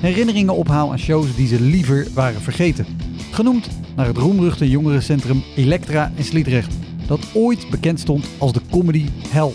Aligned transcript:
herinneringen 0.00 0.54
ophaal 0.54 0.90
aan 0.90 0.98
shows 0.98 1.36
die 1.36 1.46
ze 1.46 1.60
liever 1.60 2.06
waren 2.14 2.40
vergeten. 2.40 2.86
Genoemd 3.30 3.68
naar 3.96 4.06
het 4.06 4.16
roemruchte 4.16 4.70
jongerencentrum 4.70 5.42
Elektra 5.56 6.12
in 6.14 6.24
Sliedrecht, 6.24 6.74
dat 7.06 7.20
ooit 7.34 7.70
bekend 7.70 8.00
stond 8.00 8.28
als 8.38 8.52
de 8.52 8.60
comedy 8.70 9.06
hell. 9.28 9.52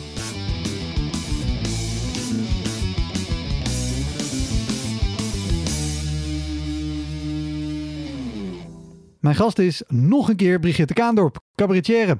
Mijn 9.19 9.35
gast 9.35 9.59
is 9.59 9.83
nog 9.87 10.29
een 10.29 10.35
keer 10.35 10.59
Brigitte 10.59 10.93
Kaandorp, 10.93 11.39
cabaretière. 11.55 12.17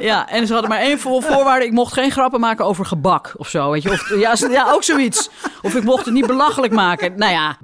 Ja, 0.00 0.28
en 0.28 0.46
ze 0.46 0.52
hadden 0.52 0.70
maar 0.70 0.80
één 0.80 0.98
voor- 0.98 1.22
voorwaarde. 1.22 1.64
Ik 1.66 1.72
mocht 1.72 1.92
geen 1.92 2.10
grappen 2.10 2.40
maken 2.40 2.64
over 2.64 2.84
gebak 2.84 3.34
of 3.36 3.48
zo. 3.48 3.70
Weet 3.70 3.82
je? 3.82 3.90
Of, 3.90 4.14
ja, 4.18 4.34
ja, 4.50 4.72
ook 4.72 4.82
zoiets. 4.82 5.30
Of 5.62 5.74
ik 5.74 5.84
mocht 5.84 6.04
het 6.04 6.14
niet 6.14 6.26
belachelijk 6.26 6.72
maken. 6.72 7.18
Nou 7.18 7.32
ja, 7.32 7.58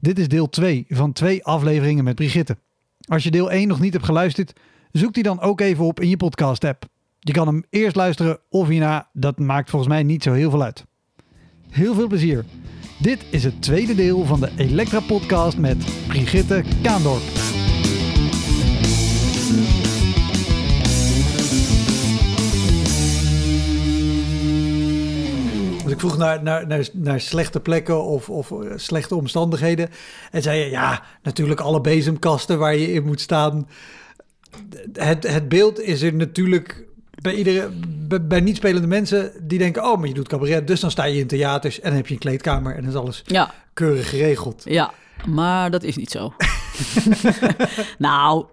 Dit 0.00 0.18
is 0.18 0.28
deel 0.28 0.48
2 0.48 0.84
van 0.88 1.12
twee 1.12 1.44
afleveringen 1.44 2.04
met 2.04 2.14
Brigitte. 2.14 2.56
Als 3.08 3.22
je 3.24 3.30
deel 3.30 3.50
1 3.52 3.68
nog 3.68 3.80
niet 3.80 3.92
hebt 3.92 4.04
geluisterd, 4.04 4.52
zoek 4.92 5.14
die 5.14 5.22
dan 5.22 5.40
ook 5.40 5.60
even 5.60 5.84
op 5.84 6.00
in 6.00 6.08
je 6.08 6.16
podcast-app. 6.16 6.84
Je 7.18 7.32
kan 7.32 7.46
hem 7.46 7.64
eerst 7.70 7.96
luisteren 7.96 8.38
of 8.50 8.68
hierna, 8.68 9.08
dat 9.12 9.38
maakt 9.38 9.70
volgens 9.70 9.90
mij 9.92 10.02
niet 10.02 10.22
zo 10.22 10.32
heel 10.32 10.50
veel 10.50 10.62
uit. 10.62 10.84
Heel 11.70 11.94
veel 11.94 12.06
plezier. 12.06 12.44
Dit 12.98 13.24
is 13.30 13.44
het 13.44 13.62
tweede 13.62 13.94
deel 13.94 14.24
van 14.24 14.40
de 14.40 14.50
Elektra 14.56 15.00
Podcast 15.00 15.58
met 15.58 15.76
Brigitte 16.06 16.64
Kaandorp. 16.82 17.47
Ik 25.98 26.04
vroeg 26.04 26.18
naar, 26.18 26.42
naar, 26.42 26.66
naar, 26.66 26.88
naar 26.92 27.20
slechte 27.20 27.60
plekken 27.60 28.04
of, 28.04 28.30
of 28.30 28.50
eh, 28.50 28.58
slechte 28.76 29.14
omstandigheden. 29.14 29.88
En 30.30 30.42
zei 30.42 30.58
je, 30.58 30.70
ja, 30.70 31.02
natuurlijk 31.22 31.60
alle 31.60 31.80
bezemkasten 31.80 32.58
waar 32.58 32.76
je 32.76 32.92
in 32.92 33.04
moet 33.04 33.20
staan. 33.20 33.68
Het, 34.92 35.32
het 35.32 35.48
beeld 35.48 35.80
is 35.80 36.02
er 36.02 36.14
natuurlijk 36.14 36.84
bij, 37.22 37.34
iedere, 37.34 37.70
bij, 38.08 38.26
bij 38.26 38.40
niet 38.40 38.56
spelende 38.56 38.86
mensen 38.86 39.32
die 39.42 39.58
denken... 39.58 39.84
oh, 39.84 39.98
maar 39.98 40.08
je 40.08 40.14
doet 40.14 40.28
cabaret, 40.28 40.66
dus 40.66 40.80
dan 40.80 40.90
sta 40.90 41.04
je 41.04 41.20
in 41.20 41.26
theaters... 41.26 41.80
en 41.80 41.88
dan 41.88 41.96
heb 41.96 42.06
je 42.06 42.14
een 42.14 42.20
kleedkamer 42.20 42.74
en 42.74 42.80
dan 42.80 42.90
is 42.90 42.96
alles 42.96 43.22
ja, 43.26 43.54
keurig 43.72 44.08
geregeld. 44.08 44.62
ja. 44.64 44.92
Maar 45.26 45.70
dat 45.70 45.82
is 45.82 45.96
niet 45.96 46.10
zo. 46.10 46.32
nou, 47.98 48.46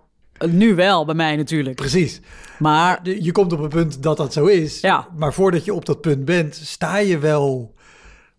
nu 0.46 0.75
wel 0.75 1.06
bij 1.06 1.16
mij 1.16 1.35
natuurlijk. 1.35 1.75
Precies. 1.75 2.22
Maar 2.59 3.09
Je 3.09 3.31
komt 3.31 3.53
op 3.53 3.59
een 3.59 3.69
punt 3.69 4.03
dat 4.03 4.18
dat 4.18 4.34
zo 4.34 4.46
is. 4.46 4.79
Ja. 4.79 5.07
Maar 5.18 5.34
voordat 5.34 5.66
je 5.66 5.73
op 5.73 5.85
dat 5.85 6.01
punt 6.01 6.25
bent, 6.25 6.56
sta 6.56 6.97
je 6.97 7.19
wel 7.19 7.73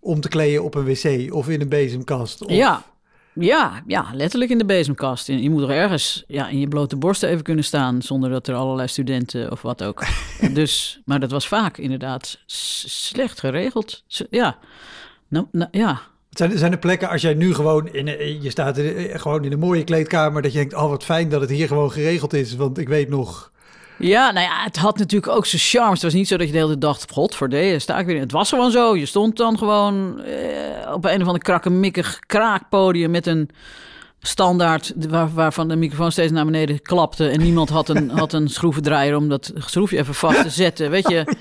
om 0.01 0.21
te 0.21 0.29
kleden 0.29 0.65
op 0.65 0.75
een 0.75 0.85
wc 0.85 1.35
of 1.35 1.49
in 1.49 1.61
een 1.61 1.69
bezemkast. 1.69 2.45
Of... 2.45 2.51
ja, 2.51 2.83
ja, 3.35 3.83
ja, 3.87 4.11
letterlijk 4.13 4.51
in 4.51 4.59
de 4.59 4.65
bezemkast. 4.65 5.27
Je 5.27 5.51
moet 5.51 5.63
er 5.63 5.71
ergens 5.71 6.25
ja, 6.27 6.49
in 6.49 6.59
je 6.59 6.69
blote 6.69 6.97
borsten 6.97 7.29
even 7.29 7.43
kunnen 7.43 7.65
staan... 7.65 8.03
zonder 8.03 8.31
dat 8.31 8.49
er 8.49 8.55
allerlei 8.55 8.89
studenten 8.89 9.51
of 9.51 9.63
wat 9.63 9.83
ook. 9.83 10.05
dus, 10.53 11.01
maar 11.05 11.21
dat 11.21 11.31
was 11.31 11.49
vaak 11.49 11.79
inderdaad 11.79 12.39
slecht 12.47 13.41
geregeld. 13.41 14.05
Ja, 14.31 14.59
nou, 15.29 15.47
nou, 15.53 15.69
ja, 15.71 16.01
Zijn, 16.37 16.59
zijn 16.59 16.73
er 16.73 16.79
plekken 16.79 17.09
als 17.09 17.23
jij 17.23 17.35
nu 17.35 17.55
gewoon 17.55 17.89
in 17.93 18.09
een- 18.09 18.43
je 18.43 18.51
staat 18.51 18.79
in, 18.79 18.97
eh, 18.97 19.19
gewoon 19.21 19.45
in 19.45 19.53
een 19.53 19.59
mooie 19.59 19.85
kleedkamer 19.85 20.43
dat 20.43 20.53
je 20.53 20.59
denkt, 20.59 20.75
oh 20.75 20.89
wat 20.89 21.05
fijn 21.05 21.29
dat 21.29 21.41
het 21.41 21.51
hier 21.51 21.67
gewoon 21.69 21.93
geregeld 21.93 22.33
is, 22.35 22.57
want 22.57 22.79
ik 22.79 22.89
weet 22.89 23.09
nog. 23.09 23.51
Ja, 23.99 24.31
nou 24.31 24.47
ja, 24.47 24.63
het 24.65 24.77
had 24.77 24.99
natuurlijk 24.99 25.33
ook 25.33 25.47
zijn 25.47 25.63
charme. 25.63 25.93
Het 25.93 26.03
was 26.03 26.13
niet 26.15 26.29
zo 26.29 26.37
dat 26.37 26.47
je 26.47 26.53
de 26.53 26.59
hele 26.59 26.71
tijd 26.71 26.81
dacht, 26.81 27.11
god 27.13 27.35
voor 27.35 27.49
deze 27.49 27.79
sta 27.79 27.99
ik 27.99 28.07
weer 28.07 28.15
in. 28.15 28.21
Het 28.21 28.33
was 28.33 28.49
gewoon 28.49 28.71
zo. 28.71 28.97
Je 28.97 29.07
stond 29.07 29.37
dan 29.37 29.59
gewoon 29.59 30.21
eh, 30.23 30.93
op 30.93 31.05
een 31.05 31.21
of 31.21 31.27
ander 31.27 31.43
krakkemikkig 31.43 32.19
kraakpodium 32.27 33.11
met 33.11 33.27
een 33.27 33.51
standaard 34.21 34.93
waar, 35.09 35.35
waarvan 35.35 35.69
de 35.69 35.77
microfoon 35.77 36.13
steeds 36.13 36.33
naar 36.33 36.45
beneden 36.45 36.83
klapte. 36.83 37.29
En 37.29 37.41
niemand 37.41 37.69
had 37.69 37.89
een, 37.89 38.11
had 38.11 38.33
een 38.33 38.49
schroevendraaier 38.49 39.17
om 39.17 39.29
dat 39.29 39.53
schroefje 39.57 39.99
even 39.99 40.15
vast 40.15 40.43
te 40.43 40.51
zetten, 40.51 40.91
weet 40.91 41.09
je. 41.09 41.25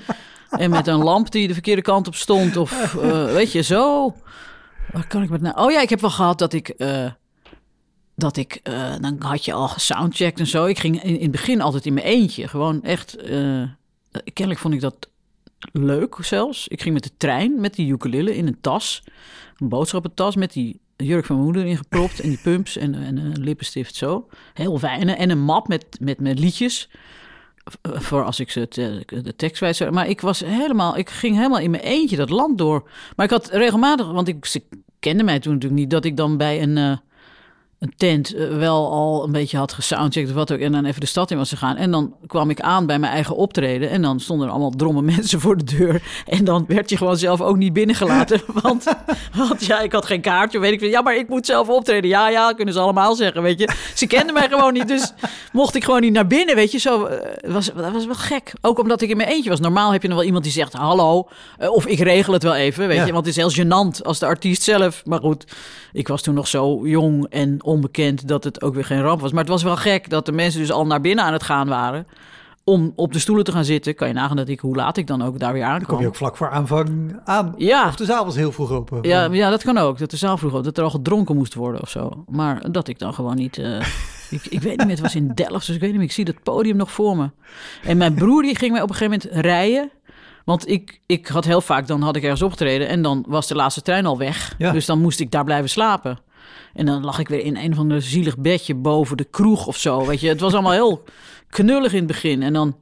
En 0.50 0.70
met 0.70 0.86
een 0.86 1.02
lamp 1.02 1.30
die 1.30 1.46
de 1.48 1.52
verkeerde 1.52 1.82
kant 1.82 2.06
op 2.06 2.14
stond 2.14 2.56
of 2.56 2.96
eh, 3.02 3.24
weet 3.24 3.52
je, 3.52 3.62
zo. 3.62 4.14
Waar 4.92 5.06
kan 5.06 5.22
ik 5.22 5.30
met 5.30 5.40
nou? 5.40 5.60
Oh 5.60 5.70
ja, 5.70 5.80
ik 5.80 5.90
heb 5.90 6.00
wel 6.00 6.10
gehad 6.10 6.38
dat 6.38 6.52
ik... 6.52 6.68
eh, 6.68 7.10
dat 8.16 8.36
ik, 8.36 8.60
eh, 8.62 8.94
dan 9.00 9.16
had 9.18 9.44
je 9.44 9.52
al 9.52 9.68
gesoundcheckt 9.68 10.38
en 10.38 10.46
zo. 10.46 10.64
Ik 10.64 10.78
ging 10.78 11.02
in, 11.02 11.14
in 11.16 11.22
het 11.22 11.30
begin 11.30 11.60
altijd 11.60 11.86
in 11.86 11.94
mijn 11.94 12.06
eentje. 12.06 12.48
Gewoon 12.48 12.82
echt, 12.82 13.16
eh, 13.16 13.62
kennelijk 14.32 14.58
vond 14.60 14.74
ik 14.74 14.80
dat 14.80 15.08
leuk 15.72 16.16
zelfs. 16.20 16.68
Ik 16.68 16.82
ging 16.82 16.94
met 16.94 17.02
de 17.02 17.16
trein, 17.16 17.60
met 17.60 17.74
die 17.74 17.92
ukulele 17.92 18.36
in 18.36 18.46
een 18.46 18.60
tas. 18.60 19.02
Een 19.56 19.68
boodschappentas 19.68 20.36
met 20.36 20.52
die 20.52 20.80
jurk 20.96 21.24
van 21.24 21.36
mijn 21.36 21.48
moeder 21.48 21.66
ingepropt. 21.66 22.20
En 22.20 22.28
die 22.28 22.40
pumps 22.42 22.76
en, 22.76 22.94
en 22.94 23.16
een 23.16 23.40
lippenstift 23.40 23.94
zo. 23.94 24.28
Heel 24.54 24.78
fijn. 24.78 25.08
En 25.08 25.30
een 25.30 25.40
map 25.42 25.68
met, 25.68 25.86
met, 26.00 26.20
met 26.20 26.38
liedjes. 26.38 26.88
Voor 27.82 28.24
als 28.24 28.40
ik 28.40 28.50
ze 28.50 28.68
de 29.08 29.36
tekst 29.36 29.76
zou. 29.76 29.90
Maar 29.90 30.08
ik 30.08 30.20
was 30.20 30.40
helemaal, 30.40 30.96
ik 30.96 31.10
ging 31.10 31.36
helemaal 31.36 31.58
in 31.58 31.70
mijn 31.70 31.82
eentje 31.82 32.16
dat 32.16 32.30
land 32.30 32.58
door. 32.58 32.90
Maar 33.16 33.26
ik 33.26 33.32
had 33.32 33.50
regelmatig, 33.50 34.10
want 34.10 34.28
ik, 34.28 34.44
ze 34.44 34.62
kende 34.98 35.22
mij 35.22 35.40
toen 35.40 35.52
natuurlijk 35.52 35.80
niet, 35.80 35.90
dat 35.90 36.04
ik 36.04 36.16
dan 36.16 36.36
bij 36.36 36.62
een, 36.62 36.76
eh, 36.76 36.96
een 37.78 37.92
tent 37.96 38.34
eh, 38.34 38.48
wel 38.56 38.90
al 38.92 39.24
een 39.24 39.32
beetje 39.32 39.56
had 39.56 39.72
gesoundcheckt 39.72 40.28
of 40.28 40.34
wat 40.34 40.52
ook. 40.52 40.58
En 40.58 40.72
dan 40.72 40.84
even 40.84 41.00
de 41.00 41.06
stad 41.06 41.30
in 41.30 41.36
was 41.36 41.48
gegaan. 41.48 41.76
En 41.76 41.90
dan 41.90 42.14
kwam 42.26 42.50
ik 42.50 42.60
aan 42.60 42.86
bij 42.86 42.98
mijn 42.98 43.12
eigen 43.12 43.36
optreden. 43.36 43.90
En 43.90 44.02
dan 44.02 44.20
stonden 44.20 44.46
er 44.46 44.52
allemaal 44.52 44.70
drommen 44.70 45.04
mensen 45.14 45.40
voor 45.40 45.56
de 45.56 45.76
deur. 45.76 46.02
En 46.26 46.44
dan 46.44 46.64
werd 46.68 46.90
je 46.90 46.96
gewoon 46.96 47.16
zelf 47.16 47.40
ook 47.40 47.56
niet 47.56 47.72
binnengelaten. 47.72 48.40
Want, 48.62 48.84
want 49.34 49.64
ja, 49.66 49.80
ik 49.80 49.92
had 49.92 50.06
geen 50.06 50.20
kaartje. 50.20 50.58
Weet 50.58 50.72
ik 50.72 50.78
veel. 50.78 50.88
Ja, 50.88 51.02
maar 51.02 51.16
ik 51.16 51.28
moet 51.28 51.46
zelf 51.46 51.68
optreden. 51.68 52.10
Ja, 52.10 52.28
ja, 52.28 52.52
kunnen 52.52 52.74
ze 52.74 52.80
allemaal 52.80 53.14
zeggen, 53.14 53.42
weet 53.42 53.58
je. 53.58 53.68
Ze 53.94 54.06
kenden 54.06 54.34
mij 54.34 54.48
gewoon 54.48 54.72
niet. 54.72 54.88
Dus 54.88 55.12
mocht 55.52 55.74
ik 55.74 55.84
gewoon 55.84 56.00
niet 56.00 56.12
naar 56.12 56.26
binnen, 56.26 56.54
weet 56.54 56.72
je. 56.72 56.78
Zo, 56.78 57.04
eh, 57.04 57.50
was, 57.52 57.66
dat 57.76 57.92
was 57.92 58.06
wel 58.06 58.14
gek. 58.14 58.52
Ook 58.60 58.78
omdat 58.78 59.00
ik 59.00 59.10
in 59.10 59.16
mijn 59.16 59.28
eentje 59.28 59.50
was. 59.50 59.60
Normaal 59.60 59.92
heb 59.92 60.02
je 60.02 60.08
nog 60.08 60.16
wel 60.16 60.26
iemand 60.26 60.44
die 60.44 60.52
zegt 60.52 60.72
hallo. 60.72 61.28
eh, 61.58 61.70
Of 61.70 61.86
ik 61.86 61.98
regel 61.98 62.32
het 62.32 62.42
wel 62.42 62.54
even, 62.54 62.86
weet 62.88 62.96
Ja. 62.96 63.04
je. 63.06 63.12
Want 63.12 63.26
het 63.26 63.36
is 63.36 63.54
heel 63.54 63.64
gênant 63.64 64.02
als 64.02 64.18
de 64.18 64.26
artiest 64.26 64.62
zelf. 64.62 65.02
Maar 65.04 65.20
goed, 65.20 65.44
ik 65.92 66.08
was 66.08 66.22
toen 66.22 66.34
nog 66.34 66.48
zo 66.48 66.86
jong 66.86 67.26
en 67.30 67.58
onbekend 67.66 68.28
dat 68.28 68.44
het 68.44 68.62
ook 68.62 68.74
weer 68.74 68.84
geen 68.84 69.02
ramp 69.02 69.20
was. 69.20 69.30
Maar 69.30 69.40
het 69.40 69.50
was 69.52 69.62
wel 69.62 69.76
gek 69.76 70.10
dat 70.10 70.26
de 70.26 70.32
mensen 70.32 70.60
dus 70.60 70.72
al 70.72 70.86
naar 70.86 71.00
binnen 71.00 71.24
aan 71.24 71.32
het 71.32 71.42
gaan 71.42 71.68
waren. 71.68 72.06
Om 72.64 72.92
op 72.96 73.12
de 73.12 73.18
stoelen 73.18 73.44
te 73.44 73.52
gaan 73.52 73.64
zitten. 73.64 73.94
Kan 73.94 74.08
je 74.08 74.14
nagaan 74.14 74.36
dat 74.36 74.48
ik, 74.48 74.60
hoe 74.60 74.76
laat 74.76 74.96
ik 74.96 75.06
dan 75.06 75.22
ook 75.22 75.38
daar 75.38 75.52
weer 75.52 75.62
Dan 75.62 75.70
kom 75.70 75.80
aankwam. 75.80 76.00
je 76.00 76.06
ook 76.06 76.16
vlak 76.16 76.36
voor 76.36 76.50
aanvang 76.50 77.16
aan. 77.24 77.54
Ja. 77.56 77.86
Of 77.88 77.96
de 77.96 78.04
zaal 78.04 78.24
was 78.24 78.36
heel 78.36 78.52
vroeg 78.52 78.70
open. 78.70 78.98
Ja, 79.02 79.24
ja, 79.32 79.50
dat 79.50 79.62
kan 79.62 79.78
ook. 79.78 79.98
Dat 79.98 80.10
de 80.10 80.16
zaal 80.16 80.38
vroeg 80.38 80.54
ook, 80.54 80.64
dat 80.64 80.78
er 80.78 80.84
al 80.84 80.90
gedronken 80.90 81.36
moest 81.36 81.54
worden 81.54 81.80
of 81.80 81.90
zo. 81.90 82.24
Maar 82.28 82.70
dat 82.72 82.88
ik 82.88 82.98
dan 82.98 83.14
gewoon 83.14 83.36
niet... 83.36 83.58
eh, 83.58 83.80
ik, 84.30 84.46
ik 84.46 84.60
weet 84.60 84.76
niet 84.76 84.86
meer, 84.86 84.90
het 84.96 85.00
was 85.00 85.14
in 85.14 85.32
Delft, 85.34 85.66
dus 85.66 85.74
ik 85.74 85.80
weet 85.80 85.90
niet 85.90 85.98
meer. 85.98 86.08
Ik 86.08 86.12
zie 86.14 86.24
dat 86.24 86.42
podium 86.42 86.76
nog 86.76 86.90
voor 86.92 87.16
me. 87.16 87.30
En 87.82 87.96
mijn 87.96 88.14
broer 88.14 88.42
die 88.42 88.56
ging 88.56 88.72
mij 88.72 88.82
op 88.82 88.88
een 88.88 88.94
gegeven 88.94 89.20
moment 89.22 89.44
rijden. 89.46 89.90
Want 90.44 90.68
ik, 90.68 91.00
ik 91.06 91.26
had 91.26 91.44
heel 91.44 91.60
vaak, 91.60 91.86
dan 91.86 92.02
had 92.02 92.16
ik 92.16 92.22
ergens 92.22 92.42
opgetreden... 92.42 92.88
en 92.88 93.02
dan 93.02 93.24
was 93.28 93.46
de 93.46 93.54
laatste 93.54 93.82
trein 93.82 94.06
al 94.06 94.18
weg. 94.18 94.54
Ja. 94.58 94.72
Dus 94.72 94.86
dan 94.86 95.00
moest 95.00 95.20
ik 95.20 95.30
daar 95.30 95.44
blijven 95.44 95.70
slapen. 95.70 96.18
En 96.76 96.86
dan 96.86 97.04
lag 97.04 97.18
ik 97.18 97.28
weer 97.28 97.44
in 97.44 97.56
een 97.56 97.74
van 97.74 97.88
de 97.88 98.00
zielig 98.00 98.38
bedje 98.38 98.74
boven 98.74 99.16
de 99.16 99.24
kroeg 99.24 99.66
of 99.66 99.76
zo. 99.76 100.06
Weet 100.06 100.20
je, 100.20 100.28
het 100.28 100.40
was 100.40 100.52
allemaal 100.52 100.72
heel 100.72 101.04
knullig 101.48 101.92
in 101.92 101.98
het 101.98 102.06
begin. 102.06 102.42
En 102.42 102.52
dan 102.52 102.76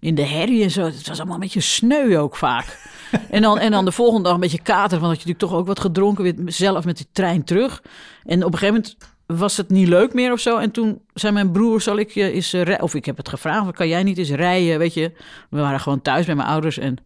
in 0.00 0.14
de 0.14 0.22
herrie 0.26 0.62
en 0.62 0.70
zo. 0.70 0.84
Het 0.84 1.08
was 1.08 1.18
allemaal 1.18 1.34
een 1.34 1.40
beetje 1.40 1.60
sneu 1.60 2.18
ook 2.18 2.36
vaak. 2.36 2.78
en, 3.30 3.42
dan, 3.42 3.58
en 3.58 3.70
dan 3.70 3.84
de 3.84 3.92
volgende 3.92 4.22
dag 4.22 4.34
een 4.34 4.40
beetje 4.40 4.62
kater, 4.62 4.98
want 5.00 5.12
had 5.12 5.22
je 5.22 5.26
natuurlijk 5.28 5.38
toch 5.38 5.54
ook 5.54 5.66
wat 5.66 5.80
gedronken, 5.80 6.24
weer 6.24 6.34
zelf 6.46 6.84
met 6.84 6.96
die 6.96 7.06
trein 7.12 7.44
terug. 7.44 7.82
En 8.24 8.44
op 8.44 8.52
een 8.52 8.58
gegeven 8.58 8.74
moment 8.74 8.96
was 9.26 9.56
het 9.56 9.70
niet 9.70 9.88
leuk 9.88 10.14
meer 10.14 10.32
of 10.32 10.40
zo. 10.40 10.56
En 10.56 10.70
toen 10.70 11.00
zei 11.14 11.32
mijn 11.32 11.52
broer, 11.52 11.80
zal 11.80 11.98
ik 11.98 12.10
je 12.10 12.30
eens... 12.30 12.52
eh, 12.52 12.82
Of 12.82 12.94
ik 12.94 13.04
heb 13.04 13.16
het 13.16 13.28
gevraagd, 13.28 13.70
kan 13.72 13.88
jij 13.88 14.02
niet 14.02 14.18
eens 14.18 14.30
rijden, 14.30 14.78
weet 14.78 14.94
je? 14.94 15.12
We 15.50 15.60
waren 15.60 15.80
gewoon 15.80 16.02
thuis 16.02 16.26
bij 16.26 16.34
mijn 16.34 16.48
ouders 16.48 16.78
en 16.78 16.96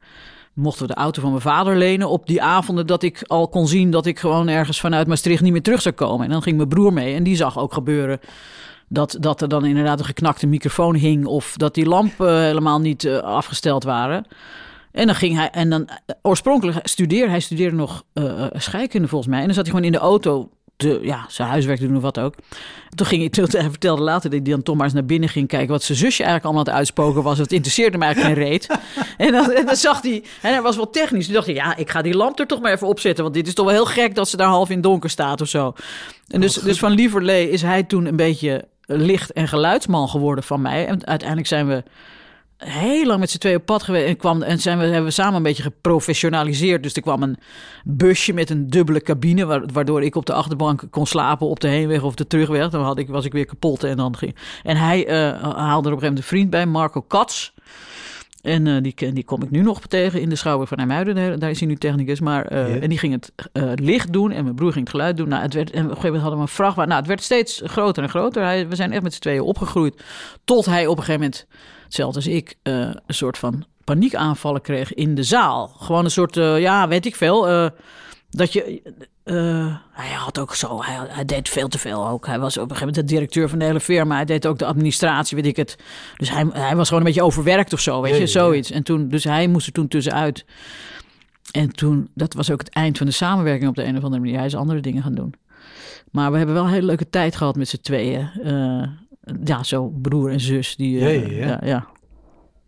mochten 0.60 0.86
we 0.86 0.94
de 0.94 1.00
auto 1.00 1.20
van 1.20 1.30
mijn 1.30 1.42
vader 1.42 1.76
lenen... 1.76 2.08
op 2.08 2.26
die 2.26 2.42
avonden 2.42 2.86
dat 2.86 3.02
ik 3.02 3.22
al 3.26 3.48
kon 3.48 3.68
zien 3.68 3.90
dat 3.90 4.06
ik 4.06 4.18
gewoon 4.18 4.48
ergens 4.48 4.80
vanuit 4.80 5.06
Maastricht 5.06 5.42
niet 5.42 5.52
meer 5.52 5.62
terug 5.62 5.82
zou 5.82 5.94
komen. 5.94 6.26
En 6.26 6.32
dan 6.32 6.42
ging 6.42 6.56
mijn 6.56 6.68
broer 6.68 6.92
mee 6.92 7.14
en 7.14 7.22
die 7.22 7.36
zag 7.36 7.58
ook 7.58 7.72
gebeuren... 7.72 8.20
Dat, 8.92 9.16
dat 9.20 9.42
er 9.42 9.48
dan 9.48 9.64
inderdaad 9.64 9.98
een 9.98 10.04
geknakte 10.04 10.46
microfoon 10.46 10.94
hing... 10.94 11.26
of 11.26 11.54
dat 11.56 11.74
die 11.74 11.86
lampen 11.86 12.42
helemaal 12.42 12.80
niet 12.80 13.04
eh, 13.04 13.18
afgesteld 13.18 13.84
waren... 13.84 14.26
En 14.92 15.06
dan 15.06 15.14
ging 15.14 15.36
hij, 15.36 15.50
en 15.50 15.70
dan 15.70 15.88
eh, 15.88 16.14
oorspronkelijk 16.22 16.88
studeerde 16.88 17.30
hij 17.30 17.40
studeerde 17.40 17.76
nog 17.76 18.04
eh, 18.12 18.44
eh, 18.44 18.50
scheikunde 18.54 19.08
volgens 19.08 19.30
mij. 19.30 19.40
En 19.40 19.46
dan 19.46 19.54
zat 19.54 19.66
hij 19.66 19.74
gewoon 19.74 19.92
in 19.92 19.98
de 19.98 20.04
auto, 20.04 20.50
te, 20.80 20.98
ja, 21.02 21.24
zijn 21.28 21.48
huiswerk 21.48 21.80
doen 21.80 21.96
of 21.96 22.02
wat 22.02 22.18
ook. 22.18 22.34
Toen 22.94 23.06
ging 23.06 23.20
hij, 23.20 23.30
toen, 23.46 23.60
hij 23.60 23.70
vertelde 23.70 24.02
later 24.02 24.30
dat 24.30 24.40
hij 24.42 24.50
dan 24.50 24.62
toch 24.62 24.76
maar 24.76 24.84
eens 24.84 24.94
naar 24.94 25.04
binnen 25.04 25.28
ging 25.28 25.48
kijken 25.48 25.68
wat 25.68 25.82
zijn 25.82 25.98
zusje 25.98 26.22
eigenlijk 26.22 26.44
allemaal 26.44 26.64
aan 26.64 26.70
het 26.70 26.78
uitspoken 26.78 27.22
was. 27.22 27.38
Dat 27.38 27.52
interesseerde 27.52 27.92
hem 27.92 28.02
eigenlijk 28.02 28.34
geen 28.34 28.48
reet. 28.48 28.66
En 29.16 29.32
dan, 29.32 29.52
en 29.52 29.66
dan 29.66 29.76
zag 29.76 30.02
hij, 30.02 30.24
en 30.42 30.52
hij 30.52 30.62
was 30.62 30.76
wel 30.76 30.90
technisch. 30.90 31.24
Toen 31.24 31.34
dacht 31.34 31.46
hij, 31.46 31.54
ja, 31.54 31.76
ik 31.76 31.90
ga 31.90 32.02
die 32.02 32.16
lamp 32.16 32.38
er 32.38 32.46
toch 32.46 32.60
maar 32.60 32.72
even 32.72 32.86
opzetten, 32.86 33.22
want 33.22 33.36
dit 33.36 33.46
is 33.46 33.54
toch 33.54 33.64
wel 33.64 33.74
heel 33.74 33.84
gek 33.86 34.14
dat 34.14 34.28
ze 34.28 34.36
daar 34.36 34.48
half 34.48 34.68
in 34.68 34.74
het 34.74 34.82
donker 34.82 35.10
staat 35.10 35.40
of 35.40 35.48
zo. 35.48 35.72
En 36.28 36.40
dus, 36.40 36.54
dus 36.54 36.78
van 36.78 36.92
Lieverlee 36.92 37.50
is 37.50 37.62
hij 37.62 37.82
toen 37.82 38.06
een 38.06 38.16
beetje 38.16 38.64
licht- 38.86 39.32
en 39.32 39.48
geluidsman 39.48 40.08
geworden 40.08 40.44
van 40.44 40.62
mij. 40.62 40.86
En 40.86 41.06
uiteindelijk 41.06 41.48
zijn 41.48 41.66
we 41.66 41.82
heel 42.64 43.06
lang 43.06 43.20
met 43.20 43.30
z'n 43.30 43.38
tweeën 43.38 43.56
op 43.56 43.66
pad 43.66 43.82
geweest. 43.82 44.06
En, 44.06 44.16
kwam, 44.16 44.42
en 44.42 44.58
zijn 44.58 44.78
we, 44.78 44.84
hebben 44.84 45.04
we 45.04 45.10
samen 45.10 45.34
een 45.34 45.42
beetje 45.42 45.62
geprofessionaliseerd. 45.62 46.82
Dus 46.82 46.94
er 46.94 47.02
kwam 47.02 47.22
een 47.22 47.38
busje 47.84 48.32
met 48.32 48.50
een 48.50 48.66
dubbele 48.66 49.00
cabine... 49.00 49.46
wa- 49.46 49.64
waardoor 49.72 50.02
ik 50.02 50.14
op 50.14 50.26
de 50.26 50.32
achterbank 50.32 50.82
kon 50.90 51.06
slapen 51.06 51.46
op 51.46 51.60
de 51.60 51.68
heenweg 51.68 52.02
of 52.02 52.14
de 52.14 52.26
terugweg. 52.26 52.68
Dan 52.68 52.82
had 52.84 52.98
ik, 52.98 53.08
was 53.08 53.24
ik 53.24 53.32
weer 53.32 53.46
kapot 53.46 53.84
en 53.84 53.96
dan 53.96 54.16
ging... 54.16 54.36
En 54.62 54.76
hij 54.76 55.06
eh, 55.06 55.16
haalde 55.42 55.58
er 55.58 55.58
op 55.58 55.76
een 55.76 55.82
gegeven 55.82 56.00
moment 56.00 56.18
een 56.18 56.22
vriend 56.22 56.50
bij, 56.50 56.66
Marco 56.66 57.00
Katz... 57.00 57.50
En 58.42 58.66
eh, 58.66 58.82
die, 58.82 59.12
die 59.12 59.24
kom 59.24 59.42
ik 59.42 59.50
nu 59.50 59.60
nog 59.62 59.80
tegen 59.86 60.20
in 60.20 60.28
de 60.28 60.36
Schouwburg 60.36 60.68
van 60.68 60.78
Nijmuiden. 60.78 61.14
Daar- 61.14 61.38
Daar 61.38 61.50
is 61.50 61.58
hij 61.58 61.68
nu 61.68 61.76
technicus. 61.76 62.20
Maar, 62.20 62.44
eh. 62.46 62.82
En 62.82 62.88
die 62.88 62.98
ging 62.98 63.12
het 63.12 63.32
eh, 63.52 63.62
licht 63.74 64.12
doen 64.12 64.30
en 64.30 64.42
mijn 64.44 64.54
broer 64.54 64.72
ging 64.72 64.84
het 64.84 64.94
geluid 64.94 65.16
doen. 65.16 65.28
Nou, 65.28 65.42
het 65.42 65.54
werd, 65.54 65.70
en 65.70 65.76
op 65.78 65.82
een 65.82 65.88
gegeven 65.88 66.04
moment 66.06 66.22
hadden 66.22 66.40
we 66.40 66.46
een 66.46 66.54
vrachtwagen. 66.54 66.88
Nou, 66.88 67.00
het 67.00 67.08
werd 67.10 67.22
steeds 67.22 67.62
groter 67.64 68.02
en 68.02 68.08
groter. 68.08 68.42
Hij, 68.42 68.68
we 68.68 68.74
zijn 68.76 68.92
echt 68.92 69.02
met 69.02 69.14
z'n 69.14 69.20
tweeën 69.20 69.40
opgegroeid. 69.42 70.02
Tot 70.44 70.64
hij 70.66 70.86
op 70.86 70.96
een 70.98 71.04
gegeven 71.04 71.20
moment, 71.20 71.46
hetzelfde 71.84 72.16
als 72.16 72.26
ik, 72.26 72.54
een 72.62 72.94
soort 73.06 73.38
van 73.38 73.64
paniekaanvallen 73.84 74.60
kreeg 74.60 74.94
in 74.94 75.14
de 75.14 75.22
zaal. 75.22 75.66
Gewoon 75.80 76.04
een 76.04 76.10
soort, 76.10 76.34
ja, 76.34 76.88
weet 76.88 77.06
ik 77.06 77.16
veel. 77.16 77.70
Dat 78.30 78.52
je. 78.52 78.82
eh, 79.24 79.76
hij 79.92 80.10
had 80.10 80.38
ook 80.38 80.54
zo, 80.54 80.82
hij, 80.82 81.06
hij 81.08 81.24
deed 81.24 81.48
veel 81.48 81.68
te 81.68 81.78
veel 81.78 82.08
ook. 82.08 82.26
Hij 82.26 82.38
was 82.38 82.56
op 82.56 82.62
een 82.62 82.68
gegeven 82.76 82.86
moment 82.86 83.08
de 83.08 83.14
directeur 83.14 83.48
van 83.48 83.58
de 83.58 83.64
hele 83.64 83.80
firma. 83.80 84.14
Hij 84.14 84.24
deed 84.24 84.46
ook 84.46 84.58
de 84.58 84.64
administratie, 84.66 85.36
weet 85.36 85.46
ik 85.46 85.56
het. 85.56 85.76
Dus 86.16 86.30
hij, 86.30 86.46
hij 86.52 86.76
was 86.76 86.88
gewoon 86.88 87.02
een 87.02 87.08
beetje 87.08 87.24
overwerkt 87.24 87.72
of 87.72 87.80
zo, 87.80 88.00
weet 88.02 88.14
je, 88.14 88.20
ja. 88.20 88.26
zoiets. 88.26 88.70
En 88.70 88.82
toen, 88.82 89.08
dus 89.08 89.24
hij 89.24 89.46
moest 89.48 89.66
er 89.66 89.72
toen 89.72 89.88
tussenuit. 89.88 90.44
En 91.50 91.70
toen, 91.72 92.08
dat 92.14 92.34
was 92.34 92.50
ook 92.50 92.58
het 92.58 92.70
eind 92.70 92.98
van 92.98 93.06
de 93.06 93.12
samenwerking 93.12 93.68
op 93.68 93.74
de 93.74 93.84
een 93.84 93.96
of 93.96 94.02
andere 94.04 94.22
manier. 94.22 94.36
Hij 94.36 94.46
is 94.46 94.54
andere 94.56 94.80
dingen 94.80 95.02
gaan 95.02 95.14
doen. 95.14 95.34
Maar 96.10 96.30
we 96.30 96.36
hebben 96.36 96.54
wel 96.54 96.64
een 96.64 96.70
hele 96.70 96.86
leuke 96.86 97.10
tijd 97.10 97.36
gehad 97.36 97.56
met 97.56 97.68
z'n 97.68 97.80
tweeën. 97.80 98.30
Eh, 98.42 98.82
ja, 99.44 99.62
zo 99.62 99.88
broer 99.88 100.30
en 100.30 100.40
zus. 100.40 100.76
Die, 100.76 101.00
eh, 101.00 101.14
Ja, 101.14 101.28
ja, 101.30 101.36
ja. 101.36 101.46
ja, 101.46 101.60
ja. 101.66 101.86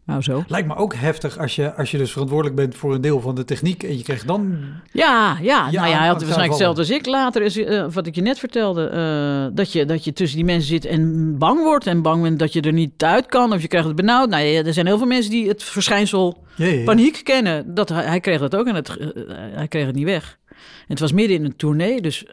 Nou, 0.06 0.22
zo. 0.22 0.44
Lijkt 0.48 0.68
me 0.68 0.74
ook 0.76 0.94
heftig 0.94 1.38
als 1.38 1.56
je, 1.56 1.74
als 1.74 1.90
je 1.90 1.98
dus 1.98 2.12
verantwoordelijk 2.12 2.56
bent 2.56 2.74
voor 2.74 2.94
een 2.94 3.00
deel 3.00 3.20
van 3.20 3.34
de 3.34 3.44
techniek 3.44 3.82
en 3.82 3.96
je 3.96 4.02
krijgt 4.02 4.26
dan... 4.26 4.58
Ja, 4.92 5.36
ja, 5.42 5.60
nou 5.70 5.72
ja, 5.88 5.98
hij 5.98 6.06
had 6.06 6.16
waarschijnlijk 6.16 6.48
hetzelfde 6.50 6.80
als 6.80 6.90
ik 6.90 7.06
later, 7.06 7.42
is, 7.42 7.56
eh, 7.56 7.86
wat 7.92 8.06
ik 8.06 8.14
je 8.14 8.20
net 8.22 8.38
vertelde. 8.38 8.86
eh, 8.86 9.56
dat, 9.56 9.72
je, 9.72 9.84
dat 9.84 10.04
je 10.04 10.12
tussen 10.12 10.36
die 10.36 10.46
mensen 10.46 10.68
zit 10.68 10.84
en 10.84 11.38
bang 11.38 11.62
wordt. 11.62 11.86
En 11.86 12.02
bang 12.02 12.22
bent 12.22 12.38
dat 12.38 12.52
je 12.52 12.60
er 12.60 12.72
niet 12.72 13.02
uit 13.04 13.26
kan. 13.26 13.52
Of 13.52 13.62
je 13.62 13.68
krijgt 13.68 13.86
het 13.86 13.96
benauwd. 13.96 14.28
Nou 14.28 14.42
ja, 14.44 14.62
er 14.64 14.72
zijn 14.72 14.86
heel 14.86 14.98
veel 14.98 15.06
mensen 15.06 15.30
die 15.30 15.48
het 15.48 15.62
verschijnsel 15.62 16.44
ja. 16.56 16.84
paniek 16.84 17.20
kennen. 17.24 17.74
Dat, 17.74 17.88
hij, 17.88 18.04
hij 18.04 18.20
kreeg 18.20 18.40
dat 18.40 18.56
ook 18.56 18.66
en 18.66 18.74
het, 18.74 18.96
eh, 18.96 19.06
hij 19.36 19.68
kreeg 19.68 19.86
het 19.86 19.94
niet 19.94 20.04
weg. 20.04 20.38
En 20.48 20.56
het 20.88 21.00
was 21.00 21.12
midden 21.12 21.36
in 21.36 21.44
een 21.44 21.56
tournee, 21.56 22.00
dus 22.00 22.24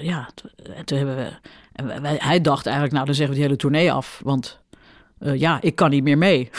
ja, 0.00 0.28
toen- 0.34 0.74
en 0.76 0.84
toen 0.84 0.98
hebben 0.98 1.16
we... 1.16 1.28
En 1.72 1.86
wij- 1.86 2.00
wij- 2.00 2.18
hij 2.22 2.40
dacht 2.40 2.64
eigenlijk, 2.64 2.94
nou 2.94 3.06
dan 3.06 3.14
zeggen 3.14 3.34
we 3.34 3.40
die 3.40 3.48
hele 3.48 3.60
tournee 3.60 3.92
af, 3.92 4.20
want... 4.24 4.58
eh, 5.20 5.40
ja, 5.40 5.58
ik 5.60 5.74
kan 5.74 5.90
niet 5.90 6.02
meer 6.02 6.18
mee. 6.18 6.50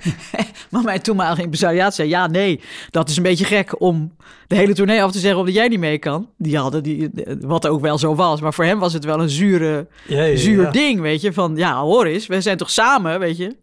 maar 0.70 0.82
mijn 0.82 1.02
toenmalige 1.02 1.42
impresariaat 1.42 1.94
zei... 1.94 2.08
ja, 2.08 2.26
nee, 2.26 2.60
dat 2.90 3.08
is 3.08 3.16
een 3.16 3.22
beetje 3.22 3.44
gek 3.44 3.80
om 3.80 4.12
de 4.46 4.56
hele 4.56 4.74
tournee 4.74 5.02
af 5.02 5.12
te 5.12 5.18
zeggen... 5.18 5.38
omdat 5.38 5.54
jij 5.54 5.68
niet 5.68 5.78
mee 5.78 5.98
kan. 5.98 6.28
Die 6.36 6.58
hadden 6.58 6.82
die, 6.82 7.10
wat 7.40 7.66
ook 7.66 7.80
wel 7.80 7.98
zo 7.98 8.14
was. 8.14 8.40
Maar 8.40 8.54
voor 8.54 8.64
hem 8.64 8.78
was 8.78 8.92
het 8.92 9.04
wel 9.04 9.20
een 9.20 9.30
zure, 9.30 9.86
Ja, 10.06 10.16
ja, 10.16 10.22
ja. 10.22 10.36
zuur 10.36 10.72
ding, 10.72 11.00
weet 11.00 11.20
je. 11.20 11.32
Van, 11.32 11.56
ja, 11.56 11.80
hoor 11.80 12.06
eens, 12.06 12.26
we 12.26 12.40
zijn 12.40 12.56
toch 12.56 12.70
samen, 12.70 13.18
weet 13.18 13.36
je. 13.36 13.56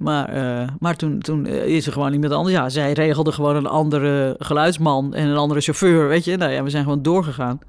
Maar, 0.00 0.28
eh, 0.28 0.68
maar 0.78 0.96
toen, 0.96 1.18
toen 1.18 1.46
eh, 1.46 1.64
is 1.64 1.86
er 1.86 1.92
gewoon 1.92 2.12
iemand 2.12 2.32
anders. 2.32 2.54
Ja, 2.54 2.68
zij 2.68 2.92
regelde 2.92 3.32
gewoon 3.32 3.56
een 3.56 3.66
andere 3.66 4.34
geluidsman 4.38 5.14
en 5.14 5.28
een 5.28 5.36
andere 5.36 5.60
chauffeur, 5.60 6.08
weet 6.08 6.24
je. 6.24 6.36
Nou 6.36 6.52
ja, 6.52 6.62
we 6.62 6.70
zijn 6.70 6.82
gewoon 6.82 7.02
doorgegaan. 7.02 7.60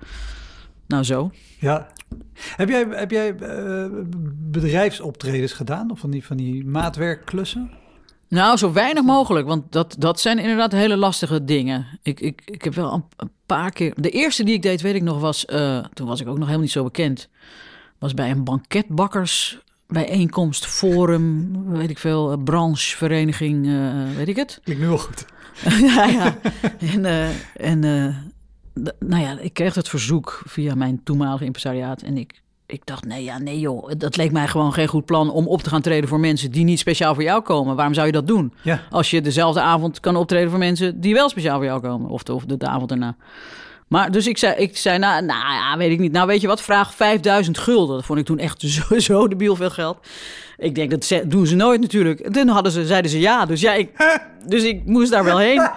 Nou 0.91 1.03
zo. 1.03 1.31
Ja. 1.59 1.87
Heb 2.33 2.69
jij, 2.69 2.85
heb 2.89 3.11
jij 3.11 3.35
eh, 3.35 3.85
bedrijfsoptredens 4.37 5.53
gedaan? 5.53 5.91
Of 5.91 5.99
van 5.99 6.09
die, 6.09 6.25
van 6.25 6.37
die 6.37 6.65
maatwerkklussen? 6.65 7.71
Nou, 8.27 8.57
zo 8.57 8.71
weinig 8.71 9.03
mogelijk, 9.03 9.47
want 9.47 9.71
dat, 9.71 9.95
dat 9.99 10.19
zijn 10.19 10.39
inderdaad 10.39 10.71
hele 10.71 10.97
lastige 10.97 11.43
dingen. 11.43 11.99
Ik, 12.01 12.19
ik, 12.19 12.41
ik 12.45 12.63
heb 12.63 12.73
wel 12.73 12.93
een, 13.17 13.29
paar 13.45 13.71
keer... 13.71 13.93
De 13.95 14.09
eerste 14.09 14.43
die 14.43 14.53
ik 14.53 14.61
deed, 14.61 14.81
weet 14.81 14.95
ik 14.95 15.01
nog, 15.01 15.19
was... 15.19 15.45
eh, 15.45 15.85
toen 15.93 16.07
was 16.07 16.21
ik 16.21 16.27
ook 16.27 16.33
nog 16.33 16.43
helemaal 16.43 16.61
niet 16.61 16.71
zo 16.71 16.83
bekend. 16.83 17.29
Was 17.99 18.13
bij 18.13 18.31
een 18.31 18.43
banketbakkers 18.43 19.59
bijeenkomst, 19.87 20.65
forum, 20.65 21.51
weet 21.69 21.89
ik 21.89 21.97
veel, 21.97 22.37
branchevereniging, 22.37 23.67
eh, 23.67 24.15
weet 24.15 24.27
ik 24.27 24.35
het. 24.35 24.59
Klinkt 24.63 24.83
nu 24.83 24.89
al 24.89 24.97
goed. 24.97 25.25
ja, 25.95 26.05
ja. 26.05 26.37
En, 26.79 27.05
en 27.55 27.83
nou 28.99 29.21
ja, 29.21 29.39
ik 29.39 29.53
kreeg 29.53 29.75
het 29.75 29.89
verzoek 29.89 30.41
via 30.45 30.75
mijn 30.75 31.01
toenmalige 31.03 31.45
impresariaat. 31.45 32.01
En 32.01 32.17
ik, 32.17 32.41
ik 32.65 32.85
dacht, 32.85 33.05
nee, 33.05 33.23
ja, 33.23 33.37
nee 33.37 33.59
joh, 33.59 33.91
dat 33.97 34.17
leek 34.17 34.31
mij 34.31 34.47
gewoon 34.47 34.73
geen 34.73 34.87
goed 34.87 35.05
plan 35.05 35.31
om 35.31 35.47
op 35.47 35.61
te 35.61 35.69
gaan 35.69 35.81
treden 35.81 36.09
voor 36.09 36.19
mensen 36.19 36.51
die 36.51 36.63
niet 36.63 36.79
speciaal 36.79 37.13
voor 37.13 37.23
jou 37.23 37.41
komen. 37.41 37.75
Waarom 37.75 37.93
zou 37.93 38.05
je 38.05 38.11
dat 38.13 38.27
doen? 38.27 38.53
Ja. 38.61 38.81
Als 38.89 39.09
je 39.09 39.21
dezelfde 39.21 39.61
avond 39.61 39.99
kan 39.99 40.15
optreden 40.15 40.49
voor 40.49 40.59
mensen 40.59 40.99
die 40.99 41.13
wel 41.13 41.29
speciaal 41.29 41.55
voor 41.55 41.65
jou 41.65 41.81
komen. 41.81 42.09
Of 42.09 42.23
de, 42.23 42.33
of 42.33 42.45
de, 42.45 42.57
de 42.57 42.67
avond 42.67 42.91
erna. 42.91 43.15
Maar 43.91 44.11
dus 44.11 44.27
ik 44.27 44.37
zei, 44.37 44.55
ik 44.55 44.77
zei 44.77 44.97
nou, 44.97 45.25
nou 45.25 45.53
ja, 45.53 45.77
weet 45.77 45.91
ik 45.91 45.99
niet. 45.99 46.11
Nou, 46.11 46.27
weet 46.27 46.41
je 46.41 46.47
wat, 46.47 46.61
vraag 46.61 46.93
5000 46.95 47.57
gulden. 47.57 47.95
Dat 47.95 48.05
vond 48.05 48.19
ik 48.19 48.25
toen 48.25 48.37
echt 48.39 48.61
zo, 48.89 48.99
zo 48.99 49.27
debiel 49.27 49.55
veel 49.55 49.69
geld. 49.69 49.97
Ik 50.57 50.75
denk, 50.75 50.91
dat 50.91 51.05
ze- 51.05 51.23
doen 51.27 51.47
ze 51.47 51.55
nooit 51.55 51.81
natuurlijk. 51.81 52.19
En 52.19 52.31
toen 52.31 52.47
hadden 52.47 52.71
ze, 52.71 52.85
zeiden 52.85 53.11
ze 53.11 53.19
ja. 53.19 53.45
Dus 53.45 53.61
ja, 53.61 53.73
ik, 53.73 53.89
dus 54.45 54.63
ik 54.63 54.85
moest 54.85 55.11
daar 55.11 55.23
wel 55.23 55.37
heen. 55.37 55.69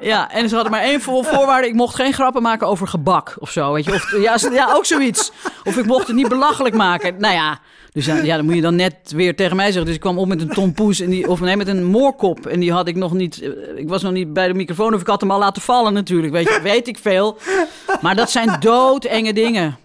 Ja, 0.00 0.30
en 0.30 0.48
ze 0.48 0.54
hadden 0.54 0.72
maar 0.72 0.82
één 0.82 1.00
voor, 1.00 1.24
voorwaarde. 1.24 1.68
Ik 1.68 1.74
mocht 1.74 1.94
geen 1.94 2.12
grappen 2.12 2.42
maken 2.42 2.66
over 2.66 2.88
gebak 2.88 3.36
of 3.38 3.50
zo, 3.50 3.72
weet 3.72 3.84
je. 3.84 3.92
Of, 3.92 4.16
ja, 4.20 4.36
ja, 4.52 4.72
ook 4.72 4.84
zoiets. 4.84 5.32
Of 5.64 5.76
ik 5.76 5.86
mocht 5.86 6.06
het 6.06 6.16
niet 6.16 6.28
belachelijk 6.28 6.74
maken. 6.74 7.14
Nou 7.18 7.34
ja, 7.34 7.58
dus 7.96 8.06
ja, 8.06 8.16
ja, 8.16 8.36
dan 8.36 8.44
moet 8.44 8.54
je 8.54 8.60
dan 8.60 8.76
net 8.76 8.94
weer 9.08 9.36
tegen 9.36 9.56
mij 9.56 9.66
zeggen. 9.66 9.84
Dus 9.84 9.94
ik 9.94 10.00
kwam 10.00 10.18
op 10.18 10.28
met 10.28 10.40
een 10.40 10.48
tompoes, 10.48 11.00
en 11.00 11.10
die, 11.10 11.28
of 11.28 11.40
nee, 11.40 11.56
met 11.56 11.68
een 11.68 11.84
moorkop. 11.84 12.46
En 12.46 12.60
die 12.60 12.72
had 12.72 12.88
ik 12.88 12.96
nog 12.96 13.12
niet, 13.12 13.40
eh, 13.40 13.50
ik 13.76 13.88
was 13.88 14.02
nog 14.02 14.12
niet 14.12 14.32
bij 14.32 14.48
de 14.48 14.54
microfoon. 14.54 14.94
Of 14.94 15.00
ik 15.00 15.06
had 15.06 15.20
hem 15.20 15.30
al 15.30 15.38
laten 15.38 15.62
vallen 15.62 15.92
natuurlijk, 15.92 16.32
weet 16.32 16.48
je. 16.48 16.60
Weet 16.62 16.88
ik 16.88 16.98
veel. 16.98 17.38
Maar 18.00 18.16
dat 18.16 18.30
zijn 18.30 18.56
doodenge 18.60 19.32
dingen. 19.32 19.76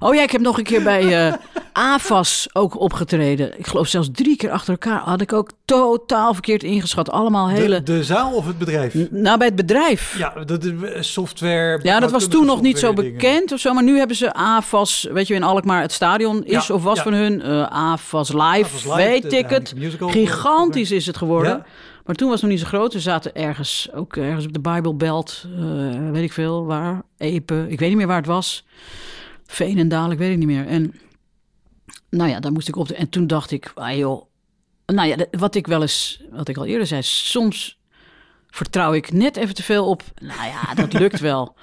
Oh 0.00 0.14
ja, 0.14 0.22
ik 0.22 0.30
heb 0.30 0.40
nog 0.40 0.58
een 0.58 0.64
keer 0.64 0.82
bij 0.82 1.26
eh 1.26 1.32
AFAS 1.72 2.48
ook 2.52 2.80
opgetreden. 2.80 3.58
Ik 3.58 3.66
geloof 3.66 3.86
zelfs 3.86 4.08
drie 4.12 4.36
keer 4.36 4.50
achter 4.50 4.72
elkaar. 4.72 4.98
Had 5.00 5.20
ik 5.20 5.32
ook 5.32 5.50
totaal 5.64 6.32
verkeerd 6.32 6.62
ingeschat. 6.62 7.10
Allemaal 7.10 7.48
hele... 7.48 7.82
De, 7.82 7.92
de 7.96 8.04
zaal 8.04 8.32
of 8.32 8.46
het 8.46 8.58
bedrijf? 8.58 8.94
N- 8.94 9.08
Nou, 9.10 9.38
bij 9.38 9.46
het 9.46 9.56
bedrijf. 9.56 10.18
Ja, 10.18 10.32
dat 10.44 10.64
is 10.64 10.72
eh, 10.82 11.02
software. 11.02 11.80
Ja, 11.82 12.00
dat 12.00 12.10
was 12.10 12.26
toen 12.26 12.46
nog 12.46 12.60
niet 12.60 12.78
zo 12.78 12.92
dingen. 12.92 13.12
bekend 13.12 13.52
of 13.52 13.58
zo. 13.60 13.72
Maar 13.74 13.82
nu 13.82 13.98
hebben 13.98 14.16
ze 14.16 14.32
AFAS, 14.32 15.08
weet 15.12 15.26
je, 15.26 15.34
in 15.34 15.42
Alkmaar 15.42 15.80
het 15.82 15.92
stadion 15.92 16.44
is 16.44 16.66
Ja, 16.66 16.74
of 16.74 16.82
was 16.82 16.96
ja. 16.96 17.02
van 17.02 17.12
hun. 17.12 17.42
eh 17.42 17.66
AFAS 17.70 18.28
Live, 18.32 18.42
AFAS 18.44 18.84
Live, 18.84 18.96
weet 18.96 19.32
ik 19.32 19.48
het. 19.48 19.74
Gigantisch 19.98 20.90
is 20.90 21.06
het 21.06 21.16
geworden. 21.16 21.50
Ja. 21.50 21.64
Maar 22.04 22.14
toen 22.16 22.28
was 22.28 22.40
het 22.40 22.50
nog 22.50 22.58
niet 22.58 22.68
zo 22.68 22.76
groot. 22.78 22.92
We 22.92 23.00
zaten 23.00 23.34
ergens, 23.34 23.88
ook 23.94 24.16
ergens 24.16 24.46
op 24.46 24.52
de 24.52 24.60
Bijbelbelt, 24.60 25.44
eh 25.58 26.10
weet 26.10 26.22
ik 26.22 26.32
veel 26.32 26.64
waar. 26.66 27.02
Epe, 27.18 27.66
ik 27.68 27.78
weet 27.78 27.88
niet 27.88 27.98
meer 27.98 28.06
waar 28.06 28.16
het 28.16 28.26
was. 28.26 28.64
Veenendaal, 29.52 30.10
ik 30.10 30.18
weet 30.18 30.30
het 30.30 30.38
niet 30.38 30.46
meer. 30.46 30.66
En 30.66 30.94
nou 32.10 32.30
ja, 32.30 32.40
daar 32.40 32.52
moest 32.52 32.68
ik 32.68 32.76
op. 32.76 32.88
En 32.88 33.08
toen 33.08 33.26
dacht 33.26 33.50
ik, 33.50 33.72
ah 33.74 33.96
joh. 33.96 34.22
Nou 34.86 35.08
ja, 35.08 35.16
wat 35.30 35.54
ik 35.54 35.66
wel 35.66 35.80
eens, 35.82 36.22
wat 36.30 36.48
ik 36.48 36.56
al 36.56 36.64
eerder 36.66 36.86
zei, 36.86 37.02
soms 37.02 37.78
vertrouw 38.50 38.92
ik 38.92 39.12
net 39.12 39.36
even 39.36 39.54
te 39.54 39.62
veel 39.62 39.88
op. 39.88 40.02
Nou 40.20 40.46
ja, 40.48 40.74
dat 40.74 40.92
lukt 41.02 41.20
wel. 41.20 41.54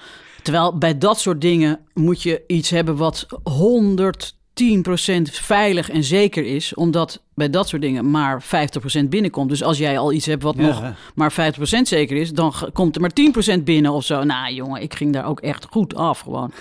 Terwijl 0.44 0.78
bij 0.78 0.98
dat 0.98 1.20
soort 1.20 1.42
dingen 1.42 1.80
moet 1.94 2.22
je 2.22 2.44
iets 2.48 2.70
hebben 2.70 2.96
wat 2.96 3.28
110 3.44 4.38
10% 4.64 5.22
veilig 5.32 5.90
en 5.90 6.04
zeker 6.04 6.46
is, 6.46 6.74
omdat 6.74 7.24
bij 7.34 7.50
dat 7.50 7.68
soort 7.68 7.82
dingen 7.82 8.12
maar 8.12 8.44
50% 8.44 9.04
binnenkomt. 9.10 9.50
Dus 9.50 9.64
als 9.64 9.78
jij 9.78 10.00
al 10.00 10.14
iets 10.14 10.26
hebt 10.26 10.44
wat 10.44 10.56
Ja. 10.56 10.62
nog 10.62 10.94
maar 11.16 11.32
50% 11.32 11.88
zeker 11.88 12.18
is, 12.18 12.32
dan 12.32 12.54
komt 12.74 12.96
er 12.96 13.02
maar 13.02 13.14
10% 13.60 13.64
binnen 13.64 13.92
of 13.92 14.04
zo. 14.06 14.24
Nou 14.24 14.54
jongen, 14.54 14.82
ik 14.82 14.94
ging 14.94 15.14
daar 15.14 15.26
ook 15.26 15.40
echt 15.40 15.66
goed 15.70 15.96
af 15.96 16.20
gewoon. 16.20 16.52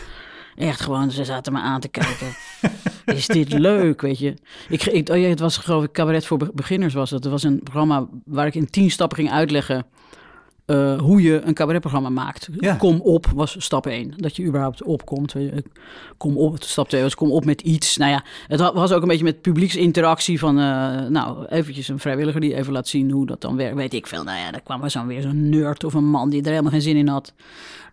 Echt 0.59 0.81
gewoon, 0.81 1.11
ze 1.11 1.25
zaten 1.25 1.53
me 1.53 1.59
aan 1.59 1.81
te 1.81 1.89
kijken. 1.89 2.27
Is 3.17 3.27
dit 3.27 3.53
leuk, 3.53 4.01
weet 4.01 4.19
je? 4.19 4.35
Ik, 4.69 4.85
ik, 4.87 5.09
oh 5.09 5.17
ja, 5.17 5.29
het 5.29 5.41
was 5.41 5.57
geloof 5.57 5.85
ik 5.85 5.93
Cabaret 5.93 6.27
voor 6.27 6.39
Be- 6.39 6.51
Beginners 6.55 6.95
was 6.95 7.11
het. 7.11 7.23
Het 7.23 7.33
was 7.33 7.43
een 7.43 7.61
programma 7.63 8.07
waar 8.25 8.47
ik 8.47 8.55
in 8.55 8.71
tien 8.71 8.91
stappen 8.91 9.17
ging 9.19 9.31
uitleggen... 9.31 9.87
eh, 10.67 10.99
hoe 10.99 11.23
je 11.23 11.41
een 11.41 11.55
cabaretprogramma 11.55 12.09
maakt. 12.09 12.49
Ja. 12.59 12.75
Kom 12.75 13.01
op 13.01 13.27
was 13.35 13.55
stap 13.59 13.87
1. 13.87 14.13
Dat 14.17 14.37
je 14.37 14.45
überhaupt 14.45 14.83
opkomt. 14.83 15.35
Kom 16.17 16.37
op, 16.37 16.63
stap 16.63 16.89
2 16.89 17.03
was 17.03 17.15
kom 17.15 17.31
op 17.31 17.45
met 17.45 17.61
iets. 17.61 17.97
Nou 17.97 18.11
ja, 18.11 18.25
het 18.49 18.61
wa- 18.61 18.73
was 18.73 18.93
ook 18.93 19.03
een 19.03 19.09
beetje 19.09 19.25
met 19.25 19.41
publieksinteractie 19.43 20.39
van... 20.39 20.59
eh, 20.59 21.07
nou, 21.07 21.47
eventjes 21.47 21.89
een 21.89 21.99
vrijwilliger 21.99 22.41
die 22.41 22.55
even 22.55 22.73
laat 22.73 22.89
zien 22.89 23.11
hoe 23.11 23.27
dat 23.27 23.41
dan 23.41 23.57
werkt. 23.57 23.77
Weet 23.77 23.95
ik 23.95 24.07
veel. 24.07 24.23
Nou 24.25 24.39
ja, 24.39 24.51
daar 24.51 24.61
kwam 24.63 24.83
er 24.83 24.91
zo'n 24.91 25.07
weer 25.07 25.23
zo'n 25.23 25.49
nerd 25.49 25.85
of 25.85 25.95
een 25.95 26.11
man 26.11 26.31
die 26.31 26.43
er 26.43 26.51
helemaal 26.51 26.71
geen 26.73 26.83
zin 26.83 26.97
in 26.97 27.09
had. 27.09 27.33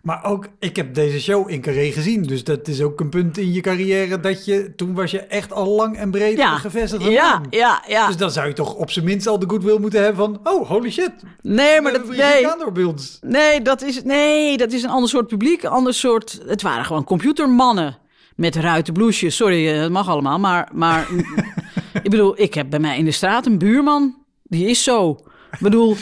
Maar 0.06 0.24
ook, 0.24 0.48
ik 0.58 0.76
heb 0.76 0.94
deze 0.94 1.20
show 1.20 1.50
in 1.50 1.60
Carré 1.60 1.92
gezien. 1.92 2.22
Dus 2.22 2.44
dat 2.44 2.68
is 2.68 2.82
ook 2.82 3.00
een 3.00 3.08
punt 3.08 3.38
in 3.38 3.52
je 3.52 3.60
carrière 3.60 4.20
dat 4.20 4.44
je... 4.44 4.72
Toen 4.76 4.94
was 4.94 5.10
je 5.10 5.20
echt 5.20 5.52
al 5.52 5.68
lang 5.68 5.96
en 5.96 6.10
breed 6.10 6.36
Ja, 6.36 6.56
gevestigd. 6.56 7.04
ja, 7.04 7.40
ja, 7.50 7.82
ja. 7.86 8.06
Dus 8.06 8.16
dan 8.16 8.30
zou 8.30 8.46
je 8.48 8.52
toch 8.52 8.74
op 8.74 8.90
zijn 8.90 9.04
minst 9.04 9.26
al 9.26 9.38
de 9.38 9.48
goodwill 9.48 9.78
moeten 9.78 10.02
hebben 10.02 10.24
van... 10.24 10.40
Oh, 10.54 10.68
holy 10.68 10.90
shit. 10.90 11.12
Nee, 11.42 11.80
maar 11.80 11.92
dat... 11.92 12.08
Nee. 12.08 12.42
door 12.58 12.72
bij 12.72 12.84
ons. 12.84 13.18
Nee, 13.20 13.62
dat 13.62 13.82
is, 13.82 14.02
nee, 14.02 14.56
dat 14.56 14.72
is 14.72 14.82
een 14.82 14.90
ander 14.90 15.08
soort 15.08 15.26
publiek. 15.26 15.62
Een 15.62 15.70
ander 15.70 15.94
soort. 15.94 16.40
Het 16.46 16.62
waren 16.62 16.84
gewoon 16.84 17.04
computermannen. 17.04 17.98
Met 18.36 18.56
ruiten 18.56 18.92
blouses. 18.92 19.36
Sorry, 19.36 19.68
eh, 19.68 19.80
het 19.80 19.92
mag 19.92 20.08
allemaal. 20.08 20.38
Maar, 20.38 20.68
maar 20.72 21.08
ik 22.02 22.10
bedoel, 22.10 22.40
ik 22.40 22.54
heb 22.54 22.70
bij 22.70 22.78
mij 22.80 22.98
in 22.98 23.04
de 23.04 23.10
straat 23.10 23.46
een 23.46 23.58
buurman. 23.58 24.16
Die 24.42 24.68
is 24.68 24.82
zo. 24.82 25.10
Ik 25.52 25.58
bedoel. 25.60 25.96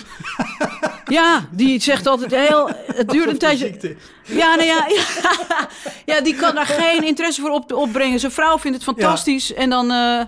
Ja, 1.09 1.45
die 1.51 1.81
zegt 1.81 2.07
altijd 2.07 2.35
heel. 2.35 2.71
Het 2.95 3.09
duurt 3.09 3.29
een 3.31 3.39
tijdje. 3.39 3.97
Ja, 4.25 4.55
nou 4.55 4.67
ja, 4.69 4.87
ja, 4.89 5.69
ja, 6.15 6.21
die 6.21 6.35
kan 6.35 6.55
daar 6.55 6.67
geen 6.67 7.03
interesse 7.05 7.41
voor 7.41 7.51
op, 7.51 7.73
opbrengen. 7.73 8.21
Zijn 8.21 8.33
vrouw 8.33 8.59
vindt 8.59 8.77
het 8.77 8.87
fantastisch. 8.87 9.55
En 9.55 9.71
dan. 9.71 9.91
eh, 9.91 10.21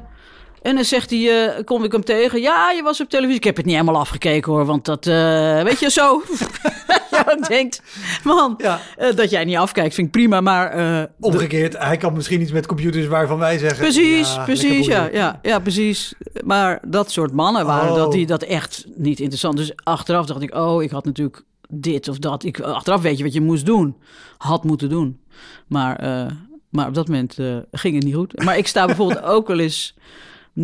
en 0.62 0.74
dan 0.74 0.84
zegt 0.84 1.10
hij, 1.10 1.46
eh, 1.54 1.64
kom 1.64 1.84
ik 1.84 1.92
hem 1.92 2.04
tegen. 2.04 2.40
Ja, 2.40 2.70
je 2.70 2.82
was 2.82 3.00
op 3.00 3.08
televisie. 3.08 3.36
Ik 3.38 3.44
heb 3.44 3.56
het 3.56 3.64
niet 3.64 3.74
helemaal 3.74 4.00
afgekeken 4.00 4.52
hoor, 4.52 4.64
want 4.64 4.84
dat, 4.84 5.06
eh, 5.06 5.62
weet 5.62 5.80
je, 5.80 5.90
zo. 5.90 6.22
denkt, 7.48 7.82
man, 8.24 8.54
Ja. 8.58 8.80
eh, 8.96 9.14
dat 9.16 9.30
jij 9.30 9.44
niet 9.44 9.56
afkijkt 9.56 9.94
vind 9.94 10.06
ik 10.06 10.12
prima, 10.12 10.40
maar... 10.40 10.70
eh, 10.70 11.02
Omgekeerd, 11.20 11.78
hij 11.78 11.96
kan 11.96 12.12
misschien 12.12 12.40
iets 12.40 12.52
met 12.52 12.66
computers 12.66 13.06
waarvan 13.06 13.38
wij 13.38 13.58
zeggen... 13.58 13.78
Precies, 13.78 14.34
ja, 14.34 14.44
precies, 14.44 14.86
ja, 14.86 15.08
ja, 15.12 15.38
ja, 15.42 15.58
precies. 15.58 16.14
Maar 16.44 16.80
dat 16.88 17.10
soort 17.10 17.32
mannen 17.32 17.66
waren 17.66 17.90
Oh. 17.90 17.96
dat 17.96 18.12
die 18.12 18.26
dat 18.26 18.42
echt 18.42 18.86
niet 18.94 19.18
interessant. 19.20 19.56
Dus 19.56 19.72
achteraf 19.82 20.26
dacht 20.26 20.42
ik, 20.42 20.54
oh, 20.54 20.82
ik 20.82 20.90
had 20.90 21.04
natuurlijk 21.04 21.42
dit 21.68 22.08
of 22.08 22.18
dat. 22.18 22.44
Ik, 22.44 22.60
achteraf 22.60 23.00
weet 23.02 23.18
je 23.18 23.24
wat 23.24 23.32
je 23.32 23.40
moest 23.40 23.66
doen, 23.66 23.96
had 24.38 24.64
moeten 24.64 24.88
doen. 24.88 25.20
Maar, 25.66 25.96
eh, 25.96 26.32
maar 26.70 26.88
op 26.88 26.94
dat 26.94 27.08
moment 27.08 27.36
ging 27.70 27.94
het 27.94 28.04
niet 28.04 28.14
goed. 28.14 28.44
Maar 28.44 28.58
ik 28.58 28.66
sta 28.66 28.86
bijvoorbeeld 28.86 29.22
ook 29.22 29.46
wel 29.48 29.58
eens. 29.58 29.94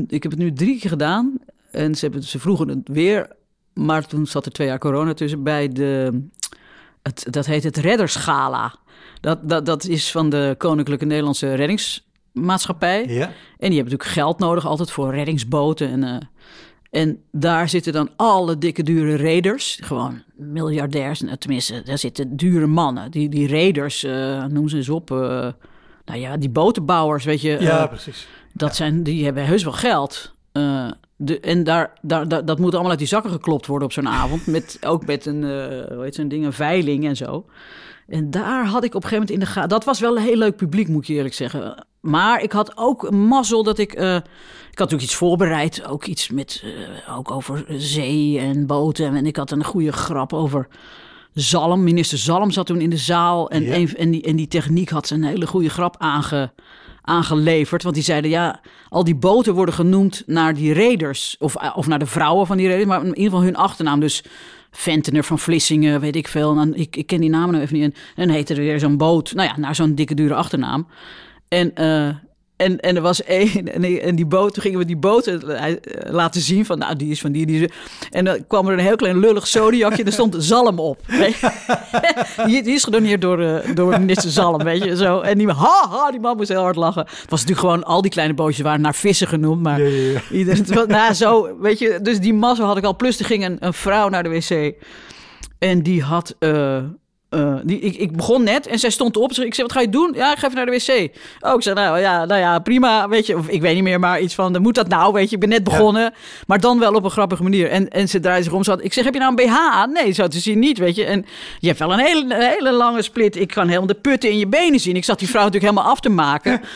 Ik 0.07 0.23
heb 0.23 0.33
het 0.33 0.41
nu 0.41 0.53
drie 0.53 0.79
keer 0.81 0.91
gedaan 0.91 1.39
en 1.71 1.95
ze, 1.95 2.05
hebben, 2.05 2.23
ze 2.23 2.39
vroegen 2.39 2.69
het 2.69 2.79
weer, 2.85 3.31
maar 3.75 4.07
toen 4.07 4.27
zat 4.27 4.47
er 4.47 4.53
twee 4.53 4.67
jaar 4.67 4.79
corona 4.79 5.15
tussen 5.15 5.43
bij 5.43 5.69
de. 5.69 6.21
Het, 7.03 7.27
dat 7.31 7.47
heet 7.47 7.65
het 7.65 7.77
Reddersgala. 7.77 8.75
Dat, 9.21 9.49
dat, 9.49 9.67
dat 9.67 9.85
is 9.87 10.11
van 10.11 10.31
de 10.31 10.55
Koninklijke 10.59 11.05
Nederlandse 11.05 11.55
Reddingsmaatschappij. 11.55 13.07
Ja, 13.07 13.25
En 13.27 13.33
die 13.71 13.77
hebben 13.77 13.77
natuurlijk 13.77 14.05
geld 14.05 14.39
nodig 14.39 14.67
altijd 14.67 14.91
voor 14.91 15.15
reddingsboten. 15.15 15.89
En, 15.91 16.05
eh, 16.05 16.17
en 16.91 17.23
daar 17.31 17.69
zitten 17.69 17.93
dan 17.93 18.11
alle 18.17 18.59
dikke 18.59 18.83
dure 18.83 19.17
raiders. 19.17 19.79
Gewoon 19.83 20.23
miljardairs. 20.37 21.21
Nou, 21.21 21.37
tenminste, 21.37 21.83
daar 21.85 21.99
zitten 21.99 22.37
dure 22.37 22.67
mannen. 22.67 23.11
Die, 23.11 23.29
die 23.29 23.49
raiders, 23.49 24.05
eh, 24.05 24.45
noem 24.45 24.69
ze 24.69 24.77
eens 24.77 24.89
op. 24.89 25.11
eh, 25.11 25.17
nou 26.05 26.21
ja, 26.21 26.37
die 26.37 26.51
botenbouwers, 26.51 27.25
weet 27.25 27.41
je. 27.41 27.57
ja 27.61 27.87
precies. 27.87 28.27
dat 28.53 28.77
zijn, 28.77 29.03
die 29.03 29.25
hebben 29.25 29.45
heus 29.47 29.65
wel 29.65 29.73
geld. 29.73 30.35
Eh, 30.53 30.91
de, 31.25 31.41
en 31.41 31.65
daar, 31.65 31.93
daar, 32.03 32.29
daar- 32.29 32.45
dat 32.45 32.59
moet 32.59 32.73
allemaal 32.73 32.91
uit 32.91 32.99
die 32.99 33.09
zakken 33.09 33.31
geklopt 33.31 33.67
worden 33.67 33.87
op 33.87 33.93
zo'n 33.93 34.09
avond. 34.09 34.47
Met, 34.47 34.79
ook 34.87 35.07
met 35.07 35.27
een, 35.27 35.45
eh 35.45 35.95
hoe 35.95 36.03
heet 36.03 36.15
zo'n 36.15 36.29
ding, 36.29 36.45
een 36.45 36.53
veiling 36.53 37.07
en 37.07 37.17
zo. 37.17 37.45
En 38.09 38.31
daar 38.31 38.67
had 38.67 38.85
ik 38.85 38.95
op 38.95 39.03
een 39.03 39.09
gegeven 39.09 39.13
moment 39.19 39.31
in 39.31 39.39
de 39.39 39.47
gaten... 39.47 39.69
Dat 39.69 39.85
was 39.85 40.01
wel 40.01 40.17
een 40.17 40.23
heel 40.23 40.37
leuk 40.37 40.57
publiek, 40.57 40.89
moet 40.89 41.03
ik 41.03 41.09
je 41.09 41.15
eerlijk 41.15 41.35
zeggen. 41.35 41.87
Maar 42.01 42.43
ik 42.43 42.53
had 42.53 42.73
ook 42.77 43.11
mazzel 43.11 43.63
dat 43.63 43.79
ik... 43.79 43.93
eh, 43.93 44.15
ik 44.15 44.79
had 44.79 44.91
natuurlijk 44.91 45.03
iets 45.03 45.15
voorbereid. 45.15 45.87
Ook 45.87 46.05
iets 46.07 46.31
met, 46.31 46.63
eh, 47.07 47.17
ook 47.19 47.31
over 47.31 47.65
zee 47.69 48.39
en 48.39 48.67
boten. 48.67 49.17
En 49.17 49.27
ik 49.27 49.37
had 49.37 49.51
een 49.51 49.65
goede 49.65 49.93
grap 49.93 50.33
over 50.33 50.69
Zalm. 51.35 51.83
Minister 51.85 52.19
Zalm 52.19 52.51
zat 52.51 52.67
toen 52.67 52.81
in 52.81 52.91
de 52.91 52.97
zaal. 52.97 53.51
En, 53.51 53.75
een, 53.75 53.97
en, 53.97 54.11
die, 54.11 54.23
en 54.23 54.37
die 54.37 54.49
techniek 54.49 54.89
had 54.91 55.07
ze 55.07 55.15
een 55.15 55.25
hele 55.25 55.47
goede 55.47 55.71
grap 55.71 55.95
aange, 55.99 56.53
aangeleverd. 57.03 57.83
Want 57.83 57.95
die 57.95 58.05
zeiden, 58.05 58.31
ja, 58.31 58.61
al 58.89 59.05
die 59.05 59.15
boten 59.15 59.55
worden 59.55 59.75
genoemd 59.75 60.23
naar 60.27 60.55
die 60.55 60.75
raiders. 60.75 61.37
Of, 61.39 61.57
of 61.75 61.87
naar 61.87 61.99
de 61.99 62.07
vrouwen 62.07 62.47
van 62.47 62.57
die 62.57 62.67
raiders. 62.67 62.91
Maar 62.91 63.01
in 63.01 63.09
ieder 63.09 63.25
geval 63.25 63.43
hun 63.43 63.57
achternaam. 63.57 64.01
Dus 64.01 64.25
Ventener 64.71 65.25
van 65.25 65.39
Vlissingen, 65.39 66.01
weet 66.01 66.17
ik 66.17 66.29
veel. 66.29 66.51
En 66.51 66.57
dan, 66.57 66.75
ik, 66.75 66.97
ik 66.97 67.07
ken 67.07 67.21
die 67.21 67.31
namen 67.31 67.51
nou 67.51 67.63
even 67.63 67.79
niet. 67.79 67.85
En, 67.85 68.27
dan 68.27 68.35
heette 68.35 68.55
er 68.55 68.61
weer 68.61 68.79
zo'n 68.79 68.97
boot. 68.97 69.33
Nou 69.35 69.49
ja, 69.49 69.59
naar 69.59 69.75
zo'n 69.75 69.95
dikke 69.95 70.15
dure 70.15 70.35
achternaam. 70.35 70.87
En, 71.49 71.75
eh, 71.75 72.09
en, 72.63 72.81
en 72.81 72.97
er 72.97 73.03
was 73.03 73.23
één, 73.25 73.73
en 73.75 73.81
die, 73.81 74.01
en 74.01 74.17
die 74.17 74.27
boot, 74.27 74.55
toen 74.55 74.63
gingen 74.63 74.79
we 74.79 74.85
die 74.85 74.97
boot 74.97 75.27
eh, 75.27 75.69
eh, 75.69 75.77
laten 76.11 76.41
zien 76.41 76.65
van, 76.67 76.79
nou, 76.79 76.97
die 76.97 77.11
is 77.11 77.21
van 77.21 77.33
die, 77.33 77.47
die 77.47 77.65
is. 77.65 77.71
En 78.11 78.25
dan 78.25 78.47
kwam 78.47 78.67
er 78.67 78.73
een 78.73 78.79
heel 78.79 78.97
klein 78.97 79.19
lullig 79.19 79.47
zodiacje, 79.47 80.05
er 80.05 80.13
stond 80.13 80.37
Zalm 80.39 80.79
op. 80.79 80.99
Die, 82.47 82.63
die 82.63 82.75
is 82.75 82.85
gedoneerd 82.85 83.21
door, 83.21 83.41
eh, 83.41 83.75
door 83.75 83.91
minister 84.01 84.31
Zalm, 84.31 84.63
weet 84.65 84.85
je, 84.85 84.97
zo. 84.97 85.21
En 85.21 85.39
die, 85.39 85.49
ha, 85.49 85.89
ha, 85.91 86.11
die 86.11 86.21
man 86.21 86.37
moest 86.37 86.49
heel 86.49 86.63
hard 86.63 86.77
lachen. 86.77 87.01
Het 87.03 87.31
was 87.31 87.41
natuurlijk 87.41 87.59
gewoon, 87.69 87.85
al 87.85 88.03
die 88.03 88.11
kleine 88.11 88.35
bootjes 88.35 88.65
waren 88.65 88.81
naar 88.81 88.95
vissen 88.95 89.27
genoemd, 89.29 89.63
maar 89.63 89.81
Ja, 89.83 89.89
ja, 89.89 90.11
ja. 90.13 90.21
ieder, 90.31 90.57
het 90.57 90.75
was- 90.75 90.87
nou, 90.87 91.13
zo, 91.15 91.57
weet 91.61 91.79
je, 91.79 91.99
dus 92.03 92.21
die 92.21 92.35
massa 92.35 92.65
had 92.65 92.77
ik 92.77 92.85
al. 92.85 92.97
Plus 92.97 93.19
er 93.19 93.25
ging 93.25 93.45
een, 93.45 93.57
een 93.61 93.73
vrouw 93.75 94.09
naar 94.09 94.23
de 94.23 94.29
wc 94.29 94.75
en 95.59 95.83
die 95.83 96.03
had... 96.03 96.37
eh, 97.33 97.55
die, 97.63 97.79
ik, 97.81 97.97
ik 97.97 98.17
begon 98.17 98.43
net 98.45 98.67
en 98.67 98.79
zij 98.79 98.91
stond 98.91 99.17
op. 99.17 99.31
Ik 99.33 99.55
zei, 99.55 99.67
wat 99.67 99.73
ga 99.73 99.81
je 99.81 99.89
doen? 99.89 100.13
Ja, 100.15 100.33
ik 100.33 100.39
ga 100.39 100.47
even 100.47 100.57
naar 100.57 100.67
de 100.67 100.73
wc. 100.73 101.11
Oh, 101.41 101.55
ik 101.55 101.63
zei, 101.63 101.75
nou 101.75 101.99
ja, 101.99 102.25
nou 102.25 102.41
ja, 102.41 102.59
prima. 102.59 103.09
Weet 103.09 103.27
je, 103.27 103.37
of 103.37 103.49
ik 103.49 103.61
weet 103.61 103.75
niet 103.75 103.83
meer, 103.83 103.99
maar 104.01 104.21
iets 104.21 104.35
van, 104.35 104.63
moet 104.63 104.75
dat 104.75 104.89
nou? 104.89 105.13
Weet 105.13 105.29
je, 105.29 105.35
ik 105.35 105.41
ben 105.41 105.49
net 105.49 105.65
begonnen. 105.65 106.13
Maar 106.47 106.61
dan 106.61 106.79
wel 106.79 106.93
op 106.95 107.05
een 107.05 107.11
grappige 107.11 107.43
manier. 107.43 107.71
En, 107.71 107.89
en 107.89 108.09
ze 108.09 108.21
draaide 108.21 108.45
zich 108.45 108.53
om. 108.53 108.65
Ze 108.65 108.71
had, 108.71 108.85
ik 108.85 108.93
zeg, 108.93 109.05
heb 109.05 109.13
je 109.15 109.21
nou 109.21 109.35
een 109.37 109.47
BH 109.47 109.57
aan? 109.73 109.93
Nee, 109.93 110.13
zo 110.13 110.29
te 110.29 110.39
zien 110.39 110.59
niet, 110.59 110.79
weet 110.79 110.95
je. 110.97 111.05
En 111.05 111.25
je 111.59 111.67
hebt 111.67 111.79
wel 111.79 111.93
een 111.93 111.99
hele, 111.99 112.35
een 112.35 112.41
hele 112.43 112.73
lange 112.73 113.03
split. 113.03 113.37
Ik 113.37 113.49
kan 113.49 113.67
helemaal 113.67 113.87
de 113.87 113.95
putten 113.95 114.31
in 114.31 114.39
je 114.39 114.47
benen 114.47 114.81
zien. 114.81 114.97
Ik 114.97 115.05
zat 115.05 115.19
die 115.19 115.29
vrouw 115.29 115.45
natuurlijk 115.45 115.71
helemaal 115.73 115.93
af 115.93 116.01
te 116.01 116.09
maken. 116.09 116.61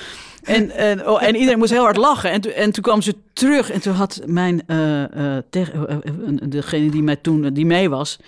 En, 0.46 0.70
en, 0.70 1.08
oh, 1.08 1.22
en 1.22 1.34
iedereen 1.36 1.58
moest 1.58 1.70
heel 1.70 1.82
hard 1.82 1.96
lachen. 1.96 2.30
En, 2.30 2.40
toen- 2.40 2.52
en 2.52 2.72
toen 2.72 2.82
kwam 2.82 3.02
ze 3.02 3.14
terug. 3.32 3.70
En 3.70 3.80
toen 3.80 3.94
had 3.94 4.20
mijn, 4.26 4.62
eh, 4.66 5.38
degene 6.48 6.90
die 6.90 7.02
mij 7.02 7.16
toen, 7.16 7.52
die 7.52 7.66
mee 7.66 7.90
was... 7.90 8.18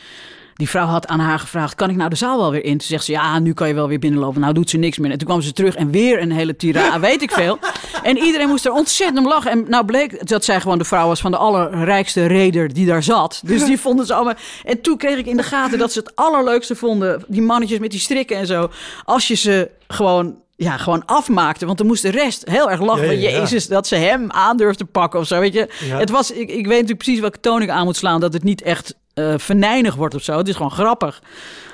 Die 0.58 0.68
vrouw 0.68 0.86
had 0.86 1.06
aan 1.06 1.20
haar 1.20 1.38
gevraagd, 1.38 1.74
kan 1.74 1.90
ik 1.90 1.96
nou 1.96 2.10
de 2.10 2.16
zaal 2.16 2.38
wel 2.38 2.50
weer 2.50 2.64
in? 2.64 2.78
Toen 2.78 2.86
zegt 2.86 3.04
ze, 3.04 3.12
ja, 3.12 3.38
nu 3.38 3.52
kan 3.52 3.68
je 3.68 3.74
wel 3.74 3.88
weer 3.88 3.98
binnenlopen. 3.98 4.40
Nou 4.40 4.52
doet 4.52 4.70
ze 4.70 4.76
niks 4.76 4.98
meer. 4.98 5.10
En 5.10 5.18
toen 5.18 5.26
kwam 5.26 5.40
ze 5.40 5.52
terug 5.52 5.74
en 5.74 5.90
weer 5.90 6.22
een 6.22 6.32
hele 6.32 6.56
tirade, 6.56 6.98
weet 7.08 7.22
ik 7.22 7.30
veel. 7.30 7.58
En 8.02 8.16
iedereen 8.16 8.48
moest 8.48 8.64
er 8.64 8.72
ontzettend 8.72 9.18
om 9.18 9.28
lachen. 9.28 9.50
En 9.50 9.64
nou 9.68 9.84
bleek 9.84 10.28
dat 10.28 10.44
zij 10.44 10.60
gewoon 10.60 10.78
de 10.78 10.84
vrouw 10.84 11.06
was 11.06 11.20
van 11.20 11.30
de 11.30 11.36
allerrijkste 11.36 12.26
reder 12.26 12.72
die 12.72 12.86
daar 12.86 13.02
zat. 13.02 13.40
Dus 13.44 13.64
die 13.64 13.80
vonden 13.80 14.06
ze 14.06 14.14
allemaal... 14.14 14.34
En 14.64 14.80
toen 14.80 14.96
kreeg 14.96 15.18
ik 15.18 15.26
in 15.26 15.36
de 15.36 15.42
gaten 15.42 15.78
dat 15.78 15.92
ze 15.92 15.98
het 15.98 16.16
allerleukste 16.16 16.74
vonden. 16.74 17.24
Die 17.28 17.42
mannetjes 17.42 17.78
met 17.78 17.90
die 17.90 18.00
strikken 18.00 18.36
en 18.36 18.46
zo. 18.46 18.70
Als 19.04 19.28
je 19.28 19.34
ze 19.34 19.70
gewoon... 19.88 20.36
Ja, 20.56 20.76
gewoon 20.76 21.04
afmaakte. 21.06 21.66
Want 21.66 21.78
dan 21.78 21.86
moest 21.86 22.02
de 22.02 22.10
rest 22.10 22.48
heel 22.48 22.70
erg 22.70 22.80
lachen. 22.80 23.02
Ja, 23.02 23.08
van, 23.08 23.20
ja, 23.20 23.30
ja. 23.30 23.38
Jezus, 23.38 23.66
dat 23.66 23.86
ze 23.86 23.94
hem 23.94 24.30
aandurfde 24.30 24.84
pakken 24.84 25.20
of 25.20 25.26
zo. 25.26 25.40
Weet 25.40 25.52
je, 25.52 25.68
het 25.84 26.10
was, 26.10 26.30
ik, 26.30 26.48
ik 26.48 26.66
weet 26.66 26.66
natuurlijk 26.66 26.98
precies 26.98 27.20
welke 27.20 27.40
toon 27.40 27.62
ik 27.62 27.68
aan 27.68 27.84
moet 27.84 27.96
slaan. 27.96 28.20
Dat 28.20 28.32
het 28.32 28.42
niet 28.42 28.62
echt 28.62 28.94
eh 29.18 29.38
venijnig 29.38 29.94
wordt 29.94 30.14
of 30.14 30.22
zo. 30.22 30.36
Het 30.36 30.48
is 30.48 30.56
gewoon 30.56 30.70
grappig. 30.70 31.22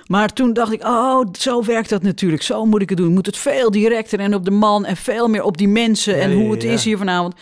Maar 0.06 0.32
toen 0.32 0.52
dacht 0.52 0.72
ik, 0.72 0.84
oh, 0.84 1.26
zo 1.38 1.64
werkt 1.64 1.88
dat 1.88 2.02
natuurlijk. 2.02 2.42
Zo 2.42 2.64
moet 2.64 2.82
ik 2.82 2.88
het 2.88 2.98
doen. 2.98 3.08
Ik 3.08 3.14
moet 3.14 3.26
het 3.26 3.36
veel 3.36 3.70
directer 3.70 4.20
en 4.20 4.34
op 4.34 4.44
de 4.44 4.50
man 4.50 4.84
en 4.84 4.96
veel 4.96 5.28
meer 5.28 5.42
op 5.42 5.56
die 5.56 5.68
mensen 5.68 6.20
en 6.20 6.32
hoe 6.32 6.50
het 6.50 6.64
is 6.64 6.84
hier 6.84 6.98
vanavond. 6.98 7.34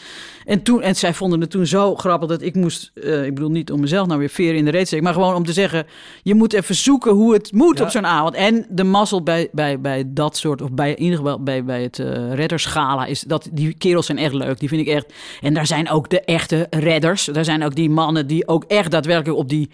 En, 0.45 0.63
toen, 0.63 0.83
en 0.83 0.97
zij 0.97 1.15
vonden 1.15 1.41
het 1.41 1.51
toen 1.51 1.67
zo 1.67 1.95
grappig 1.95 2.29
dat 2.29 2.43
ik 2.43 2.55
moest, 2.55 2.91
eh, 2.95 3.25
ik 3.25 3.35
bedoel 3.35 3.51
niet 3.51 3.71
om 3.73 3.81
mezelf 3.81 4.07
nou 4.07 4.19
weer 4.19 4.29
veren 4.29 4.57
in 4.57 4.65
de 4.65 4.71
reet 4.71 4.81
te 4.81 4.87
steken, 4.87 5.05
maar 5.05 5.15
gewoon 5.15 5.35
om 5.35 5.45
te 5.45 5.53
zeggen, 5.53 5.87
je 6.23 6.35
moet 6.35 6.53
even 6.53 6.75
zoeken 6.75 7.13
hoe 7.13 7.33
het 7.33 7.53
moet 7.53 7.79
Ja. 7.79 7.85
op 7.85 7.91
zo'n 7.91 8.07
avond. 8.07 8.35
En 8.35 8.67
de 8.69 8.85
mazzel 8.85 9.23
bij, 9.23 9.49
bij, 9.53 9.81
bij 9.81 10.05
dat 10.07 10.37
soort, 10.37 10.63
of 10.63 10.73
bij 10.73 10.91
in 10.91 11.03
ieder 11.03 11.19
geval 11.19 11.43
bij, 11.43 11.65
bij 11.65 11.83
het 11.83 11.99
eh 11.99 12.35
redderschala, 12.35 13.05
is 13.07 13.21
dat 13.21 13.49
die 13.53 13.75
kerels 13.75 14.07
zijn 14.07 14.19
echt 14.19 14.35
leuk. 14.35 14.59
Die 14.59 14.69
vind 14.69 14.81
ik 14.81 14.87
echt. 14.95 15.13
En 15.41 15.55
daar 15.55 15.67
zijn 15.67 15.91
ook 15.91 16.11
de 16.11 16.21
echte 16.21 16.67
redders. 16.71 17.25
Daar 17.25 17.45
zijn 17.45 17.65
ook 17.65 17.75
die 17.75 17.91
mannen 17.91 18.27
die 18.27 18.49
ook 18.49 18.65
echt 18.65 18.91
daadwerkelijk 18.91 19.39
op 19.39 19.49
die, 19.49 19.71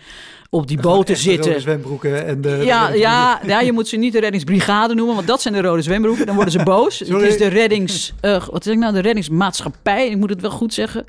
op 0.50 0.66
die 0.68 0.80
boten 0.80 1.14
Echt 1.14 1.24
de 1.24 1.30
rode 1.30 1.42
zitten. 1.42 1.60
zwembroeken 1.60 2.26
en 2.26 2.40
de 2.40 2.48
Ja, 2.48 2.88
ja, 2.88 2.94
ja, 2.94 3.40
ja, 3.46 3.60
je 3.60 3.72
moet 3.72 3.88
ze 3.88 3.96
niet 3.96 4.12
de 4.12 4.20
reddingsbrigade 4.20 4.94
noemen, 4.94 5.14
want 5.14 5.26
dat 5.26 5.42
zijn 5.42 5.54
de 5.54 5.60
rode 5.60 5.82
zwembroeken. 5.82 6.26
Dan 6.26 6.34
worden 6.34 6.52
ze 6.52 6.62
boos. 6.62 6.96
Sorry. 6.96 7.22
Het 7.22 7.32
is 7.32 7.38
de 7.38 7.46
reddings... 7.46 8.12
eh, 8.20 8.46
wat 8.50 8.64
zeg 8.64 8.74
ik 8.74 8.78
nou? 8.80 8.92
De 8.92 9.00
reddingsmaatschappij. 9.00 10.08
Ik 10.08 10.16
moet 10.16 10.30
het 10.30 10.40
wel 10.40 10.50
goed 10.50 10.74
zeggen. 10.74 11.06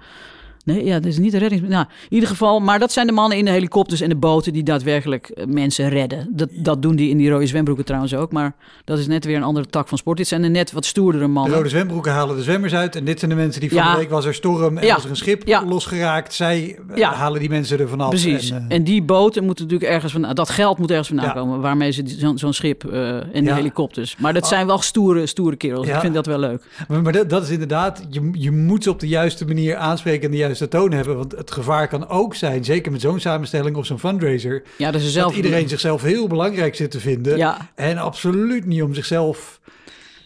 Nee, 0.73 0.85
ja, 0.85 0.93
dat 0.93 1.05
is 1.05 1.17
niet 1.17 1.31
de 1.31 1.37
reddings... 1.37 1.67
Nou, 1.67 1.85
in 2.09 2.13
ieder 2.13 2.29
geval, 2.29 2.59
maar 2.59 2.79
dat 2.79 2.91
zijn 2.91 3.07
de 3.07 3.13
mannen 3.13 3.37
in 3.37 3.45
de 3.45 3.51
helikopters 3.51 4.01
en 4.01 4.09
de 4.09 4.15
boten 4.15 4.53
die 4.53 4.63
daadwerkelijk 4.63 5.29
eh, 5.29 5.45
mensen 5.45 5.89
redden. 5.89 6.27
Dat, 6.31 6.49
dat 6.53 6.81
doen 6.81 6.95
die 6.95 7.09
in 7.09 7.17
die 7.17 7.29
rode 7.29 7.45
zwembroeken 7.47 7.85
trouwens 7.85 8.15
ook, 8.15 8.31
maar 8.31 8.55
dat 8.85 8.99
is 8.99 9.07
net 9.07 9.25
weer 9.25 9.35
een 9.35 9.43
andere 9.43 9.65
tak 9.65 9.87
van 9.87 9.97
sport. 9.97 10.17
Dit 10.17 10.27
zijn 10.27 10.41
de 10.41 10.47
net 10.47 10.71
wat 10.71 10.85
stoerdere 10.85 11.23
De 11.23 11.29
mannen. 11.29 11.57
rode 11.57 11.69
zwembroeken 11.69 12.11
halen 12.11 12.35
de 12.35 12.43
zwemmers 12.43 12.73
uit. 12.73 12.95
En 12.95 13.05
dit 13.05 13.19
zijn 13.19 13.31
de 13.31 13.37
mensen 13.37 13.61
die 13.61 13.69
van 13.69 13.77
Ja. 13.79 13.91
de 13.91 13.97
week 13.99 14.09
was 14.09 14.25
er 14.25 14.33
storm 14.33 14.77
en 14.77 14.85
Ja. 14.85 14.93
was 14.95 15.03
er 15.03 15.09
een 15.09 15.15
schip 15.15 15.47
Ja. 15.47 15.65
losgeraakt. 15.65 16.33
Zij 16.33 16.79
eh, 16.95 17.11
halen 17.11 17.39
die 17.39 17.49
mensen 17.49 17.79
er 17.79 17.87
vanaf. 17.89 18.09
Precies. 18.09 18.49
En, 18.51 18.65
En, 18.69 18.79
eh, 18.79 18.85
die 18.85 19.03
boten 19.03 19.43
moeten 19.43 19.63
natuurlijk 19.65 19.91
ergens 19.91 20.11
van... 20.11 20.33
Dat 20.33 20.49
geld 20.49 20.77
moet 20.77 20.89
ergens 20.89 21.07
vandaan 21.07 21.33
komen. 21.33 21.61
Waarmee 21.61 21.91
ze 21.91 22.03
zo'n 22.35 22.53
schip 22.53 22.83
en 22.83 23.29
die 23.33 23.43
Ja. 23.43 23.55
helikopters. 23.55 24.15
Maar 24.17 24.33
dat 24.33 24.47
zijn 24.47 24.67
wel 24.67 24.81
stoere, 24.81 25.25
stoere 25.25 25.55
kerels. 25.55 25.87
Ik 25.87 25.95
vind 25.95 26.13
dat 26.13 26.25
wel 26.25 26.39
leuk. 26.39 26.63
maar 26.87 27.01
maar 27.01 27.13
dat, 27.13 27.29
dat 27.29 27.43
is 27.43 27.49
inderdaad, 27.49 28.07
je, 28.09 28.29
je 28.33 28.51
moet 28.51 28.83
ze 28.83 28.89
op 28.89 28.99
de 28.99 29.07
juiste 29.07 29.45
manier 29.45 29.75
aanspreken 29.75 30.23
en 30.25 30.31
de 30.31 30.37
juiste 30.37 30.58
toon 30.67 30.91
hebben. 30.91 31.17
Want 31.17 31.31
het 31.31 31.51
gevaar 31.51 31.87
kan 31.87 32.07
ook 32.07 32.35
zijn, 32.35 32.63
zeker 32.65 32.91
met 32.91 33.01
zo'n 33.01 33.19
samenstelling 33.19 33.75
of 33.75 33.85
zo'n 33.85 33.99
fundraiser, 33.99 34.63
Ja, 34.77 34.91
dat 34.91 35.01
ze 35.01 35.09
zelf... 35.09 35.27
dat 35.27 35.43
iedereen 35.43 35.69
zichzelf 35.69 36.01
heel 36.01 36.27
belangrijk 36.27 36.75
zit 36.75 36.91
te 36.91 36.99
vinden. 36.99 37.37
Ja. 37.37 37.69
En 37.75 37.97
absoluut 37.97 38.65
niet 38.65 38.81
om 38.83 38.93
zichzelf 38.93 39.59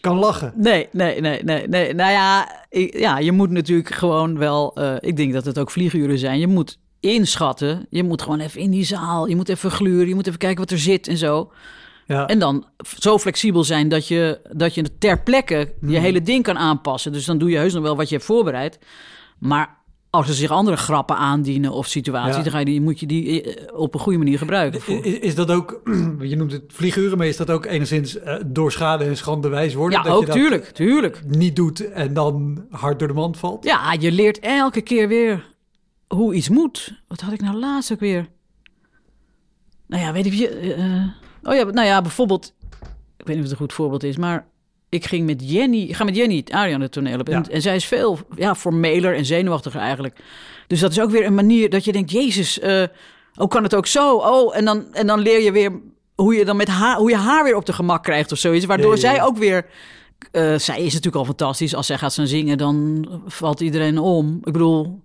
kan 0.00 0.16
lachen. 0.18 0.52
Nee, 0.56 0.88
nee, 0.92 1.20
nee, 1.20 1.42
nee, 1.42 1.68
nee. 1.68 1.94
Nou 1.94 2.10
ja, 2.12 2.48
ik- 2.70 2.98
ja, 2.98 3.18
je 3.18 3.32
moet 3.32 3.50
natuurlijk 3.50 3.94
gewoon 3.94 4.38
wel... 4.38 4.74
eh, 4.74 4.94
ik 5.00 5.16
denk 5.16 5.32
dat 5.32 5.44
het 5.44 5.58
ook 5.58 5.70
vlieguren 5.70 6.18
zijn. 6.18 6.38
Je 6.38 6.46
moet 6.46 6.78
inschatten. 7.00 7.86
Je 7.90 8.02
moet 8.04 8.22
gewoon 8.22 8.40
even 8.40 8.60
in 8.60 8.70
die 8.70 8.84
zaal. 8.84 9.26
Je 9.28 9.36
moet 9.36 9.48
even 9.48 9.70
gluren. 9.70 10.08
Je 10.08 10.14
moet 10.14 10.26
even 10.26 10.38
kijken 10.38 10.58
wat 10.60 10.70
er 10.70 10.78
zit 10.78 11.08
en 11.08 11.16
zo. 11.16 11.52
Ja. 12.06 12.26
En 12.26 12.38
dan 12.38 12.66
zo 12.98 13.18
flexibel 13.18 13.64
zijn 13.64 13.88
dat 13.88 14.08
je, 14.08 14.40
dat 14.52 14.74
je 14.74 14.98
ter 14.98 15.22
plekke 15.22 15.72
Hmm. 15.80 15.90
je 15.90 15.98
hele 15.98 16.22
ding 16.22 16.42
kan 16.42 16.58
aanpassen. 16.58 17.12
Dus 17.12 17.24
dan 17.24 17.38
doe 17.38 17.50
je 17.50 17.56
heus 17.56 17.72
nog 17.72 17.82
wel 17.82 17.96
wat 17.96 18.08
je 18.08 18.14
hebt 18.14 18.26
voorbereid. 18.26 18.78
Maar 19.38 19.76
als 20.14 20.28
er 20.28 20.34
zich 20.34 20.50
andere 20.50 20.76
grappen 20.76 21.16
aandienen 21.16 21.72
of 21.72 21.86
situaties... 21.86 22.36
Ja. 22.36 22.42
dan 22.42 22.52
ga 22.52 22.58
je 22.58 22.64
die, 22.64 22.80
moet 22.80 23.00
je 23.00 23.06
die 23.06 23.42
eh, 23.42 23.78
op 23.78 23.94
een 23.94 24.00
goede 24.00 24.18
manier 24.18 24.38
gebruiken. 24.38 24.80
Voor. 24.80 25.04
Is, 25.04 25.18
is 25.18 25.34
dat 25.34 25.50
ook, 25.50 25.80
je 26.20 26.36
noemt 26.36 26.52
het 26.52 26.64
vlieguren, 26.68 27.18
maar 27.18 27.26
is 27.26 27.36
dat 27.36 27.50
ook 27.50 27.66
enigszins 27.66 28.18
eh, 28.18 28.36
door 28.46 28.72
schade 28.72 29.04
en 29.04 29.16
schande 29.16 29.48
wijs 29.48 29.74
worden? 29.74 29.98
Ja, 29.98 30.04
dat 30.04 30.14
ook, 30.14 30.20
je 30.20 30.26
dat 30.26 30.36
tuurlijk, 30.36 30.64
tuurlijk. 30.64 31.22
niet 31.26 31.56
doet 31.56 31.90
en 31.90 32.14
dan 32.14 32.64
hard 32.70 32.98
door 32.98 33.08
de 33.08 33.14
mand 33.14 33.36
valt? 33.36 33.64
Ja, 33.64 33.96
je 33.98 34.12
leert 34.12 34.38
elke 34.38 34.80
keer 34.80 35.08
weer 35.08 35.52
hoe 36.08 36.34
iets 36.34 36.48
moet. 36.48 37.02
Wat 37.08 37.20
had 37.20 37.32
ik 37.32 37.40
nou 37.40 37.56
laatst 37.56 37.92
ook 37.92 38.00
weer? 38.00 38.28
Nou 39.86 40.02
ja, 40.02 40.12
weet 40.12 40.38
je... 40.38 40.48
eh, 40.48 41.50
oh 41.50 41.56
ja, 41.56 41.64
nou 41.64 41.86
ja, 41.86 42.02
bijvoorbeeld... 42.02 42.54
Ik 43.16 43.26
weet 43.26 43.36
niet 43.36 43.36
of 43.36 43.42
het 43.42 43.50
een 43.50 43.66
goed 43.66 43.72
voorbeeld 43.72 44.02
is, 44.02 44.16
maar... 44.16 44.46
Ik 44.94 45.04
ging 45.06 45.26
met 45.26 45.50
Jenny, 45.50 45.88
ga 45.92 46.04
met 46.04 46.16
Jenny 46.16 46.44
Ariane 46.50 46.82
het 46.82 46.92
toneel 46.92 47.18
op. 47.18 47.28
En, 47.28 47.42
Ja. 47.48 47.50
en 47.50 47.62
zij 47.62 47.74
is 47.76 47.84
veel 47.84 48.18
ja, 48.36 48.54
formeler 48.54 49.14
en 49.16 49.24
zenuwachtiger 49.24 49.80
eigenlijk. 49.80 50.18
Dus 50.66 50.80
dat 50.80 50.90
is 50.90 51.00
ook 51.00 51.10
weer 51.10 51.26
een 51.26 51.34
manier 51.34 51.70
dat 51.70 51.84
je 51.84 51.92
denkt... 51.92 52.10
Jezus, 52.10 52.58
eh 52.60 52.82
oh, 53.34 53.48
kan 53.48 53.62
het 53.62 53.74
ook 53.74 53.86
zo? 53.86 54.16
Oh, 54.16 54.56
en 54.56 54.64
dan, 54.64 54.94
en 54.94 55.06
dan 55.06 55.20
leer 55.20 55.40
je 55.42 55.52
weer 55.52 55.72
hoe 56.14 56.34
je, 56.34 56.44
dan 56.44 56.56
met 56.56 56.68
haar, 56.68 56.96
hoe 56.96 57.10
je 57.10 57.16
haar 57.16 57.44
weer 57.44 57.56
op 57.56 57.66
de 57.66 57.72
gemak 57.72 58.02
krijgt 58.02 58.32
of 58.32 58.38
zoiets. 58.38 58.64
Waardoor 58.64 58.96
Ja, 58.96 59.00
ja, 59.02 59.08
ja. 59.08 59.14
zij 59.16 59.24
ook 59.26 59.36
weer... 59.38 59.66
eh, 60.32 60.54
zij 60.58 60.76
is 60.78 60.92
natuurlijk 60.92 61.16
al 61.16 61.24
fantastisch. 61.24 61.74
Als 61.74 61.86
zij 61.86 61.98
gaat 61.98 62.12
zingen, 62.12 62.58
dan 62.58 63.06
valt 63.26 63.60
iedereen 63.60 63.98
om. 63.98 64.38
Ik 64.42 64.52
bedoel... 64.52 65.02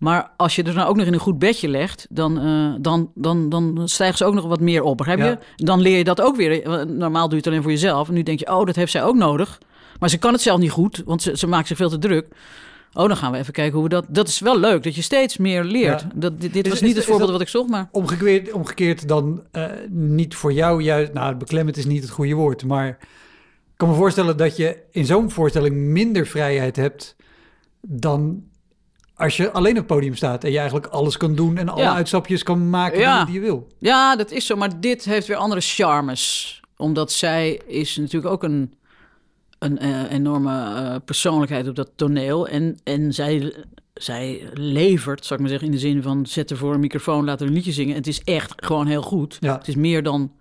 Maar 0.00 0.30
als 0.36 0.56
je 0.56 0.62
er 0.62 0.74
dan 0.74 0.86
ook 0.86 0.96
nog 0.96 1.06
in 1.06 1.12
een 1.12 1.18
goed 1.18 1.38
bedje 1.38 1.68
legt, 1.68 2.06
dan, 2.10 2.38
eh, 2.40 2.74
dan, 2.80 3.10
dan, 3.14 3.48
dan 3.48 3.88
stijgen 3.88 4.16
ze 4.16 4.24
ook 4.24 4.34
nog 4.34 4.44
wat 4.46 4.60
meer 4.60 4.82
op. 4.82 4.96
Begrijp 4.96 5.18
je? 5.18 5.38
Dan 5.64 5.80
leer 5.80 5.98
je 5.98 6.04
dat 6.04 6.20
ook 6.20 6.36
weer. 6.36 6.62
Eh, 6.62 6.82
Normaal 6.84 7.22
doe 7.22 7.30
je 7.30 7.36
het 7.36 7.46
alleen 7.46 7.62
voor 7.62 7.70
jezelf. 7.70 8.08
En 8.08 8.14
nu 8.14 8.22
denk 8.22 8.38
je, 8.38 8.50
oh, 8.52 8.66
dat 8.66 8.76
heeft 8.76 8.92
zij 8.92 9.02
ook 9.04 9.14
nodig. 9.16 9.58
Maar 9.98 10.08
ze 10.10 10.18
kan 10.18 10.32
het 10.32 10.42
zelf 10.42 10.58
niet 10.60 10.70
goed, 10.70 11.02
want 11.04 11.22
ze, 11.22 11.36
ze 11.36 11.46
maakt 11.46 11.66
zich 11.68 11.76
veel 11.76 11.88
te 11.88 11.98
druk. 11.98 12.26
Oh, 12.92 13.06
dan 13.06 13.16
gaan 13.16 13.32
we 13.32 13.38
even 13.38 13.52
kijken 13.52 13.74
hoe 13.74 13.82
we 13.82 13.88
dat... 13.88 14.04
Dat 14.08 14.28
is 14.28 14.38
wel 14.40 14.58
leuk, 14.58 14.82
dat 14.82 14.94
je 14.94 15.02
steeds 15.02 15.36
meer 15.36 15.64
leert. 15.64 16.00
Ja. 16.00 16.08
Dat, 16.14 16.40
dit 16.40 16.52
dit 16.52 16.64
Is- 16.64 16.70
was 16.70 16.80
is- 16.80 16.86
niet 16.86 16.96
het 16.96 17.04
voorbeeld 17.04 17.28
dat- 17.28 17.38
wat 17.38 17.46
ik 17.46 17.52
zocht, 17.52 17.68
maar... 17.68 17.88
Omgekeerd, 17.92 18.52
omgekeerd 18.52 19.08
dan 19.08 19.42
eh, 19.50 19.64
niet 19.90 20.34
voor 20.34 20.52
jou 20.52 20.82
juist, 20.82 21.12
nou 21.12 21.34
beklemmend 21.34 21.76
is 21.76 21.86
niet 21.86 22.02
het 22.02 22.10
goede 22.10 22.34
woord, 22.34 22.64
maar 22.64 22.88
ik 22.88 22.96
kan 23.76 23.88
me 23.88 23.94
voorstellen 23.94 24.36
dat 24.36 24.56
je 24.56 24.76
in 24.90 25.04
zo'n 25.06 25.30
voorstelling 25.30 25.76
minder 25.76 26.26
vrijheid 26.26 26.76
hebt 26.76 27.16
dan 27.80 28.42
als 29.20 29.36
je 29.36 29.50
alleen 29.52 29.70
op 29.72 29.76
het 29.76 29.86
podium 29.86 30.14
staat 30.14 30.44
en 30.44 30.50
je 30.50 30.56
eigenlijk 30.56 30.86
alles 30.86 31.16
kan 31.16 31.34
doen 31.34 31.56
en 31.56 31.68
alle 31.68 31.80
Ja. 31.82 31.94
uitstapjes 31.94 32.42
kan 32.42 32.70
maken 32.70 32.98
Ja. 32.98 33.24
die 33.24 33.34
je 33.34 33.40
wil. 33.40 33.66
Ja, 33.78 34.16
dat 34.16 34.30
is 34.30 34.46
zo. 34.46 34.56
Maar 34.56 34.80
dit 34.80 35.04
heeft 35.04 35.26
weer 35.26 35.36
andere 35.36 35.60
charmes. 35.60 36.60
Omdat 36.76 37.12
zij 37.12 37.60
is 37.66 37.96
natuurlijk 37.96 38.32
ook 38.32 38.42
een, 38.42 38.74
een 39.58 39.78
eh, 39.78 40.12
enorme 40.12 40.74
eh, 40.74 40.96
persoonlijkheid 41.04 41.68
op 41.68 41.74
dat 41.76 41.90
toneel. 41.96 42.48
En, 42.48 42.78
en 42.84 43.14
zij, 43.14 43.54
zij 43.94 44.48
levert, 44.54 45.24
zou 45.24 45.34
ik 45.34 45.40
maar 45.40 45.48
zeggen, 45.58 45.68
in 45.68 45.74
de 45.74 45.80
zin 45.88 46.02
van... 46.02 46.26
zet 46.26 46.50
er 46.50 46.56
voor 46.56 46.74
een 46.74 46.80
microfoon, 46.80 47.24
laat 47.24 47.40
er 47.40 47.46
een 47.46 47.52
liedje 47.52 47.72
zingen. 47.72 47.90
En 47.90 47.98
het 47.98 48.06
is 48.06 48.22
echt 48.24 48.52
gewoon 48.56 48.86
heel 48.86 49.02
goed. 49.02 49.36
Ja. 49.40 49.56
Het 49.58 49.68
is 49.68 49.74
meer 49.76 50.02
dan, 50.02 50.32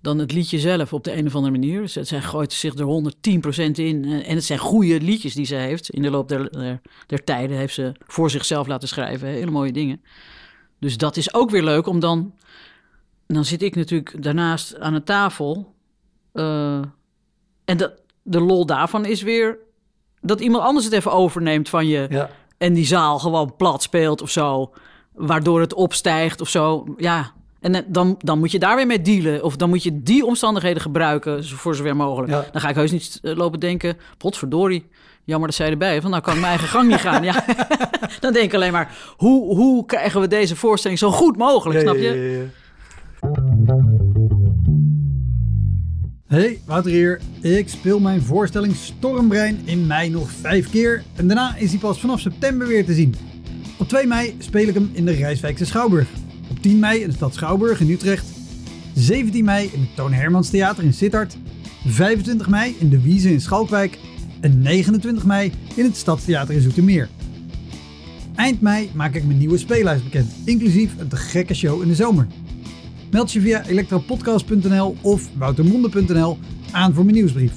dan 0.00 0.18
het 0.18 0.32
liedje 0.32 0.58
zelf 0.58 0.92
op 0.92 1.04
de 1.04 1.16
een 1.16 1.26
of 1.26 1.34
andere 1.34 1.52
manier. 1.52 1.88
Zij, 1.88 2.04
zij 2.04 2.20
gooit 2.20 2.52
zich 2.52 2.74
er 2.74 2.84
110% 2.84 3.70
in. 3.72 4.04
eh, 4.04 4.28
En 4.30 4.34
het 4.34 4.44
zijn 4.44 4.58
goede 4.58 5.00
liedjes 5.00 5.34
die 5.34 5.44
ze 5.46 5.54
heeft. 5.54 5.90
In 5.90 6.02
de 6.02 6.10
loop 6.10 6.28
der, 6.28 6.50
der, 6.50 6.80
der 7.06 7.24
tijden 7.24 7.56
heeft 7.56 7.74
ze 7.74 7.92
voor 8.06 8.30
zichzelf 8.30 8.66
laten 8.66 8.88
schrijven. 8.88 9.28
Hele 9.28 9.50
mooie 9.50 9.72
dingen. 9.72 10.02
Dus 10.78 10.96
dat 10.96 11.16
is 11.16 11.34
ook 11.34 11.50
weer 11.50 11.62
leuk 11.64 11.86
om 11.86 12.00
dan... 12.00 12.34
Dan 13.26 13.44
zit 13.44 13.62
ik 13.62 13.76
natuurlijk 13.76 14.22
daarnaast 14.22 14.78
aan 14.78 14.94
een 14.94 15.04
tafel. 15.04 15.74
eh, 16.32 16.82
en 17.64 17.76
dat, 17.76 17.92
de 18.22 18.40
lol 18.40 18.66
daarvan 18.66 19.04
is 19.04 19.22
weer 19.22 19.58
dat 20.20 20.40
iemand 20.40 20.64
anders 20.64 20.84
het 20.84 20.94
even 20.94 21.12
overneemt 21.12 21.68
van 21.68 21.86
je. 21.86 22.06
Ja. 22.10 22.30
En 22.58 22.72
die 22.74 22.86
zaal 22.86 23.18
gewoon 23.18 23.56
plat 23.56 23.82
speelt 23.82 24.22
of 24.22 24.30
zo. 24.30 24.72
Waardoor 25.12 25.60
het 25.60 25.74
opstijgt 25.74 26.40
of 26.40 26.48
zo. 26.48 26.94
Ja. 26.96 27.32
En 27.60 27.74
eh, 27.74 27.82
dan, 27.86 28.16
dan 28.18 28.38
moet 28.38 28.50
je 28.50 28.58
daar 28.58 28.76
weer 28.76 28.86
mee 28.86 29.02
dealen. 29.02 29.44
Of 29.44 29.56
dan 29.56 29.68
moet 29.68 29.82
je 29.82 30.02
die 30.02 30.24
omstandigheden 30.24 30.82
gebruiken 30.82 31.44
voor 31.44 31.74
zover 31.74 31.96
mogelijk. 31.96 32.32
Ja. 32.32 32.44
Dan 32.52 32.60
ga 32.60 32.68
ik 32.68 32.74
heus 32.74 32.90
niet 32.90 33.18
eh, 33.22 33.36
lopen 33.36 33.60
denken... 33.60 33.96
potverdorie, 34.18 34.86
jammer 35.24 35.48
dat 35.48 35.56
zij 35.56 35.70
erbij. 35.70 36.00
Van 36.00 36.10
nou 36.10 36.22
kan 36.22 36.34
ik 36.34 36.40
mijn 36.40 36.52
eigen 36.52 36.68
gang 36.68 36.88
niet 36.88 37.00
gaan. 37.00 37.22
Ja. 37.22 37.44
dan 38.20 38.32
denk 38.32 38.44
ik 38.44 38.54
alleen 38.54 38.72
maar... 38.72 38.96
Hoe, 39.16 39.56
hoe 39.56 39.86
krijgen 39.86 40.20
we 40.20 40.28
deze 40.28 40.56
voorstelling 40.56 40.98
zo 40.98 41.10
goed 41.10 41.36
mogelijk, 41.36 41.80
snap 41.80 41.96
je? 41.96 42.02
Ja, 42.02 42.38
ja. 42.40 42.48
Hey, 46.30 46.60
Wouter 46.66 46.90
hier. 46.90 47.20
Ik 47.40 47.68
speel 47.68 48.00
mijn 48.00 48.22
voorstelling 48.22 48.76
Stormbrein 48.76 49.60
in 49.64 49.86
mei 49.86 50.10
nog 50.10 50.30
vijf 50.30 50.70
keer. 50.70 51.02
En 51.16 51.26
daarna 51.26 51.56
is 51.56 51.70
hij 51.70 51.78
pas 51.78 52.00
vanaf 52.00 52.20
september 52.20 52.66
weer 52.66 52.84
te 52.84 52.94
zien. 52.94 53.14
Op 53.78 53.88
2 53.88 54.06
mei 54.06 54.36
speel 54.38 54.68
ik 54.68 54.74
hem 54.74 54.90
in 54.92 55.04
de 55.04 55.12
Rijswijkse 55.12 55.64
Schouwburg. 55.64 56.08
Op 56.60 56.66
10 56.66 56.78
mei 56.78 57.00
in 57.00 57.08
de 57.08 57.14
stad 57.14 57.34
Schouwburg 57.34 57.80
in 57.80 57.90
Utrecht. 57.90 58.26
17 58.94 59.44
mei 59.44 59.70
in 59.72 59.80
het 59.80 59.96
Toon 59.96 60.12
Hermans 60.12 60.50
Theater 60.50 60.84
in 60.84 60.94
Sittard. 60.94 61.36
25 61.86 62.48
mei 62.48 62.76
in 62.78 62.88
de 62.88 63.00
Wiese 63.00 63.32
in 63.32 63.40
Schalkwijk. 63.40 63.98
En 64.40 64.62
29 64.62 65.24
mei 65.24 65.52
in 65.74 65.84
het 65.84 65.96
Stadstheater 65.96 66.54
in 66.54 66.60
Zoetermeer. 66.60 67.08
Eind 68.34 68.60
mei 68.60 68.90
maak 68.94 69.14
ik 69.14 69.24
mijn 69.24 69.38
nieuwe 69.38 69.58
speellijst 69.58 70.04
bekend, 70.04 70.32
inclusief 70.44 70.92
een 70.98 71.08
te 71.08 71.16
gekke 71.16 71.54
show 71.54 71.82
in 71.82 71.88
de 71.88 71.94
zomer. 71.94 72.26
Meld 73.10 73.32
je 73.32 73.40
via 73.40 73.66
elektropodcast.nl 73.66 74.96
of 75.00 75.28
woutermonde.nl 75.36 76.38
aan 76.70 76.94
voor 76.94 77.04
mijn 77.04 77.16
nieuwsbrief. 77.16 77.52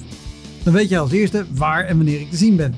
Dan 0.62 0.72
weet 0.72 0.88
je 0.88 0.98
als 0.98 1.12
eerste 1.12 1.44
waar 1.54 1.84
en 1.84 1.96
wanneer 1.96 2.20
ik 2.20 2.30
te 2.30 2.36
zien 2.36 2.56
ben. 2.56 2.74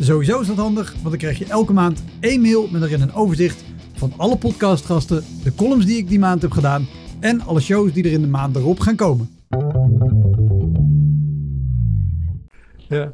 Sowieso 0.00 0.40
is 0.40 0.46
dat 0.46 0.56
handig, 0.56 0.92
want 0.92 1.08
dan 1.08 1.18
krijg 1.18 1.38
je 1.38 1.44
elke 1.44 1.72
maand 1.72 2.02
één 2.20 2.40
mail 2.40 2.68
met 2.72 2.82
erin 2.82 3.00
een 3.00 3.14
overzicht 3.14 3.68
van 4.00 4.12
alle 4.16 4.36
podcastgasten, 4.36 5.24
de 5.42 5.54
columns 5.54 5.86
die 5.86 5.96
ik 5.96 6.08
die 6.08 6.18
maand 6.18 6.42
heb 6.42 6.50
gedaan 6.50 6.86
en 7.20 7.40
alle 7.40 7.60
shows 7.60 7.92
die 7.92 8.04
er 8.04 8.12
in 8.12 8.20
de 8.20 8.26
maand 8.28 8.56
erop 8.56 8.80
gaan 8.80 8.96
komen. 8.96 9.30
Ja. 12.88 13.12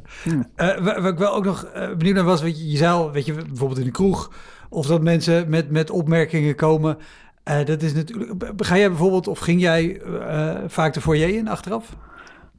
Eh, 0.55 0.77
wa- 0.83 1.01
wat 1.01 1.11
ik 1.13 1.17
wel 1.19 1.33
ook 1.35 1.45
nog 1.45 1.63
eh, 1.63 1.95
benieuwd 1.97 2.15
naar 2.15 2.23
was, 2.23 2.41
weet 2.41 2.57
je, 2.59 2.69
je 2.69 2.77
zei 2.77 2.91
al, 2.93 3.11
weet 3.11 3.25
je, 3.25 3.33
bijvoorbeeld 3.33 3.79
in 3.79 3.85
de 3.85 3.91
kroeg, 3.91 4.31
of 4.69 4.87
dat 4.87 5.01
mensen 5.01 5.49
met, 5.49 5.71
met 5.71 5.89
opmerkingen 5.89 6.55
komen. 6.55 6.97
Eh, 7.43 7.65
dat 7.65 7.81
is 7.81 7.93
natuurlijk. 7.93 8.43
Ga 8.57 8.77
jij 8.77 8.87
bijvoorbeeld, 8.89 9.27
of 9.27 9.39
ging 9.39 9.61
jij 9.61 10.01
eh, 10.01 10.55
vaak 10.67 10.93
de 10.93 11.01
foyer 11.01 11.35
in 11.35 11.47
achteraf? 11.47 11.95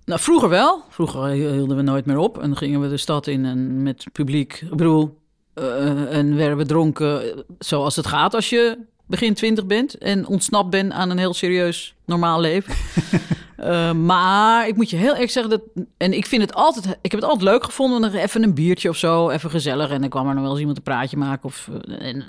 Nou, 0.04 0.20
vroeger 0.20 0.48
wel. 0.48 0.82
Vroeger 0.88 1.28
hielden 1.28 1.76
we 1.76 1.82
nooit 1.82 2.06
meer 2.06 2.18
op. 2.18 2.38
En 2.38 2.48
dan 2.48 2.56
gingen 2.56 2.80
we 2.80 2.88
de 2.88 2.96
stad 2.96 3.26
in 3.26 3.44
en 3.44 3.82
met 3.82 4.06
publiek. 4.12 4.60
Ik 4.70 4.76
bedoel, 4.76 5.18
eh, 5.58 6.16
en 6.16 6.36
werden 6.36 6.56
we 6.56 6.66
dronken 6.66 7.22
eh, 7.22 7.38
zoals 7.58 7.96
het 7.96 8.06
gaat 8.06 8.34
als 8.34 8.50
je 8.50 8.78
begin 9.06 9.34
twintig 9.34 9.66
bent. 9.66 9.98
En 9.98 10.26
ontsnapt 10.26 10.70
bent 10.70 10.92
aan 10.92 11.10
een 11.10 11.18
heel 11.18 11.34
serieus 11.34 11.94
normaal 12.08 12.40
leven. 12.40 12.74
Eh, 13.58 13.92
maar 13.92 14.68
ik 14.68 14.76
moet 14.76 14.90
je 14.90 14.96
heel 14.96 15.16
erg 15.16 15.30
zeggen 15.30 15.50
dat. 15.50 15.84
En 15.96 16.12
ik 16.12 16.26
vind 16.26 16.42
het 16.42 16.54
altijd. 16.54 16.86
Ik 16.86 17.10
heb 17.10 17.20
het 17.20 17.30
altijd 17.30 17.50
leuk 17.50 17.64
gevonden. 17.64 18.14
Even 18.14 18.42
een 18.42 18.54
biertje 18.54 18.88
of 18.88 18.96
zo. 18.96 19.30
Even 19.30 19.50
gezellig. 19.50 19.90
En 19.90 20.00
dan 20.00 20.08
kwam 20.08 20.28
er 20.28 20.32
nog 20.34 20.42
wel 20.42 20.50
eens 20.50 20.60
iemand 20.60 20.76
een 20.76 20.82
praatje 20.82 21.16
maken. 21.16 21.44
Of, 21.44 21.68
eh, 21.84 22.06
en, 22.06 22.24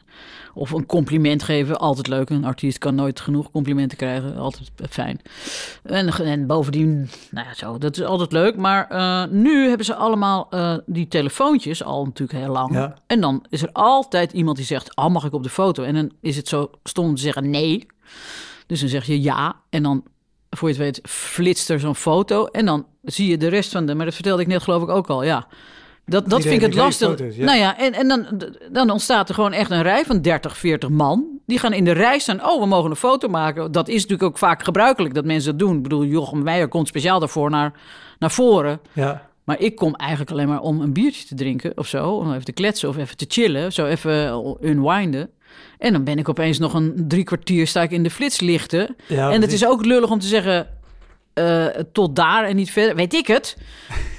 of 0.54 0.72
een 0.72 0.86
compliment 0.86 1.44
geven. 1.44 1.80
Altijd 1.80 2.08
leuk. 2.08 2.30
Een 2.30 2.46
artiest 2.46 2.78
kan 2.78 2.96
nooit 2.96 3.20
genoeg 3.20 3.52
complimenten 3.52 3.98
krijgen. 3.98 4.38
Altijd 4.38 4.72
fijn. 4.90 5.22
En, 5.84 6.08
en 6.08 6.48
bovendien. 6.48 7.10
Nou 7.32 7.48
ja, 7.48 7.54
zo. 7.54 7.78
Dat 7.78 7.98
is 7.98 8.04
altijd 8.04 8.32
leuk. 8.32 8.56
Maar 8.56 8.88
eh, 8.90 9.32
nu 9.32 9.68
hebben 9.68 9.86
ze 9.86 9.96
allemaal 9.96 10.50
die 10.86 11.08
telefoontjes. 11.08 11.84
Al 11.84 12.06
natuurlijk 12.06 12.40
heel 12.40 12.52
lang. 12.52 12.74
Ja. 12.74 12.96
En 13.08 13.22
dan 13.22 13.46
is 13.50 13.62
er 13.62 13.72
altijd 13.72 14.32
iemand 14.32 14.58
die 14.58 14.66
zegt. 14.66 14.96
Oh, 14.96 15.08
mag 15.08 15.26
ik 15.26 15.34
op 15.34 15.44
de 15.44 15.50
foto? 15.50 15.84
En 15.84 15.94
dan 15.94 16.12
is 16.22 16.36
het 16.36 16.48
zo 16.48 16.70
stom 16.84 17.06
om 17.06 17.16
te 17.16 17.22
zeggen 17.22 17.50
nee. 17.50 17.88
Dus 18.70 18.80
dan 18.80 18.90
zeg 18.90 19.06
je 19.06 19.22
ja. 19.22 19.56
En 19.70 19.84
dan 19.84 20.04
voor 20.50 20.70
je 20.70 20.74
het 20.74 20.84
weet, 20.84 21.00
flitst 21.04 21.70
er 21.70 21.80
zo'n 21.80 21.96
foto. 21.96 22.46
En 22.46 22.66
dan 22.66 22.86
zie 23.04 23.30
je 23.30 23.38
de 23.38 23.48
rest 23.48 23.72
van 23.72 23.86
de. 23.86 23.96
Maar 23.96 24.06
dat 24.06 24.14
vertelde 24.14 24.42
ik 24.42 24.48
net, 24.48 24.64
geloof 24.64 24.84
ik 24.84 24.90
ook 24.90 25.08
al. 25.08 25.24
Ja. 25.24 25.48
Dat, 26.06 26.30
dat 26.30 26.42
vind 26.42 26.54
ik 26.54 26.62
het 26.62 26.74
lastig. 26.76 27.08
foto's, 27.08 27.36
ja. 27.36 27.46
Nou 27.46 27.58
ja, 27.58 27.78
en, 27.78 27.94
en 27.94 28.08
dan, 28.08 28.42
dan 28.72 28.90
ontstaat 28.90 29.30
er 29.30 29.36
gewoon 29.36 29.54
echt 29.54 29.72
een 29.72 29.82
rij 29.82 30.06
van 30.06 30.22
30, 30.22 30.58
40 30.58 30.90
man. 30.90 31.40
Die 31.46 31.60
gaan 31.60 31.74
in 31.74 31.84
de 31.84 31.92
rij 31.92 32.20
staan. 32.20 32.46
Oh, 32.46 32.60
we 32.62 32.68
mogen 32.68 32.90
een 32.90 32.96
foto 32.96 33.28
maken. 33.28 33.72
Dat 33.72 33.88
is 33.88 34.02
natuurlijk 34.02 34.24
ook 34.24 34.38
vaak 34.38 34.64
gebruikelijk 34.64 35.14
dat 35.14 35.26
mensen 35.26 35.58
dat 35.58 35.68
doen. 35.68 35.76
Ik 35.76 35.84
bedoel, 35.84 36.06
Jochem 36.06 36.44
Meijer 36.44 36.68
komt 36.68 36.88
speciaal 36.88 37.20
daarvoor 37.20 37.50
naar, 37.50 37.74
naar 38.20 38.32
voren. 38.32 38.80
Ja. 38.94 39.28
Maar 39.44 39.60
ik 39.60 39.76
kom 39.76 39.96
eigenlijk 39.96 40.32
alleen 40.32 40.48
maar 40.48 40.62
om 40.62 40.82
een 40.82 40.94
biertje 40.94 41.26
te 41.26 41.36
drinken 41.36 41.72
of 41.78 41.88
zo. 41.88 42.10
Om 42.10 42.32
even 42.32 42.46
te 42.46 42.52
kletsen 42.52 42.90
of 42.90 42.98
even 42.98 43.18
te 43.18 43.26
chillen. 43.28 43.74
Zo 43.74 43.86
even 43.86 44.58
unwinden. 44.62 45.30
En 45.80 45.92
dan 45.94 46.04
ben 46.04 46.18
ik 46.18 46.30
opeens 46.30 46.60
nog 46.60 46.74
een 46.74 47.06
drie 47.08 47.24
kwartier 47.24 47.68
sta 47.68 47.82
ik 47.82 47.92
in 47.92 48.04
de 48.04 48.10
flitslichten. 48.10 48.96
Ja, 49.08 49.32
en 49.32 49.42
het 49.42 49.52
is 49.54 49.66
ook 49.66 49.86
lullig 49.86 50.10
om 50.12 50.20
te 50.20 50.28
zeggen 50.28 50.68
eh, 51.34 51.66
tot 51.92 52.16
daar 52.16 52.44
en 52.46 52.56
niet 52.56 52.72
verder. 52.72 52.96
Weet 52.96 53.14
ik 53.14 53.28
het. 53.28 53.58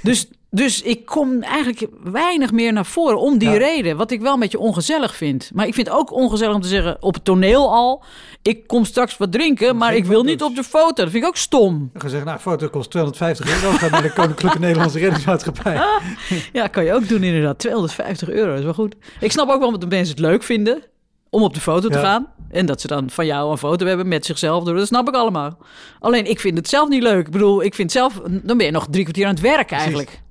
Dus, 0.01 0.27
dus 0.49 0.81
ik 0.81 1.05
kom 1.05 1.41
eigenlijk 1.41 1.87
weinig 2.03 2.51
meer 2.51 2.73
naar 2.73 2.85
voren 2.85 3.19
om 3.19 3.37
die 3.37 3.49
Ja. 3.49 3.57
reden. 3.57 3.97
Wat 3.97 4.11
ik 4.11 4.21
wel 4.21 4.33
een 4.33 4.39
beetje 4.39 4.59
ongezellig 4.59 5.15
vind. 5.15 5.51
Maar 5.53 5.67
ik 5.67 5.73
vind 5.73 5.87
het 5.87 5.95
ook 5.95 6.11
ongezellig 6.11 6.55
om 6.55 6.61
te 6.61 6.67
zeggen 6.67 6.97
op 6.99 7.13
het 7.13 7.23
toneel 7.25 7.73
al. 7.73 8.03
Ik 8.41 8.67
kom 8.67 8.85
straks 8.85 9.17
wat 9.17 9.31
drinken, 9.31 9.77
maar 9.77 9.95
ik 9.95 10.05
wil 10.05 10.23
niet 10.23 10.39
foto's. 10.39 10.49
op 10.49 10.55
de 10.55 10.63
foto. 10.69 11.03
Dat 11.03 11.11
vind 11.11 11.23
ik 11.23 11.29
ook 11.29 11.37
stom. 11.37 11.89
Gezegd, 11.93 12.25
nou, 12.25 12.39
foto 12.39 12.69
kost 12.69 12.89
250 12.89 13.63
euro. 13.63 13.77
Gaat 13.77 13.91
naar 13.91 14.01
de 14.01 14.13
Koninklijke 14.13 14.59
Nederlandse 14.59 14.99
Reddingsmaatschappij. 14.99 15.81
Ja, 16.53 16.67
kan 16.67 16.83
je 16.85 16.93
ook 16.93 17.07
doen 17.07 17.23
inderdaad. 17.23 17.59
250 17.59 18.29
euro 18.29 18.55
is 18.55 18.63
wel 18.63 18.73
goed. 18.73 18.95
Ik 19.19 19.31
snap 19.31 19.49
ook 19.49 19.59
wel 19.59 19.71
dat 19.71 19.81
de 19.81 19.87
mensen 19.87 20.15
het 20.15 20.23
leuk 20.25 20.43
vinden 20.43 20.83
om 21.31 21.43
op 21.43 21.53
de 21.53 21.59
foto 21.59 21.87
te 21.89 21.97
Ja. 21.97 22.03
gaan. 22.03 22.27
En 22.49 22.65
dat 22.65 22.81
ze 22.81 22.87
dan 22.87 23.09
van 23.09 23.25
jou 23.25 23.51
een 23.51 23.57
foto 23.57 23.85
hebben 23.85 24.07
met 24.07 24.25
zichzelf. 24.25 24.63
Dat 24.63 24.87
snap 24.87 25.07
ik 25.07 25.13
allemaal. 25.15 25.57
Alleen 25.99 26.25
ik 26.29 26.39
vind 26.39 26.57
het 26.57 26.69
zelf 26.69 26.89
niet 26.89 27.03
leuk. 27.03 27.25
Ik 27.25 27.31
bedoel, 27.31 27.63
ik 27.63 27.75
vind 27.75 27.91
zelf... 27.91 28.21
Dan 28.43 28.57
ben 28.57 28.65
je 28.65 28.71
nog 28.71 28.87
drie 28.89 29.03
kwartier 29.03 29.25
aan 29.25 29.33
het 29.33 29.41
werk 29.41 29.71
eigenlijk. 29.71 30.21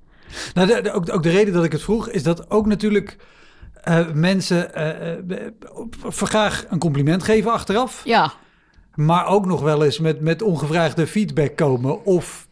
Nou, 0.54 0.66
de, 0.68 0.80
de- 0.82 0.92
ook, 0.92 1.12
ook 1.14 1.22
de 1.22 1.30
reden 1.30 1.54
dat 1.54 1.64
ik 1.64 1.72
het 1.72 1.82
vroeg, 1.82 2.08
is 2.08 2.22
dat 2.22 2.50
ook 2.50 2.66
natuurlijk 2.66 3.16
eh, 3.82 4.10
mensen 4.12 4.70
voor 5.90 6.28
graag 6.28 6.64
een 6.68 6.78
compliment 6.78 7.22
geven 7.22 7.52
achteraf. 7.52 8.02
Ja, 8.04 8.32
Maar 8.94 9.26
ook 9.26 9.46
nog 9.46 9.60
wel 9.60 9.84
eens 9.84 9.98
met, 9.98 10.20
met 10.20 10.42
ongevraagde 10.42 11.06
feedback 11.06 11.56
komen. 11.56 12.04
Of 12.04 12.48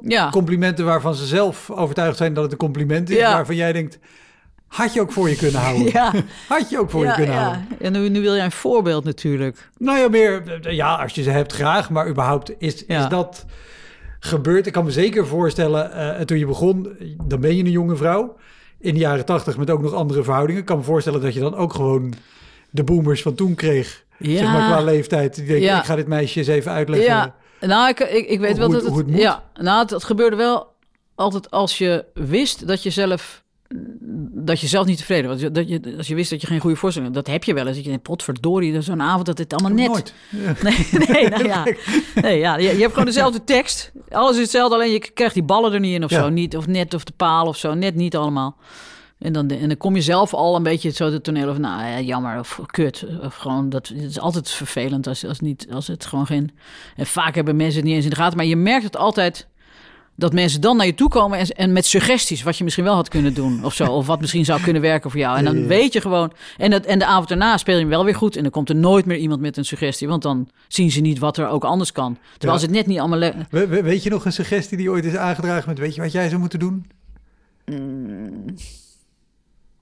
ja. 0.00 0.30
complimenten 0.30 0.84
waarvan 0.84 1.14
ze 1.14 1.26
zelf 1.26 1.70
overtuigd 1.70 2.16
zijn 2.16 2.34
dat 2.34 2.42
het 2.42 2.52
een 2.52 2.58
compliment 2.58 3.10
is. 3.10 3.16
Ja. 3.16 3.32
Waarvan 3.32 3.56
jij 3.56 3.72
denkt, 3.72 3.98
had 4.70 4.94
je 4.94 5.00
ook 5.00 5.12
voor 5.12 5.28
je 5.28 5.36
kunnen 5.36 5.60
houden. 5.60 5.92
Ja, 5.92 6.12
Had 6.48 6.70
je 6.70 6.78
ook 6.78 6.90
voor 6.90 7.06
je 7.06 7.12
kunnen 7.12 7.34
ja. 7.34 7.42
houden. 7.42 7.66
En 7.80 7.92
nu, 7.92 8.08
nu 8.08 8.20
wil 8.20 8.34
jij 8.34 8.44
een 8.44 8.52
voorbeeld 8.52 9.04
natuurlijk. 9.04 9.70
Nou 9.78 9.98
ja, 9.98 10.08
meer, 10.08 10.72
ja, 10.74 10.94
als 10.94 11.14
je 11.14 11.22
ze 11.22 11.30
hebt 11.30 11.52
graag. 11.52 11.90
Maar 11.90 12.08
überhaupt 12.08 12.52
is, 12.58 12.84
is 12.84 13.08
dat 13.08 13.44
gebeurd. 14.20 14.66
Ik 14.66 14.72
kan 14.72 14.84
me 14.84 14.90
zeker 14.90 15.26
voorstellen, 15.26 15.92
eh, 15.92 16.24
toen 16.24 16.38
je 16.38 16.46
begon, 16.46 16.96
dan 17.24 17.40
ben 17.40 17.56
je 17.56 17.64
een 17.64 17.70
jonge 17.70 17.96
vrouw. 17.96 18.36
In 18.78 18.94
de 18.94 19.00
jaren 19.00 19.24
tachtig 19.24 19.56
met 19.56 19.70
ook 19.70 19.82
nog 19.82 19.92
andere 19.92 20.22
verhoudingen. 20.22 20.60
Ik 20.60 20.66
kan 20.66 20.76
me 20.76 20.84
voorstellen 20.84 21.20
dat 21.20 21.34
je 21.34 21.40
dan 21.40 21.54
ook 21.54 21.74
gewoon 21.74 22.14
de 22.70 22.84
boomers 22.84 23.22
van 23.22 23.34
toen 23.34 23.54
kreeg. 23.54 24.04
Ja. 24.18 24.36
Zeg 24.36 24.52
maar 24.52 24.66
qua 24.66 24.80
leeftijd. 24.80 25.34
Die 25.34 25.46
denken, 25.46 25.76
ik 25.76 25.84
ga 25.84 25.96
dit 25.96 26.06
meisje 26.06 26.38
eens 26.38 26.48
even 26.48 26.72
uitleggen. 26.72 27.08
Ja, 27.08 27.34
nou, 27.60 27.88
ik, 27.88 28.00
ik, 28.00 28.28
ik 28.28 28.40
weet 28.40 28.58
wel 28.58 28.70
dat 28.70 28.84
het... 28.84 29.04
ja, 29.06 29.42
nou, 29.54 29.82
het, 29.82 29.90
het 29.90 30.04
gebeurde 30.04 30.36
wel 30.36 30.74
altijd 31.14 31.50
als 31.50 31.78
je 31.78 32.04
wist 32.14 32.66
dat 32.66 32.82
je 32.82 32.90
zelf... 32.90 33.42
Dat 34.42 34.60
je 34.60 34.66
zelf 34.66 34.86
niet 34.86 34.98
tevreden 34.98 35.30
was. 35.30 35.40
Dat 35.52 35.68
je, 35.68 35.94
als 35.96 36.06
je 36.06 36.14
wist 36.14 36.30
dat 36.30 36.40
je 36.40 36.46
geen 36.46 36.60
goede 36.60 36.76
voorstelling 36.76 37.14
had. 37.14 37.24
Dat 37.24 37.34
heb 37.34 37.44
je 37.44 37.54
wel 37.54 37.66
eens. 37.66 37.74
Dat 37.74 37.84
je 37.84 37.90
denkt, 37.90 38.04
potverdorie, 38.04 38.80
zo'n 38.80 39.02
avond 39.02 39.26
dat 39.26 39.38
het 39.38 39.52
allemaal 39.52 39.72
net... 39.72 39.88
Nooit. 39.88 40.14
Ja. 40.28 40.54
Nee, 40.62 40.86
nee, 41.08 41.28
nou 41.28 41.44
ja. 41.44 41.66
Nee, 42.14 42.38
ja 42.38 42.56
je, 42.56 42.62
je 42.74 42.80
hebt 42.80 42.90
gewoon 42.92 43.04
dezelfde 43.04 43.44
tekst. 43.44 43.92
Alles 44.10 44.34
is 44.34 44.42
hetzelfde, 44.42 44.74
alleen 44.74 44.92
je 44.92 45.10
krijgt 45.10 45.34
die 45.34 45.42
ballen 45.42 45.72
er 45.72 45.80
niet 45.80 45.94
in 45.94 46.04
of 46.04 46.10
Ja. 46.10 46.20
zo. 46.22 46.28
Niet, 46.28 46.56
of 46.56 46.66
net 46.66 46.94
of 46.94 47.04
de 47.04 47.12
paal 47.16 47.46
of 47.46 47.56
zo. 47.56 47.74
Net 47.74 47.94
niet 47.94 48.16
allemaal. 48.16 48.56
En 49.18 49.32
dan, 49.32 49.48
en 49.48 49.68
dan 49.68 49.76
kom 49.76 49.94
je 49.94 50.02
zelf 50.02 50.34
al 50.34 50.56
een 50.56 50.62
beetje 50.62 50.90
zo 50.90 51.10
de 51.10 51.20
toneel 51.20 51.48
of 51.48 51.58
nou 51.58 51.84
ja, 51.84 52.00
jammer 52.00 52.38
of 52.38 52.60
kut. 52.66 53.04
Of 53.22 53.34
gewoon, 53.36 53.68
dat 53.68 53.88
het 53.88 54.02
is 54.02 54.20
altijd 54.20 54.50
vervelend 54.50 55.06
als, 55.06 55.26
als, 55.26 55.40
niet, 55.40 55.66
als 55.72 55.86
het 55.86 56.06
gewoon 56.06 56.26
geen... 56.26 56.50
En 56.96 57.06
vaak 57.06 57.34
hebben 57.34 57.56
mensen 57.56 57.76
het 57.76 57.84
niet 57.84 57.94
eens 57.94 58.04
in 58.04 58.10
de 58.10 58.16
gaten. 58.16 58.36
Maar 58.36 58.46
je 58.46 58.56
merkt 58.56 58.84
het 58.84 58.96
altijd 58.96 59.46
dat 60.20 60.32
mensen 60.32 60.60
dan 60.60 60.76
naar 60.76 60.86
je 60.86 60.94
toe 60.94 61.08
komen 61.08 61.38
en, 61.38 61.46
en 61.46 61.72
met 61.72 61.86
suggesties 61.86 62.42
wat 62.42 62.56
je 62.58 62.64
misschien 62.64 62.84
wel 62.84 62.94
had 62.94 63.08
kunnen 63.08 63.34
doen 63.34 63.64
of 63.64 63.74
zo. 63.74 63.84
Of 63.84 64.06
wat 64.06 64.20
misschien 64.20 64.44
zou 64.44 64.60
kunnen 64.60 64.82
werken 64.82 65.10
voor 65.10 65.20
jou. 65.20 65.38
En 65.38 65.44
dan 65.44 65.66
weet 65.66 65.92
je 65.92 66.00
gewoon. 66.00 66.32
En, 66.56 66.70
dat, 66.70 66.84
en 66.84 66.98
de 66.98 67.06
avond 67.06 67.28
daarna 67.28 67.56
speel 67.56 67.74
je 67.74 67.80
hem 67.80 67.88
wel 67.90 68.04
weer 68.04 68.14
goed. 68.14 68.36
En 68.36 68.42
dan 68.42 68.50
komt 68.50 68.68
er 68.68 68.76
nooit 68.76 69.04
meer 69.06 69.16
iemand 69.16 69.40
met 69.40 69.56
een 69.56 69.64
suggestie. 69.64 70.08
Want 70.08 70.22
dan 70.22 70.48
zien 70.68 70.90
ze 70.90 71.00
niet 71.00 71.18
wat 71.18 71.36
er 71.36 71.48
ook 71.48 71.64
anders 71.64 71.92
kan. 71.92 72.12
Terwijl 72.14 72.38
Ja. 72.46 72.50
als 72.52 72.62
het 72.62 72.70
net 72.70 72.86
niet 72.86 72.98
allemaal... 72.98 73.18
le- 73.18 73.34
We- 73.50 73.66
we- 73.66 73.82
weet 73.82 74.02
je 74.02 74.10
nog 74.10 74.24
een 74.24 74.32
suggestie 74.32 74.76
die 74.76 74.90
ooit 74.90 75.04
is 75.04 75.16
aangedragen 75.16 75.68
met... 75.68 75.78
weet 75.78 75.94
je 75.94 76.00
wat 76.00 76.12
jij 76.12 76.28
zou 76.28 76.40
moeten 76.40 76.58
doen? 76.58 76.86
Mm. 77.66 78.44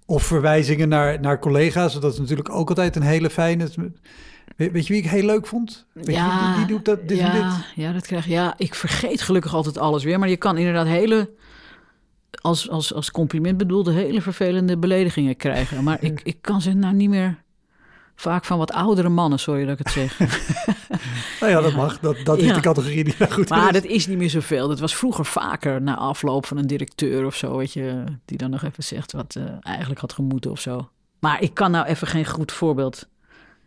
Of 0.06 0.22
verwijzingen 0.22 0.88
naar, 0.88 1.20
naar 1.20 1.38
collega's. 1.38 2.00
Dat 2.00 2.12
is 2.12 2.18
natuurlijk 2.18 2.50
ook 2.50 2.68
altijd 2.68 2.96
een 2.96 3.02
hele 3.02 3.30
fijne... 3.30 3.68
Weet, 4.58 4.72
weet 4.72 4.86
je 4.86 4.92
wie 4.92 5.02
ik 5.02 5.08
heel 5.08 5.24
leuk 5.24 5.46
vond? 5.46 5.86
Weet 5.92 6.06
je, 6.16 6.52
die, 6.56 6.56
die 6.56 6.76
doet 6.76 6.84
dat, 6.84 7.08
dit 7.08 7.18
ja, 7.18 7.34
en 7.34 7.42
dit. 7.42 7.64
Ja, 7.74 7.92
dat 7.92 8.06
krijg. 8.06 8.26
Ja, 8.26 8.54
ik 8.56 8.74
vergeet 8.74 9.22
gelukkig 9.22 9.54
altijd 9.54 9.78
alles 9.78 10.04
weer. 10.04 10.18
Maar 10.18 10.28
je 10.28 10.36
kan 10.36 10.56
inderdaad 10.58 10.86
hele... 10.86 11.30
Als, 12.30 12.70
als, 12.70 12.94
als 12.94 13.10
compliment 13.10 13.56
bedoelde 13.56 13.92
hele 13.92 14.22
vervelende 14.22 14.78
beledigingen 14.78 15.36
krijgen. 15.36 15.84
Maar 15.84 16.02
ik, 16.02 16.20
ik 16.24 16.36
kan 16.40 16.60
ze 16.60 16.72
nou 16.72 16.94
niet 16.94 17.08
meer... 17.08 17.42
Vaak 18.14 18.44
van 18.44 18.58
wat 18.58 18.72
oudere 18.72 19.08
mannen, 19.08 19.38
sorry 19.38 19.64
dat 19.64 19.78
ik 19.80 19.86
het 19.86 19.90
zeg. 19.94 20.18
Nou 21.40 21.52
ja, 21.52 21.60
dat 21.60 21.74
mag. 21.74 22.00
Dat, 22.00 22.16
dat 22.24 22.38
is 22.38 22.44
Ja. 22.46 22.54
de 22.54 22.60
categorie 22.60 23.04
die 23.04 23.14
daar 23.18 23.30
goed 23.30 23.48
Maar 23.48 23.66
is. 23.66 23.72
dat 23.72 23.84
is 23.84 24.06
niet 24.06 24.18
meer 24.18 24.30
zoveel. 24.30 24.68
Dat 24.68 24.80
was 24.80 24.96
vroeger 24.96 25.24
vaker 25.24 25.82
na 25.82 25.96
afloop 25.96 26.46
van 26.46 26.56
een 26.56 26.66
directeur 26.66 27.26
of 27.26 27.34
zo, 27.36 27.56
weet 27.56 27.72
je, 27.72 28.04
die 28.24 28.38
dan 28.38 28.50
nog 28.50 28.62
even 28.62 28.84
zegt 28.84 29.12
wat 29.12 29.34
eh, 29.36 29.44
eigenlijk 29.60 30.00
had 30.00 30.12
gemoeten 30.12 30.50
of 30.50 30.60
zo. 30.60 30.88
Maar 31.18 31.42
ik 31.42 31.54
kan 31.54 31.70
nou 31.70 31.86
even 31.86 32.06
geen 32.06 32.26
goed 32.26 32.52
voorbeeld. 32.52 33.08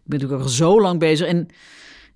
Ik 0.04 0.08
ben 0.08 0.20
natuurlijk 0.20 0.44
al 0.44 0.56
zo 0.56 0.82
lang 0.82 1.00
bezig 1.00 1.28
en 1.28 1.48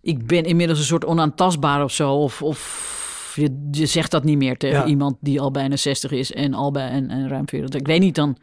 ik 0.01 0.27
ben 0.27 0.43
inmiddels 0.43 0.79
een 0.79 0.85
soort 0.85 1.05
onaantastbaar 1.05 1.83
of 1.83 1.91
zo. 1.91 2.13
Of, 2.13 2.41
of 2.41 3.33
je, 3.35 3.67
je 3.71 3.85
zegt 3.85 4.11
dat 4.11 4.23
niet 4.23 4.37
meer 4.37 4.57
tegen 4.57 4.77
Ja. 4.79 4.85
iemand 4.85 5.17
die 5.19 5.39
al 5.41 5.51
bijna 5.51 5.75
60 5.75 6.11
is 6.11 6.31
en 6.33 6.53
al 6.53 6.71
bij 6.71 6.89
en, 6.89 7.09
en 7.09 7.27
ruim 7.29 7.47
40. 7.49 7.79
Ik 7.79 7.87
weet 7.87 7.99
niet 7.99 8.15
dan. 8.15 8.37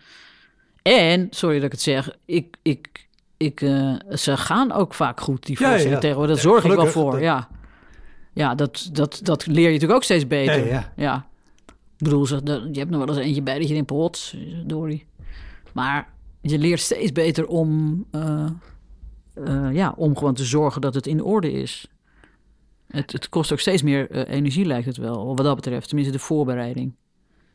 En, 0.83 1.27
sorry 1.31 1.55
dat 1.57 1.65
ik 1.65 1.73
het 1.73 1.81
zeg, 1.83 2.17
ik, 2.25 2.57
ik, 2.63 3.07
ik, 3.37 3.61
eh, 3.61 3.95
ze 4.15 4.37
gaan 4.37 4.73
ook 4.73 4.95
vaak 4.95 5.21
goed, 5.21 5.47
die 5.47 5.57
Ja, 5.61 5.75
ja, 5.75 5.89
ja. 5.89 5.99
tegenwoordig. 5.99 6.37
Ja, 6.37 6.43
zorg 6.43 6.65
ik 6.65 6.73
wel 6.73 6.87
voor, 6.87 7.11
Dat- 7.13 7.21
ja. 7.21 7.49
Ja, 8.35 8.55
dat, 8.55 8.89
dat, 8.93 9.21
dat 9.23 9.47
leer 9.47 9.65
je 9.67 9.73
natuurlijk 9.73 9.93
ook 9.93 10.05
steeds 10.05 10.27
beter. 10.27 10.67
Ja, 10.67 10.93
ja. 10.97 11.27
Ik 11.99 12.09
bedoel, 12.09 12.27
dat- 12.45 12.63
je 12.73 12.79
hebt 12.79 12.91
nog 12.91 13.05
wel 13.05 13.17
eens 13.17 13.27
eentje 13.27 13.43
bij 13.43 13.59
dat 13.59 13.69
je 13.69 13.73
denkt, 13.75 13.87
pot, 13.89 14.35
Dory. 14.67 15.05
Maar 15.73 16.09
je 16.41 16.59
leert 16.59 16.81
steeds 16.81 17.13
beter 17.13 17.47
om, 17.47 18.05
eh, 18.11 18.47
eh, 19.35 19.73
ja, 19.73 19.95
om 19.97 20.17
gewoon 20.17 20.35
te 20.35 20.45
zorgen 20.45 20.81
dat 20.81 20.95
het 20.95 21.07
in 21.07 21.23
orde 21.23 21.53
is. 21.53 21.87
Het, 22.87 23.13
het 23.13 23.29
kost 23.29 23.53
ook 23.53 23.61
steeds 23.61 23.83
meer 23.83 24.11
eh, 24.11 24.35
energie, 24.37 24.65
lijkt 24.65 24.87
het 24.87 24.97
wel, 24.97 25.27
wat 25.27 25.45
dat 25.45 25.57
betreft. 25.57 25.89
Tenminste, 25.89 26.13
de 26.13 26.23
voorbereiding. 26.23 26.95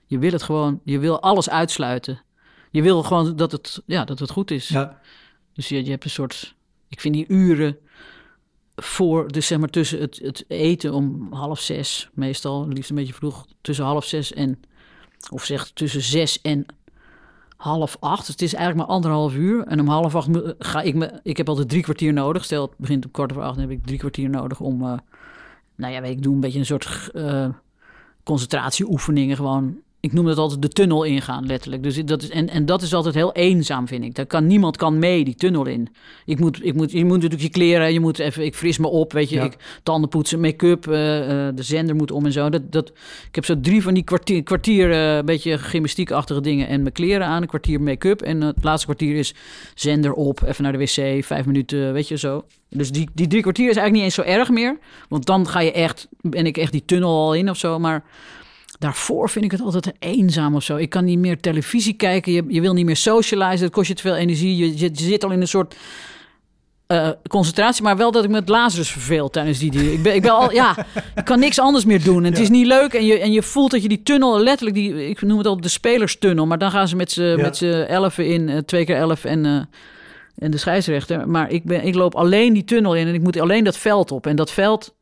Je 0.05 0.19
wil 0.19 0.31
het 0.31 0.43
gewoon, 0.43 0.81
je 0.83 0.99
wil 0.99 1.21
alles 1.21 1.49
uitsluiten. 1.49 2.21
Je 2.71 2.81
wil 2.81 3.03
gewoon 3.03 3.35
dat 3.35 3.51
het, 3.51 3.81
ja, 3.85 4.05
dat 4.05 4.19
het 4.19 4.29
goed 4.29 4.51
is. 4.51 4.67
Ja. 4.67 4.99
Dus 5.53 5.69
je, 5.69 5.83
je 5.83 5.89
hebt 5.89 6.03
een 6.03 6.09
soort. 6.09 6.55
Ik 6.89 6.99
vind 6.99 7.13
die 7.13 7.25
uren 7.27 7.77
voor, 8.75 9.31
dus 9.31 9.47
zeg 9.47 9.57
maar 9.57 9.69
tussen 9.69 9.99
het, 9.99 10.19
het 10.23 10.45
eten 10.47 10.93
om 10.93 11.33
half 11.33 11.59
zes, 11.59 12.09
meestal, 12.13 12.67
liefst 12.67 12.89
een 12.89 12.95
beetje 12.95 13.13
vroeg, 13.13 13.45
tussen 13.61 13.85
half 13.85 14.05
zes 14.05 14.33
en, 14.33 14.59
of 15.29 15.45
zeg 15.45 15.71
tussen 15.71 16.01
zes 16.01 16.41
en 16.41 16.65
half 17.57 17.97
acht. 17.99 18.19
Dus 18.19 18.27
het 18.27 18.41
is 18.41 18.53
eigenlijk 18.53 18.87
maar 18.87 18.95
anderhalf 18.95 19.33
uur. 19.33 19.63
En 19.63 19.79
om 19.79 19.87
half 19.87 20.15
acht 20.15 20.29
ga 20.59 20.81
ik 20.81 20.95
me, 20.95 21.19
ik 21.23 21.37
heb 21.37 21.49
altijd 21.49 21.69
drie 21.69 21.83
kwartier 21.83 22.13
nodig. 22.13 22.43
Stel, 22.43 22.61
het 22.61 22.77
begint 22.77 23.05
om 23.05 23.11
kwart 23.11 23.31
over 23.31 23.43
acht, 23.43 23.55
dan 23.55 23.69
heb 23.69 23.77
ik 23.77 23.85
drie 23.85 23.99
kwartier 23.99 24.29
nodig 24.29 24.59
om, 24.59 24.81
eh, 24.83 24.97
nou 25.75 25.93
ja, 25.93 26.01
weet 26.01 26.11
ik, 26.11 26.23
doe 26.23 26.33
een 26.33 26.39
beetje 26.39 26.59
een 26.59 26.65
soort 26.65 27.09
eh, 27.13 27.49
concentratieoefeningen 28.23 29.35
gewoon 29.35 29.77
ik 29.99 30.13
noem 30.13 30.25
het 30.25 30.37
altijd 30.37 30.61
de 30.61 30.67
tunnel 30.67 31.03
ingaan, 31.03 31.45
letterlijk. 31.45 31.83
Dus 31.83 32.05
dat 32.05 32.21
is, 32.21 32.29
en, 32.29 32.49
en 32.49 32.65
dat 32.65 32.81
is 32.81 32.93
altijd 32.93 33.15
heel 33.15 33.33
eenzaam, 33.33 33.87
vind 33.87 34.03
ik. 34.03 34.15
Daar 34.15 34.25
kan, 34.25 34.47
niemand 34.47 34.77
kan 34.77 34.99
mee, 34.99 35.23
die 35.23 35.35
tunnel 35.35 35.65
in. 35.65 35.87
Ik 36.25 36.39
moet, 36.39 36.65
ik 36.65 36.73
moet, 36.73 36.91
je 36.91 37.05
moet 37.05 37.13
natuurlijk 37.13 37.41
je 37.41 37.49
kleren, 37.49 37.93
je 37.93 37.99
moet 37.99 38.19
even, 38.19 38.45
ik 38.45 38.55
fris 38.55 38.77
me 38.77 38.87
op, 38.87 39.13
weet 39.13 39.29
je. 39.29 39.35
Ja. 39.35 39.43
Ik, 39.43 39.79
tanden 39.83 40.09
poetsen, 40.09 40.39
make-up, 40.39 40.87
eh, 40.87 41.47
eh, 41.47 41.55
de 41.55 41.63
zender 41.63 41.95
moet 41.95 42.11
om 42.11 42.25
en 42.25 42.31
zo. 42.31 42.49
Dat, 42.49 42.71
dat, 42.71 42.89
ik 43.27 43.35
heb 43.35 43.45
zo 43.45 43.59
drie 43.59 43.81
van 43.81 43.93
die 43.93 44.03
kwartier, 44.03 44.43
kwartier 44.43 44.91
een 44.91 45.25
beetje 45.25 45.57
gymnastiekachtige 45.57 46.41
dingen. 46.41 46.67
En 46.67 46.81
mijn 46.81 46.93
kleren 46.93 47.27
aan, 47.27 47.41
een 47.41 47.47
kwartier 47.47 47.81
make-up. 47.81 48.21
En 48.21 48.41
het 48.41 48.63
laatste 48.63 48.85
kwartier 48.85 49.15
is 49.15 49.35
zender 49.75 50.13
op, 50.13 50.41
even 50.41 50.63
naar 50.63 50.71
de 50.71 50.77
wc, 50.77 51.25
vijf 51.25 51.45
minuten, 51.45 51.93
weet 51.93 52.07
je 52.07 52.17
zo. 52.17 52.45
Dus 52.69 52.91
die, 52.91 53.09
die 53.13 53.27
drie 53.27 53.41
kwartier 53.41 53.69
is 53.69 53.75
eigenlijk 53.75 53.95
niet 53.95 54.03
eens 54.03 54.27
zo 54.27 54.37
erg 54.37 54.49
meer. 54.49 54.77
Want 55.09 55.25
dan 55.25 55.47
ga 55.47 55.59
je 55.59 55.71
echt, 55.71 56.07
ben 56.21 56.45
ik 56.45 56.57
echt 56.57 56.71
die 56.71 56.85
tunnel 56.85 57.09
al 57.09 57.33
in 57.33 57.49
of 57.49 57.57
zo. 57.57 57.79
Maar 57.79 58.03
daarvoor 58.79 59.29
vind 59.29 59.45
ik 59.45 59.51
het 59.51 59.61
altijd 59.61 59.91
eenzaam 59.99 60.55
of 60.55 60.63
zo. 60.63 60.75
Ik 60.75 60.89
kan 60.89 61.05
niet 61.05 61.19
meer 61.19 61.39
televisie 61.39 61.93
kijken. 61.93 62.31
Je, 62.31 62.43
je 62.47 62.61
wil 62.61 62.73
niet 62.73 62.85
meer 62.85 62.95
socializen. 62.95 63.65
Het 63.65 63.73
kost 63.73 63.87
je 63.87 63.93
te 63.93 64.01
veel 64.01 64.15
energie. 64.15 64.55
Je, 64.57 64.77
je, 64.77 64.89
je 64.93 65.03
zit 65.03 65.23
al 65.23 65.31
in 65.31 65.41
een 65.41 65.47
soort 65.47 65.75
eh, 66.87 67.09
concentratie. 67.29 67.83
Maar 67.83 67.97
wel 67.97 68.11
dat 68.11 68.23
ik 68.23 68.29
met 68.29 68.49
Lazarus 68.49 68.89
verveel 68.91 69.29
tijdens 69.29 69.59
die. 69.59 69.93
Ik 69.93 70.03
ben, 70.03 70.15
ik 70.15 70.21
ben 70.21 70.31
al, 70.31 70.51
ja, 70.51 70.75
ik 71.15 71.25
kan 71.25 71.39
niks 71.39 71.59
anders 71.59 71.85
meer 71.85 72.03
doen. 72.03 72.17
En 72.17 72.23
het 72.29 72.37
Ja. 72.37 72.43
is 72.43 72.49
niet 72.49 72.65
leuk. 72.65 72.93
En 72.93 73.05
je, 73.05 73.19
en 73.19 73.31
je 73.31 73.43
voelt 73.43 73.71
dat 73.71 73.81
je 73.81 73.87
die 73.87 74.03
tunnel 74.03 74.39
letterlijk, 74.39 74.75
die, 74.77 75.09
ik 75.09 75.21
noem 75.21 75.37
het 75.37 75.47
al 75.47 75.61
de 75.61 75.67
spelerstunnel. 75.69 76.45
Maar 76.45 76.57
dan 76.57 76.71
gaan 76.71 76.87
ze 76.87 76.95
met 76.95 77.11
z'n 77.11 77.21
Ja. 77.21 77.35
met 77.37 77.57
z'n 77.57 77.65
elfen 77.87 78.27
in, 78.27 78.49
eh, 78.49 78.57
twee 78.57 78.85
keer 78.85 78.95
elf 78.95 79.23
en... 79.25 79.45
eh, 79.45 79.61
en 80.37 80.51
de 80.51 80.57
scheidsrechter. 80.57 81.29
Maar 81.29 81.51
ik, 81.51 81.63
ben, 81.63 81.83
ik 81.83 81.95
loop 81.95 82.15
alleen 82.15 82.53
die 82.53 82.63
tunnel 82.63 82.95
in 82.95 83.07
en 83.07 83.13
ik 83.13 83.21
moet 83.21 83.39
alleen 83.39 83.63
dat 83.63 83.77
veld 83.77 84.11
op. 84.11 84.27
En 84.27 84.35
dat 84.35 84.51
veld, 84.51 84.95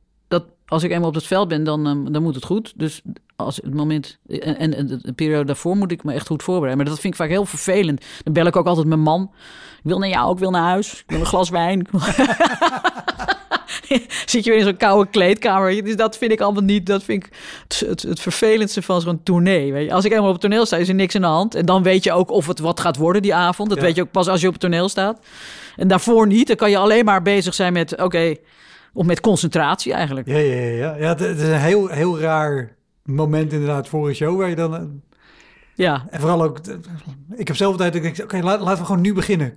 als 0.68 0.84
ik 0.84 0.92
eenmaal 0.92 1.08
op 1.10 1.16
het 1.16 1.26
veld 1.28 1.48
ben, 1.48 1.64
dan, 1.64 1.88
ehm, 1.88 2.12
dan 2.12 2.24
moet 2.24 2.36
het 2.36 2.46
goed. 2.46 2.74
Dus 2.76 3.02
als 3.36 3.56
het 3.56 3.74
moment. 3.74 4.18
En, 4.28 4.58
en, 4.58 4.74
en 4.74 5.00
de 5.02 5.14
periode 5.14 5.46
daarvoor 5.46 5.76
moet 5.78 5.92
ik 5.92 6.04
me 6.04 6.14
echt 6.14 6.28
goed 6.28 6.44
voorbereiden. 6.44 6.78
Maar 6.84 6.92
dat 6.94 7.02
vind 7.02 7.14
ik 7.14 7.20
vaak 7.20 7.30
heel 7.30 7.46
vervelend. 7.46 8.06
Dan 8.24 8.34
bel 8.34 8.46
ik 8.46 8.56
ook 8.56 8.66
altijd 8.66 8.88
mijn 8.88 9.00
man. 9.00 9.32
Ik 9.78 9.92
wil 9.92 10.00
naar 10.00 10.10
jou, 10.10 10.34
ik 10.34 10.40
wil 10.40 10.52
naar 10.52 10.62
huis. 10.62 10.94
Ik 10.94 11.04
wil 11.08 11.20
een 11.20 11.26
glas 11.26 11.50
wijn. 11.50 11.88
Zit 14.26 14.44
je 14.44 14.50
weer 14.50 14.60
in 14.60 14.66
zo'n 14.66 14.78
koude 14.78 15.10
kleedkamer. 15.10 15.84
Dus 15.84 15.96
dat 15.96 16.18
vind 16.18 16.32
ik 16.32 16.42
allemaal 16.42 16.62
niet. 16.64 16.86
Dat 16.86 17.04
vind 17.04 17.26
ik 17.26 17.34
het, 17.68 17.80
het, 17.80 18.02
het 18.02 18.20
vervelendste 18.20 18.82
van 18.82 19.02
zo'n 19.02 19.24
tournee. 19.24 19.74
Weet 19.74 19.86
je. 19.88 19.94
Als 19.94 20.06
ik 20.06 20.12
eenmaal 20.12 20.28
op 20.28 20.34
het 20.34 20.42
toneel 20.42 20.66
sta, 20.66 20.78
is 20.78 20.88
er 20.90 20.96
niks 20.96 21.16
aan 21.16 21.22
de 21.22 21.28
hand. 21.28 21.56
En 21.56 21.66
dan 21.66 21.84
weet 21.84 22.04
je 22.04 22.12
ook 22.12 22.30
of 22.32 22.48
het 22.48 22.60
wat 22.60 22.80
gaat 22.80 22.98
worden 22.98 23.22
die 23.22 23.36
avond. 23.36 23.70
Dat 23.70 23.78
Ja. 23.78 23.84
weet 23.84 23.96
je 23.96 24.02
ook 24.02 24.12
pas 24.12 24.28
als 24.28 24.42
je 24.42 24.48
op 24.48 24.54
het 24.54 24.62
toneel 24.62 24.90
staat. 24.90 25.20
En 25.76 25.88
daarvoor 25.88 26.28
niet. 26.28 26.48
Dan 26.48 26.56
kan 26.56 26.70
je 26.70 26.78
alleen 26.78 27.06
maar 27.06 27.22
bezig 27.22 27.54
zijn 27.54 27.74
met, 27.74 28.02
oké, 28.02 28.36
of 28.96 29.06
met 29.06 29.20
concentratie 29.20 29.94
eigenlijk. 29.94 30.28
Ja, 30.28 30.38
ja, 30.38 30.62
ja. 30.62 30.96
ja. 30.96 31.08
het, 31.08 31.22
is 31.22 31.42
een 31.48 31.60
heel, 31.60 31.88
heel 31.88 32.20
raar 32.20 32.76
moment 33.04 33.54
inderdaad 33.54 33.88
voor 33.88 34.08
een 34.08 34.16
show 34.16 34.38
waar 34.40 34.50
je 34.50 34.56
dan... 34.56 34.76
eh, 34.76 34.82
Ja, 35.76 36.06
En 36.10 36.20
vooral 36.20 36.44
ook... 36.44 36.58
eh, 36.58 36.74
Ik 37.38 37.48
heb 37.48 37.56
zelf 37.56 37.72
altijd... 37.72 37.94
dat 37.94 38.04
Ik 38.04 38.16
denk, 38.16 38.32
oké, 38.34 38.44
laat- 38.46 38.60
laten 38.62 38.80
we 38.80 38.86
gewoon 38.86 39.02
nu 39.02 39.14
beginnen. 39.14 39.54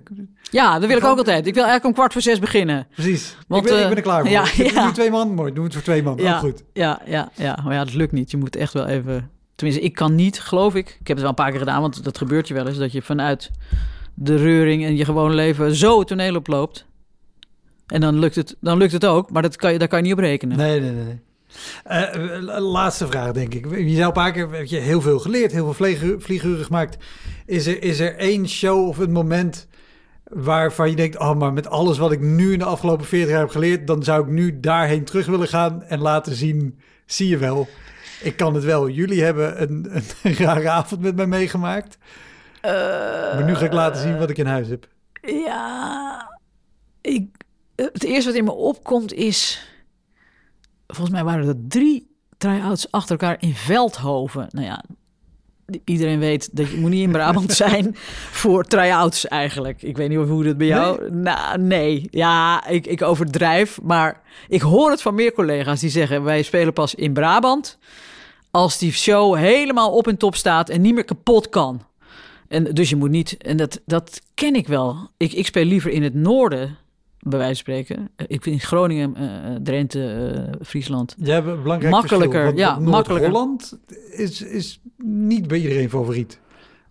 ja 0.51 0.79
dat 0.79 0.87
wil 0.87 0.97
ik 0.97 1.03
ook 1.03 1.17
altijd. 1.17 1.47
Ik 1.47 1.53
wil 1.53 1.63
eigenlijk 1.63 1.85
om 1.85 1.93
kwart 1.93 2.13
voor 2.13 2.21
zes 2.21 2.39
beginnen. 2.39 2.87
Precies. 2.95 3.37
Want, 3.47 3.63
ik, 3.65 3.69
ben, 3.69 3.77
ik 3.77 3.83
eh, 3.83 3.87
ben 3.89 3.97
er 3.97 4.03
klaar 4.03 4.21
voor. 4.21 4.29
ja, 4.29 4.43
Ik 4.43 4.51
heb 4.55 4.69
ja. 4.71 4.85
Nu 4.85 4.91
twee 4.91 5.11
man, 5.11 5.33
mooi. 5.33 5.47
Doen 5.53 5.57
we 5.59 5.63
het 5.63 5.73
voor 5.73 5.83
twee 5.83 6.03
man. 6.03 6.17
Ja. 6.17 6.37
Goed. 6.37 6.63
Ja, 6.73 7.01
ja, 7.05 7.29
ja. 7.35 7.59
Maar 7.63 7.73
ja, 7.73 7.83
dat 7.83 7.93
lukt 7.93 8.11
niet. 8.11 8.31
Je 8.31 8.37
moet 8.37 8.55
echt 8.55 8.73
wel 8.73 8.85
even... 8.87 9.29
Tenminste, 9.55 9.83
ik 9.85 9.93
kan 9.93 10.15
niet, 10.15 10.39
geloof 10.39 10.75
ik. 10.75 10.87
Ik 10.99 11.07
heb 11.07 11.07
het 11.07 11.19
wel 11.19 11.29
een 11.29 11.35
paar 11.35 11.49
keer 11.49 11.59
gedaan, 11.59 11.81
want 11.81 12.03
dat 12.03 12.17
gebeurt 12.17 12.47
je 12.47 12.53
wel 12.53 12.67
eens. 12.67 12.77
Dat 12.77 12.91
je 12.91 13.01
vanuit 13.01 13.51
de 14.13 14.35
reuring 14.35 14.85
en 14.85 14.95
je 14.95 15.05
gewone 15.05 15.33
leven 15.33 15.75
zo 15.75 15.99
het 15.99 16.07
toneel 16.07 16.35
oploopt. 16.35 16.85
En 17.89 18.01
dan 18.01 18.19
lukt 18.19 18.35
het, 18.35 18.55
dan 18.61 18.77
lukt 18.77 18.91
het 18.91 19.05
ook, 19.05 19.31
maar 19.31 19.41
dat 19.41 19.55
kan 19.55 19.71
je, 19.71 19.79
daar 19.79 19.87
kan 19.87 19.97
je 19.97 20.03
niet 20.03 20.13
op 20.13 20.19
rekenen. 20.19 20.57
Nee, 20.57 20.79
nee, 20.79 20.91
nee. 20.91 21.03
nee. 21.03 21.19
Eh, 21.83 22.35
eh, 22.35 22.59
laatste 22.59 23.07
vraag, 23.07 23.31
denk 23.31 23.53
ik. 23.53 23.65
Je 23.65 23.89
zei 23.89 24.01
al 24.01 24.07
een 24.07 24.13
paar 24.13 24.31
keer, 24.31 24.51
heb 24.51 24.65
je 24.65 24.77
heel 24.77 25.01
veel 25.01 25.19
geleerd, 25.19 25.51
heel 25.51 25.63
veel 25.63 25.73
vlieguren, 25.73 26.21
vlieguren 26.21 26.65
gemaakt. 26.65 26.97
Is 27.45 27.67
er, 27.67 27.83
is 27.83 27.99
er 27.99 28.15
één 28.15 28.49
show 28.49 28.87
of 28.87 28.97
een 28.97 29.11
moment 29.11 29.67
waarvan 30.23 30.89
je 30.89 30.95
denkt... 30.95 31.17
oh, 31.17 31.35
maar 31.35 31.53
met 31.53 31.67
alles 31.67 31.97
wat 31.97 32.11
ik 32.11 32.19
nu 32.19 32.53
in 32.53 32.59
de 32.59 32.65
afgelopen 32.65 33.05
40 33.05 33.29
jaar 33.29 33.39
heb 33.39 33.49
geleerd... 33.49 33.87
dan 33.87 34.03
zou 34.03 34.23
ik 34.23 34.29
nu 34.29 34.59
daarheen 34.59 35.03
terug 35.03 35.25
willen 35.25 35.47
gaan 35.47 35.83
en 35.83 35.99
laten 35.99 36.35
zien... 36.35 36.79
zie 37.05 37.27
je 37.27 37.37
wel, 37.37 37.67
ik 38.21 38.35
kan 38.35 38.53
het 38.53 38.63
wel. 38.63 38.89
Jullie 38.89 39.23
hebben 39.23 39.61
een, 39.61 39.91
een 40.23 40.35
rare 40.45 40.69
avond 40.69 41.01
met 41.01 41.15
mij 41.15 41.27
meegemaakt. 41.27 41.97
maar 42.61 43.43
nu 43.45 43.55
ga 43.55 43.65
ik 43.65 43.73
laten 43.73 44.01
zien 44.01 44.17
wat 44.17 44.29
ik 44.29 44.37
in 44.37 44.45
huis 44.45 44.67
heb. 44.67 44.87
Ja, 45.21 46.39
ik, 47.01 47.27
het 47.83 48.03
eerste 48.03 48.29
wat 48.29 48.39
in 48.39 48.43
me 48.43 48.51
opkomt 48.51 49.13
is... 49.13 49.67
Volgens 50.87 51.15
mij 51.15 51.23
waren 51.23 51.47
er 51.47 51.67
drie 51.67 52.15
try-outs 52.37 52.91
achter 52.91 53.11
elkaar 53.11 53.37
in 53.39 53.53
Veldhoven. 53.53 54.47
Nou 54.51 54.65
ja, 54.65 54.83
iedereen 55.85 56.19
weet 56.19 56.55
dat 56.55 56.69
je 56.69 56.77
moet 56.77 56.89
niet 56.89 57.03
in 57.03 57.11
Brabant 57.11 57.51
zijn 57.65 57.95
voor 58.31 58.63
try-outs 58.63 59.27
eigenlijk. 59.27 59.81
Ik 59.81 59.97
weet 59.97 60.09
niet 60.09 60.17
hoe 60.17 60.43
dat 60.43 60.57
bij 60.57 60.67
jou... 60.67 61.11
Nou, 61.11 61.61
nee. 61.61 62.07
Ja, 62.11 62.67
ik, 62.67 62.87
ik 62.87 63.01
overdrijf. 63.01 63.81
Maar 63.81 64.21
ik 64.47 64.61
hoor 64.61 64.91
het 64.91 65.01
van 65.01 65.15
meer 65.15 65.33
collega's 65.33 65.79
die 65.79 65.89
zeggen... 65.89 66.23
wij 66.23 66.41
spelen 66.41 66.73
pas 66.73 66.95
in 66.95 67.13
Brabant 67.13 67.77
als 68.51 68.77
die 68.77 68.91
show 68.91 69.35
helemaal 69.35 69.91
op 69.91 70.07
en 70.07 70.17
top 70.17 70.35
staat... 70.35 70.69
en 70.69 70.81
niet 70.81 70.93
meer 70.93 71.05
kapot 71.05 71.49
kan. 71.49 71.87
En 72.47 72.63
dus 72.63 72.89
je 72.89 72.95
moet 72.95 73.09
niet, 73.09 73.37
en 73.37 73.57
dat, 73.57 73.81
dat 73.85 74.21
ken 74.33 74.55
ik 74.55 74.67
wel. 74.67 75.09
Ik, 75.17 75.33
ik 75.33 75.45
speel 75.45 75.65
liever 75.65 75.91
in 75.91 76.03
het 76.03 76.13
noorden, 76.13 76.77
bij 77.19 77.37
wijze 77.39 77.63
van 77.63 77.73
spreken. 77.73 78.09
Eh, 78.15 78.25
Ik 78.27 78.43
vind 78.43 78.55
in 78.55 78.59
Groningen, 78.61 79.15
eh, 79.15 79.55
Drenthe, 79.63 80.05
eh, 80.11 80.65
Friesland. 80.65 81.15
Jij 81.17 81.35
hebt 81.35 81.47
een 81.47 81.61
belangrijk 81.61 81.93
Makkelijker, 81.93 82.41
verschil, 82.41 82.59
ja, 82.59 82.79
makkelijker. 82.79 83.31
Noord-Holland 83.31 83.79
is, 84.11 84.41
is 84.41 84.81
niet 85.03 85.47
bij 85.47 85.57
iedereen 85.59 85.89
favoriet. 85.89 86.39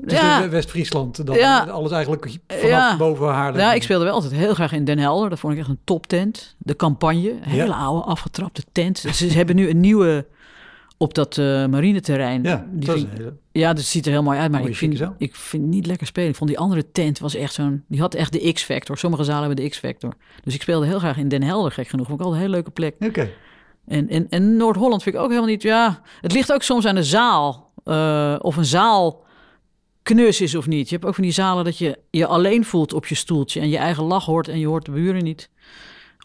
Ja. 0.07 0.49
West-Friesland 0.49 1.27
dan 1.27 1.37
Ja. 1.37 1.65
alles 1.65 1.91
eigenlijk 1.91 2.31
vanaf 2.47 2.63
Ja. 2.69 2.97
boven 2.97 3.27
Haarlem. 3.29 3.61
Ja, 3.61 3.73
ik 3.73 3.83
speelde 3.83 4.05
wel 4.05 4.13
altijd 4.15 4.33
heel 4.33 4.55
graag 4.55 4.73
in 4.73 4.85
Den 4.85 4.99
Helder. 4.99 5.31
Dat 5.31 5.39
vond 5.39 5.53
ik 5.53 5.59
echt 5.59 5.69
een 5.69 5.79
toptent. 5.85 6.55
De 6.59 6.77
campagne, 6.77 7.35
hele 7.41 7.75
oude 7.75 8.05
afgetrapte 8.07 8.63
tent. 8.73 8.99
Ze 8.99 9.27
hebben 9.27 9.57
nu 9.57 9.69
een 9.69 9.81
nieuwe 9.81 10.27
op 10.99 11.15
dat 11.15 11.39
eh 11.39 11.67
marineterrein. 11.67 12.43
Ja, 12.43 12.67
Die 12.71 12.87
dat 12.87 12.97
is 12.97 13.03
vind- 13.03 13.19
hele... 13.19 13.37
Ja, 13.53 13.73
dat 13.73 13.85
ziet 13.85 14.07
er 14.07 14.13
heel 14.13 14.23
mooi 14.23 14.39
uit, 14.39 14.51
maar 14.51 14.61
ik 14.67 14.77
vind, 14.77 15.01
ik 15.19 15.35
vind 15.37 15.63
het 15.63 15.73
niet 15.73 15.87
lekker 15.87 16.07
spelen. 16.07 16.29
Ik 16.31 16.37
vond 16.37 16.51
die 16.51 16.59
andere 16.59 16.91
tent 16.93 17.19
was 17.19 17.35
echt 17.35 17.53
zo'n... 17.55 17.85
Die 17.89 18.01
had 18.01 18.15
echt 18.15 18.33
de 18.33 18.53
X-factor. 18.53 18.99
Sommige 18.99 19.25
zalen 19.25 19.45
hebben 19.47 19.65
de 19.65 19.71
X-factor. 19.71 20.13
Dus 20.45 20.55
ik 20.55 20.63
speelde 20.63 20.87
heel 20.87 20.99
graag 20.99 21.17
in 21.17 21.29
Den 21.29 21.43
Helder, 21.43 21.73
gek 21.73 21.89
genoeg. 21.89 22.07
Vond 22.07 22.21
ik 22.21 22.25
altijd 22.27 22.43
een 22.45 22.49
hele 22.51 22.63
leuke 22.63 22.75
plek. 22.75 22.95
Oké. 23.09 23.31
En, 23.87 24.09
en, 24.09 24.27
en 24.29 24.57
Noord-Holland 24.57 25.03
vind 25.03 25.15
ik 25.15 25.21
ook 25.21 25.29
helemaal 25.29 25.49
niet... 25.51 25.63
Ja, 25.63 26.01
het 26.21 26.33
ligt 26.33 26.53
ook 26.53 26.63
soms 26.63 26.87
aan 26.87 26.95
de 26.95 27.05
zaal. 27.05 27.73
eh, 27.85 28.37
of 28.41 28.57
een 28.57 28.65
zaal 28.65 29.25
knus 30.03 30.41
is 30.41 30.55
of 30.55 30.67
niet. 30.67 30.89
Je 30.89 30.95
hebt 30.95 31.07
ook 31.07 31.15
van 31.15 31.25
die 31.25 31.33
zalen 31.33 31.65
dat 31.65 31.79
je 31.79 31.99
je 32.11 32.27
alleen 32.27 32.65
voelt 32.65 32.93
op 32.93 33.07
je 33.07 33.15
stoeltje... 33.15 33.61
en 33.61 33.69
je 33.69 33.77
eigen 33.79 34.05
lach 34.05 34.25
hoort 34.25 34.49
en 34.49 34.59
je 34.59 34.67
hoort 34.67 34.85
de 34.85 34.91
buren 34.91 35.25
niet. 35.25 35.51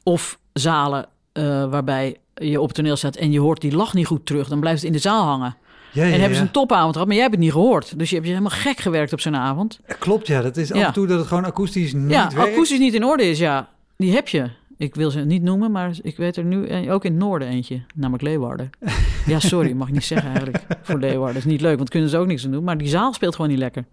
Of 0.03 0.39
zalen 0.53 1.05
eh, 1.31 1.43
waarbij 1.69 2.17
je 2.33 2.61
op 2.61 2.67
het 2.67 2.75
toneel 2.75 2.95
staat... 2.95 3.15
en 3.15 3.31
je 3.31 3.39
hoort 3.39 3.61
die 3.61 3.75
lach 3.75 3.93
niet 3.93 4.07
goed 4.07 4.25
terug. 4.25 4.47
Dan 4.47 4.59
blijft 4.59 4.77
het 4.77 4.87
in 4.87 4.93
de 4.95 5.01
zaal 5.01 5.23
hangen. 5.23 5.55
Ja, 5.91 6.05
ja, 6.05 6.13
En 6.13 6.19
hebben 6.19 6.37
ze 6.37 6.43
een 6.43 6.51
topavond 6.51 6.91
gehad, 6.93 7.07
maar 7.07 7.15
jij 7.15 7.25
hebt 7.25 7.35
het 7.35 7.45
niet 7.45 7.53
gehoord. 7.53 7.99
Dus 7.99 8.09
je 8.09 8.15
hebt 8.15 8.27
je 8.27 8.33
helemaal 8.33 8.57
gek 8.57 8.79
gewerkt 8.79 9.13
op 9.13 9.19
zo'n 9.19 9.35
avond. 9.35 9.79
Klopt, 9.99 10.27
ja. 10.27 10.41
Dat 10.41 10.57
is 10.57 10.71
af 10.71 10.81
en 10.81 10.93
toe 10.93 11.07
dat 11.07 11.19
het 11.19 11.27
gewoon 11.27 11.45
akoestisch 11.45 11.93
niet 11.93 12.11
ja, 12.11 12.29
werkt. 12.33 12.51
akoestisch 12.51 12.79
niet 12.79 12.93
in 12.93 13.03
orde 13.03 13.29
is, 13.29 13.39
ja. 13.39 13.69
Die 13.97 14.13
heb 14.13 14.27
je. 14.27 14.49
Ik 14.77 14.95
wil 14.95 15.11
ze 15.11 15.19
niet 15.19 15.41
noemen, 15.41 15.71
maar 15.71 15.91
ik 16.01 16.17
weet 16.17 16.37
er 16.37 16.43
nu 16.43 16.89
ook 16.91 17.05
in 17.05 17.11
het 17.11 17.21
noorden 17.21 17.47
eentje. 17.47 17.81
Namelijk 17.95 18.23
Leeuwarden. 18.23 18.69
Ja, 19.25 19.39
sorry, 19.39 19.71
mag 19.71 19.87
ik 19.87 19.93
niet 19.93 20.03
zeggen 20.03 20.27
eigenlijk. 20.27 20.63
Voor 20.81 20.99
Leeuwarden. 20.99 21.33
Dat 21.33 21.45
is 21.45 21.51
niet 21.51 21.61
leuk, 21.61 21.77
want 21.77 21.89
kunnen 21.89 22.09
ze 22.09 22.17
ook 22.17 22.27
niks 22.27 22.45
aan 22.45 22.51
doen. 22.51 22.63
Maar 22.63 22.77
die 22.77 22.87
zaal 22.87 23.13
speelt 23.13 23.35
gewoon 23.35 23.49
niet 23.49 23.59
lekker. 23.59 23.85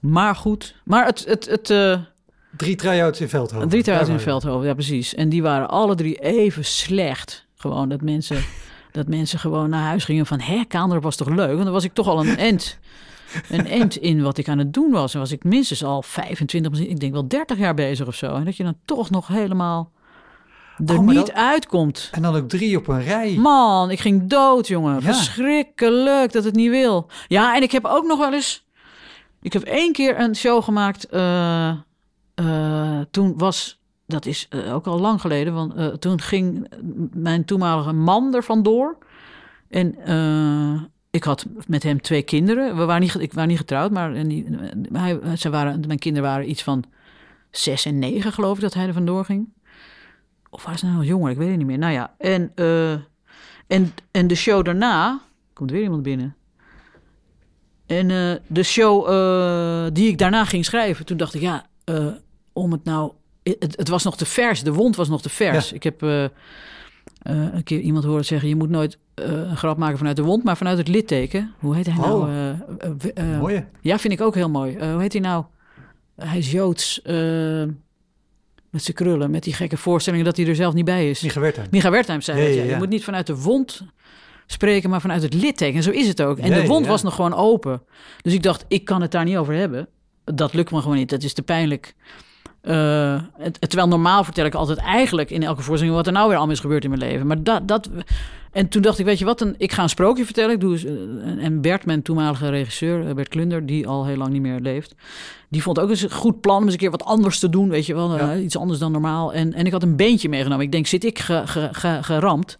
Maar 0.00 0.34
goed. 0.34 0.74
Maar 0.84 1.06
het... 1.06 1.24
het, 1.24 1.46
het 1.46 1.70
eh, 1.70 1.98
Drie 2.56 2.76
try-outs 2.76 3.20
in 3.20 3.28
Veldhoven. 3.28 3.68
Drie 3.68 3.82
trouwens 3.82 4.10
in 4.10 4.20
Veldhoven, 4.20 4.66
ja 4.66 4.74
precies. 4.74 5.14
En 5.14 5.28
die 5.28 5.42
waren 5.42 5.68
alle 5.68 5.94
drie 5.94 6.14
even 6.14 6.64
slecht. 6.64 7.46
Gewoon 7.60 7.88
dat 7.88 8.00
mensen, 8.00 8.44
dat 8.92 9.08
mensen 9.08 9.38
gewoon 9.38 9.70
naar 9.70 9.82
huis 9.82 10.04
gingen 10.04 10.26
van... 10.26 10.40
hè, 10.40 10.64
Kaanderen 10.68 11.02
was 11.02 11.16
toch 11.16 11.28
leuk? 11.28 11.52
Want 11.52 11.62
dan 11.64 11.72
was 11.72 11.84
ik 11.84 11.92
toch 11.92 12.06
al 12.08 12.20
een 12.26 12.36
end, 12.38 12.78
een 13.48 13.66
end 13.66 13.96
in 13.96 14.22
wat 14.22 14.38
ik 14.38 14.48
aan 14.48 14.58
het 14.58 14.72
doen 14.74 14.90
was. 14.90 15.14
En 15.14 15.20
was 15.20 15.32
ik 15.32 15.44
minstens 15.44 15.84
al 15.84 16.02
25, 16.02 16.70
misschien- 16.70 16.90
ik 16.90 17.00
denk 17.00 17.12
wel 17.12 17.28
30 17.28 17.58
jaar 17.58 17.74
bezig 17.74 18.06
of 18.06 18.14
zo. 18.14 18.34
En 18.34 18.44
dat 18.44 18.56
je 18.56 18.62
dan 18.64 18.76
toch 18.84 19.10
nog 19.10 19.26
helemaal 19.26 19.90
er 20.86 20.98
Oh, 20.98 21.06
niet 21.06 21.14
dat- 21.16 21.32
uitkomt. 21.32 22.08
En 22.12 22.22
dan 22.22 22.34
ook 22.36 22.48
drie 22.48 22.76
op 22.76 22.88
een 22.88 23.02
rij. 23.02 23.34
Man, 23.36 23.90
ik 23.90 24.00
ging 24.00 24.28
dood, 24.28 24.66
jongen. 24.68 24.94
Ja. 24.94 25.00
Verschrikkelijk 25.00 26.32
dat 26.32 26.44
het 26.44 26.54
niet 26.54 26.70
wil. 26.70 27.06
Ja, 27.28 27.56
en 27.56 27.62
ik 27.62 27.72
heb 27.72 27.84
ook 27.84 28.04
nog 28.06 28.18
wel 28.18 28.32
eens... 28.34 28.66
Ik 29.42 29.52
heb 29.52 29.62
één 29.62 29.92
keer 29.92 30.20
een 30.20 30.36
show 30.36 30.62
gemaakt. 30.62 31.04
eh, 31.08 31.68
eh, 32.34 33.00
toen 33.10 33.34
was... 33.38 33.77
Dat 34.08 34.26
is 34.26 34.46
eh, 34.48 34.74
ook 34.74 34.86
al 34.86 35.00
lang 35.00 35.20
geleden. 35.20 35.54
Want 35.54 35.74
eh, 35.74 35.86
toen 35.86 36.20
ging 36.20 36.68
mijn 37.12 37.44
toenmalige 37.44 37.92
man 37.92 38.34
er 38.34 38.42
vandoor. 38.42 38.98
En 39.68 39.96
eh, 40.04 40.82
ik 41.10 41.24
had 41.24 41.46
met 41.66 41.82
hem 41.82 42.00
twee 42.00 42.22
kinderen. 42.22 42.76
We 42.76 42.84
waren 42.84 43.02
niet, 43.02 43.14
ik 43.14 43.32
waren 43.32 43.48
niet 43.48 43.58
getrouwd, 43.58 43.90
maar 43.90 44.10
hij, 44.92 45.36
ze 45.36 45.50
waren, 45.50 45.84
mijn 45.86 45.98
kinderen 45.98 46.28
waren 46.28 46.50
iets 46.50 46.62
van 46.62 46.84
zes 47.50 47.84
en 47.84 47.98
negen, 47.98 48.32
geloof 48.32 48.56
ik, 48.56 48.62
dat 48.62 48.74
hij 48.74 48.86
er 48.86 48.92
vandoor 48.92 49.24
ging. 49.24 49.48
Of 50.50 50.64
was 50.64 50.80
hij 50.80 50.90
nou 50.90 51.04
jonger? 51.04 51.30
Ik 51.30 51.36
weet 51.36 51.48
het 51.48 51.56
niet 51.56 51.66
meer. 51.66 51.78
Nou 51.78 51.92
ja, 51.92 52.14
en, 52.18 52.52
en, 53.66 53.92
en 54.10 54.26
de 54.26 54.34
show 54.34 54.64
daarna... 54.64 55.20
Komt 55.52 55.70
weer 55.70 55.82
iemand 55.82 56.02
binnen. 56.02 56.36
En 57.86 58.08
de 58.46 58.62
show 58.62 59.06
die 59.94 60.08
ik 60.08 60.18
daarna 60.18 60.44
ging 60.44 60.64
schrijven, 60.64 61.06
toen 61.06 61.16
dacht 61.16 61.34
ik, 61.34 61.40
ja, 61.40 61.66
om 62.52 62.72
het 62.72 62.84
nou... 62.84 63.12
Het, 63.58 63.76
het 63.76 63.88
was 63.88 64.04
nog 64.04 64.16
te 64.16 64.26
vers, 64.26 64.62
de 64.62 64.72
wond 64.72 64.96
was 64.96 65.08
nog 65.08 65.22
te 65.22 65.28
vers. 65.28 65.68
Ja. 65.68 65.74
Ik 65.74 65.82
heb 65.82 66.02
eh, 66.02 66.24
eh, 66.24 66.30
een 67.22 67.62
keer 67.64 67.80
iemand 67.80 68.04
horen 68.04 68.24
zeggen, 68.24 68.48
je 68.48 68.56
moet 68.56 68.68
nooit 68.68 68.98
eh, 69.14 69.24
een 69.24 69.56
grap 69.56 69.76
maken 69.76 69.98
vanuit 69.98 70.16
de 70.16 70.22
wond, 70.22 70.44
maar 70.44 70.56
vanuit 70.56 70.78
het 70.78 70.88
litteken. 70.88 71.54
Hoe 71.58 71.74
heet 71.74 71.86
hij 71.86 71.94
nou? 71.94 72.30
Oh. 73.14 73.40
Mooie. 73.40 73.66
ja, 73.80 73.98
vind 73.98 74.12
ik 74.12 74.20
ook 74.20 74.34
heel 74.34 74.50
mooi. 74.50 74.78
Hoe 74.78 75.00
heet 75.00 75.12
hij 75.12 75.22
nou? 75.22 75.44
Hij 76.16 76.38
is 76.38 76.50
Joods, 76.50 77.00
met 78.70 78.82
zijn 78.82 78.96
krullen, 78.96 79.30
met 79.30 79.42
die 79.42 79.54
gekke 79.54 79.76
voorstellingen 79.76 80.24
dat 80.24 80.36
hij 80.36 80.46
er 80.46 80.54
zelf 80.54 80.74
niet 80.74 80.84
bij 80.84 81.10
is. 81.10 81.22
Micha 81.22 81.40
Wertheim. 81.40 81.68
Micha 81.70 81.90
Wertheim 81.90 82.20
zei 82.20 82.46
dat, 82.46 82.54
ja. 82.54 82.62
Je 82.62 82.76
moet 82.76 82.88
niet 82.88 83.04
vanuit 83.04 83.26
de 83.26 83.36
wond 83.36 83.82
spreken, 84.46 84.90
maar 84.90 85.00
vanuit 85.00 85.22
het 85.22 85.34
litteken. 85.34 85.76
En 85.76 85.82
zo 85.82 85.90
is 85.90 86.08
het 86.08 86.22
ook. 86.22 86.38
En 86.38 86.50
de 86.50 86.66
wond 86.66 86.84
ja. 86.84 86.90
was 86.90 87.02
nog 87.02 87.14
gewoon 87.14 87.34
open. 87.34 87.82
Dus 88.22 88.32
ik 88.32 88.42
dacht, 88.42 88.64
ik 88.68 88.84
kan 88.84 89.02
het 89.02 89.10
daar 89.10 89.24
niet 89.24 89.36
over 89.36 89.54
hebben. 89.54 89.88
Dat 90.24 90.54
lukt 90.54 90.70
me 90.70 90.80
gewoon 90.80 90.96
niet. 90.96 91.10
Dat 91.10 91.22
is 91.22 91.32
te 91.32 91.42
pijnlijk. 91.42 91.94
Eh, 92.60 93.20
terwijl 93.58 93.88
normaal 93.88 94.24
vertel 94.24 94.44
ik 94.44 94.54
altijd 94.54 94.78
eigenlijk 94.78 95.30
in 95.30 95.42
elke 95.42 95.62
voorstelling 95.62 95.96
wat 95.96 96.06
er 96.06 96.12
nou 96.12 96.26
weer 96.28 96.36
allemaal 96.36 96.54
is 96.54 96.60
gebeurd 96.60 96.84
in 96.84 96.90
mijn 96.90 97.02
leven. 97.02 97.26
Maar 97.26 97.42
dat, 97.42 97.68
dat, 97.68 97.88
en 98.52 98.68
toen 98.68 98.82
dacht 98.82 98.98
ik, 98.98 99.04
weet 99.04 99.18
je 99.18 99.24
wat, 99.24 99.40
een, 99.40 99.54
ik 99.58 99.72
ga 99.72 99.82
een 99.82 99.88
sprookje 99.88 100.24
vertellen. 100.24 100.54
Ik 100.54 100.60
doe, 100.60 100.76
eh, 100.78 101.44
en 101.44 101.60
Bert, 101.60 101.84
mijn 101.86 102.02
toenmalige 102.02 102.48
regisseur, 102.48 103.08
eh, 103.08 103.14
Bert 103.14 103.28
Klunder, 103.28 103.66
die 103.66 103.86
al 103.88 104.06
heel 104.06 104.16
lang 104.16 104.30
niet 104.32 104.42
meer 104.42 104.60
leeft, 104.60 104.94
die 105.48 105.62
vond 105.62 105.78
ook 105.80 105.88
eens 105.90 106.02
een 106.02 106.10
goed 106.10 106.40
plan 106.40 106.56
om 106.56 106.62
eens 106.62 106.72
een 106.72 106.78
keer 106.78 106.90
wat 106.90 107.04
anders 107.04 107.38
te 107.38 107.48
doen, 107.50 107.68
weet 107.68 107.86
je 107.86 107.94
wel, 107.94 108.16
Ja. 108.16 108.36
iets 108.36 108.56
anders 108.56 108.78
dan 108.78 108.92
normaal. 108.92 109.32
En, 109.32 109.52
en 109.54 109.66
ik 109.66 109.72
had 109.72 109.82
een 109.82 109.96
beentje 109.96 110.28
meegenomen. 110.28 110.64
Ik 110.64 110.72
denk, 110.72 110.86
zit 110.86 111.04
ik 111.04 111.18
ge, 111.18 111.42
ge, 111.44 111.68
ge- 111.72 111.98
geramd? 112.02 112.56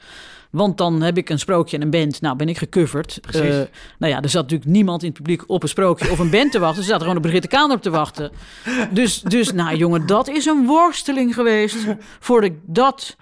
Want 0.51 0.79
dan 0.79 1.03
heb 1.03 1.17
ik 1.17 1.29
een 1.31 1.39
sprookje 1.39 1.77
en 1.77 1.83
een 1.83 1.91
band. 1.91 2.21
Nou, 2.21 2.37
ben 2.37 2.49
ik 2.49 2.59
gecoverd. 2.59 3.19
Precies. 3.21 3.41
Eh, 3.41 3.61
nou 3.99 4.13
ja, 4.13 4.23
er 4.23 4.29
zat 4.29 4.43
natuurlijk 4.43 4.71
niemand 4.71 5.03
in 5.03 5.09
het 5.09 5.17
publiek 5.17 5.45
op 5.47 5.63
een 5.63 5.69
sprookje 5.69 6.11
of 6.11 6.19
een 6.19 6.31
band 6.31 6.53
te 6.53 6.59
wachten. 6.59 6.83
Ze 6.83 6.89
zaten 6.89 7.03
gewoon 7.03 7.17
op 7.17 7.23
Brigitte 7.23 7.49
Kaan 7.49 7.71
op 7.71 7.83
te 7.83 7.91
wachten. 7.91 8.31
Dus, 8.91 9.21
dus, 9.21 9.53
nou 9.53 9.77
jongen, 9.77 10.07
dat 10.07 10.29
is 10.29 10.47
een 10.47 10.67
worsteling 10.67 11.35
geweest. 11.35 11.77
Voordat 12.21 12.51
ik 12.51 12.57
dat, 12.67 13.17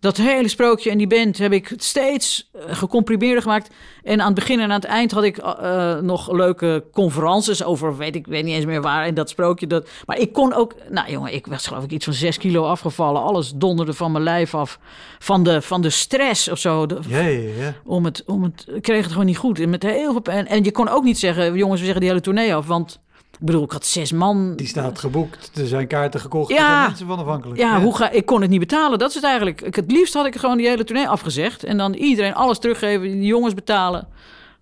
dat 0.00 0.16
hele 0.16 0.48
sprookje 0.48 0.90
en 0.90 0.98
die 0.98 1.06
band 1.06 1.38
heb 1.38 1.52
ik 1.52 1.72
steeds 1.76 2.50
eh, 2.52 2.62
gecomprimeerder 2.76 3.42
gemaakt. 3.42 3.70
En 4.02 4.20
aan 4.20 4.26
het 4.26 4.34
begin 4.34 4.60
en 4.60 4.64
aan 4.64 4.80
het 4.80 4.84
eind 4.84 5.10
had 5.10 5.24
ik 5.24 5.38
eh, 5.38 5.98
nog 5.98 6.32
leuke 6.32 6.84
conferences 6.92 7.64
over, 7.64 7.96
weet 7.96 8.14
ik 8.14 8.26
weet 8.26 8.44
niet 8.44 8.54
eens 8.54 8.64
meer 8.64 8.82
waar, 8.82 9.06
in 9.06 9.14
dat 9.14 9.30
sprookje. 9.30 9.66
Dat, 9.66 9.88
maar 10.06 10.18
ik 10.18 10.32
kon 10.32 10.54
ook, 10.54 10.74
nou 10.90 11.10
jongen, 11.10 11.34
ik 11.34 11.46
was 11.46 11.66
geloof 11.66 11.84
ik 11.84 11.90
iets 11.90 12.04
van 12.04 12.14
zes 12.14 12.38
kilo 12.38 12.64
afgevallen. 12.64 13.22
Alles 13.22 13.52
donderde 13.54 13.92
van 13.92 14.12
mijn 14.12 14.24
lijf 14.24 14.54
af. 14.54 14.78
Van 15.18 15.42
de, 15.42 15.62
van 15.62 15.82
de 15.82 15.90
stress 15.90 16.48
of 16.48 16.58
zo. 16.58 16.69
De- 16.86 16.98
Ja, 17.08 17.18
ja, 17.20 17.50
ja. 17.58 17.74
om 17.84 18.04
het, 18.04 18.22
om 18.26 18.42
het, 18.42 18.66
ik 18.74 18.82
kreeg 18.82 19.02
het 19.02 19.10
gewoon 19.12 19.26
niet 19.26 19.36
goed. 19.38 19.60
En, 19.60 19.70
met 19.70 19.82
heel 19.82 20.12
veel, 20.12 20.22
en, 20.22 20.46
en 20.46 20.64
je 20.64 20.72
kon 20.72 20.88
ook 20.88 21.04
niet 21.04 21.18
zeggen, 21.18 21.54
jongens, 21.56 21.78
we 21.78 21.84
zeggen 21.84 22.00
die 22.00 22.08
hele 22.10 22.22
tournee 22.22 22.54
af. 22.54 22.66
Want 22.66 23.00
ik 23.32 23.46
bedoel, 23.46 23.62
ik 23.64 23.70
had 23.72 23.86
zes 23.86 24.12
man. 24.12 24.56
Die 24.56 24.66
staat 24.66 24.98
geboekt. 24.98 25.50
Er 25.58 25.66
zijn 25.66 25.86
kaarten 25.86 26.20
gekocht. 26.20 26.50
Ja. 26.50 26.56
Er 26.56 26.64
zijn 26.66 26.86
mensen 26.86 27.06
van 27.06 27.18
afhankelijk. 27.18 27.60
Ja, 27.60 27.80
Hoe 27.80 27.96
ga, 27.96 28.10
ik 28.10 28.26
kon 28.26 28.40
het 28.40 28.50
niet 28.50 28.58
betalen. 28.60 28.98
Dat 28.98 29.08
is 29.08 29.14
het 29.14 29.24
eigenlijk. 29.24 29.60
Ik, 29.60 29.74
het 29.74 29.90
liefst 29.90 30.14
had 30.14 30.26
ik 30.26 30.36
gewoon 30.36 30.56
die 30.56 30.68
hele 30.68 30.84
tournee 30.84 31.08
afgezegd. 31.08 31.64
En 31.64 31.76
dan 31.76 31.94
iedereen 31.94 32.34
alles 32.34 32.58
teruggeven, 32.58 33.02
die 33.02 33.22
jongens 33.22 33.54
betalen. 33.54 34.08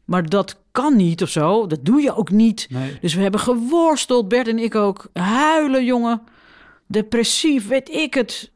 Maar 0.04 0.28
dat 0.28 0.56
kan 0.72 0.96
niet 0.96 1.22
of 1.22 1.28
zo. 1.28 1.66
Dat 1.66 1.78
doe 1.84 2.00
je 2.02 2.14
ook 2.16 2.30
niet. 2.30 2.66
Nee. 2.70 2.98
Dus 3.00 3.14
we 3.14 3.22
hebben 3.22 3.40
geworsteld, 3.40 4.28
Bert 4.28 4.48
en 4.48 4.58
ik 4.58 4.74
ook. 4.74 5.06
Huilen, 5.12 5.84
jongen. 5.84 6.20
Depressief, 6.86 7.68
weet 7.68 7.88
ik 7.88 8.14
het. 8.14 8.50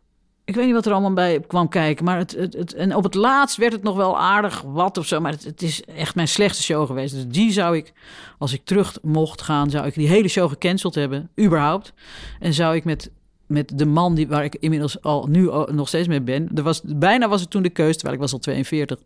Ik 0.45 0.55
weet 0.55 0.65
niet 0.65 0.75
wat 0.75 0.87
er 0.87 0.93
allemaal 0.93 1.13
bij 1.13 1.41
kwam 1.41 1.69
kijken. 1.69 2.05
Maar 2.05 2.19
het, 2.19 2.33
het, 2.33 2.55
het, 2.55 2.75
en 2.75 2.97
op 2.97 3.03
het 3.03 3.15
laatst 3.15 3.57
werd 3.57 3.73
het 3.73 3.83
nog 3.83 3.97
wel 3.97 4.19
aardig 4.19 4.63
wat 4.63 4.99
of 4.99 5.07
zo. 5.07 5.21
Maar 5.21 5.33
het, 5.33 5.45
het 5.45 5.63
is 5.63 5.85
echt 5.85 6.15
mijn 6.15 6.29
slechtste 6.29 6.63
show 6.63 6.87
geweest. 6.87 7.15
Dus 7.15 7.27
die 7.27 7.53
zou 7.53 7.77
ik, 7.77 7.93
als 8.39 8.53
ik 8.53 8.61
terug 8.65 8.99
mocht 9.03 9.43
gaan, 9.43 9.71
zou 9.71 9.87
ik 9.87 9.95
die 9.95 10.09
hele 10.09 10.29
show 10.29 10.49
gecanceld 10.49 10.95
hebben. 10.95 11.31
Überhaupt. 11.41 11.93
En 12.41 12.55
zou 12.55 12.77
ik 12.77 12.85
met, 12.85 13.11
met 13.47 13.79
de 13.79 13.87
man 13.87 14.15
die, 14.15 14.29
waar 14.29 14.45
ik 14.45 14.57
inmiddels 14.61 15.03
al 15.03 15.27
nu 15.27 15.51
nog 15.67 15.89
steeds 15.89 16.09
mee 16.09 16.21
ben. 16.21 16.51
Er 16.55 16.63
was, 16.63 16.81
bijna 16.85 17.29
was 17.29 17.41
het 17.41 17.51
toen 17.51 17.63
de 17.63 17.71
keuze, 17.71 17.95
terwijl 17.95 18.15
ik 18.15 18.21
was 18.21 18.33
al 18.33 18.39
42. 18.39 18.99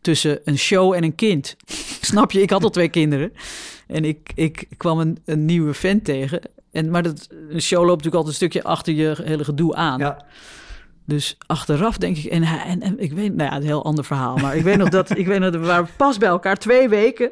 Tussen 0.00 0.40
een 0.44 0.58
show 0.58 0.92
en 0.92 1.04
een 1.04 1.14
kind. 1.14 1.56
Snap 2.10 2.32
je? 2.32 2.42
Ik 2.42 2.50
had 2.50 2.64
al 2.64 2.70
twee 2.70 2.88
kinderen. 2.88 3.32
En 3.86 4.04
ik, 4.04 4.32
ik 4.34 4.68
kwam 4.76 4.98
een, 4.98 5.18
een 5.24 5.44
nieuwe 5.44 5.74
vent 5.74 6.04
tegen. 6.04 6.40
En, 6.72 6.90
maar 6.90 7.02
dat, 7.02 7.28
een 7.48 7.62
show 7.62 7.78
loopt 7.78 8.04
natuurlijk 8.04 8.14
altijd 8.14 8.26
een 8.26 8.48
stukje 8.48 8.62
achter 8.62 8.92
je 8.94 9.14
hele 9.22 9.44
gedoe 9.44 9.74
aan. 9.74 9.98
Ja. 9.98 10.24
Dus 11.04 11.36
achteraf 11.46 11.96
denk 11.96 12.16
ik, 12.16 12.24
en, 12.24 12.42
en 12.80 12.98
ik 12.98 13.12
weet, 13.12 13.34
nou 13.34 13.50
ja, 13.50 13.56
een 13.56 13.62
heel 13.62 13.84
ander 13.84 14.04
verhaal. 14.04 14.36
Maar 14.36 14.56
ik 14.56 14.62
weet 14.62 14.76
nog 14.76 14.88
dat, 14.88 15.16
ik 15.18 15.26
weet 15.26 15.38
nog, 15.38 15.50
dat 15.50 15.60
we 15.60 15.66
waren 15.66 15.88
pas 15.96 16.18
bij 16.18 16.28
elkaar, 16.28 16.56
twee 16.56 16.88
weken. 16.88 17.30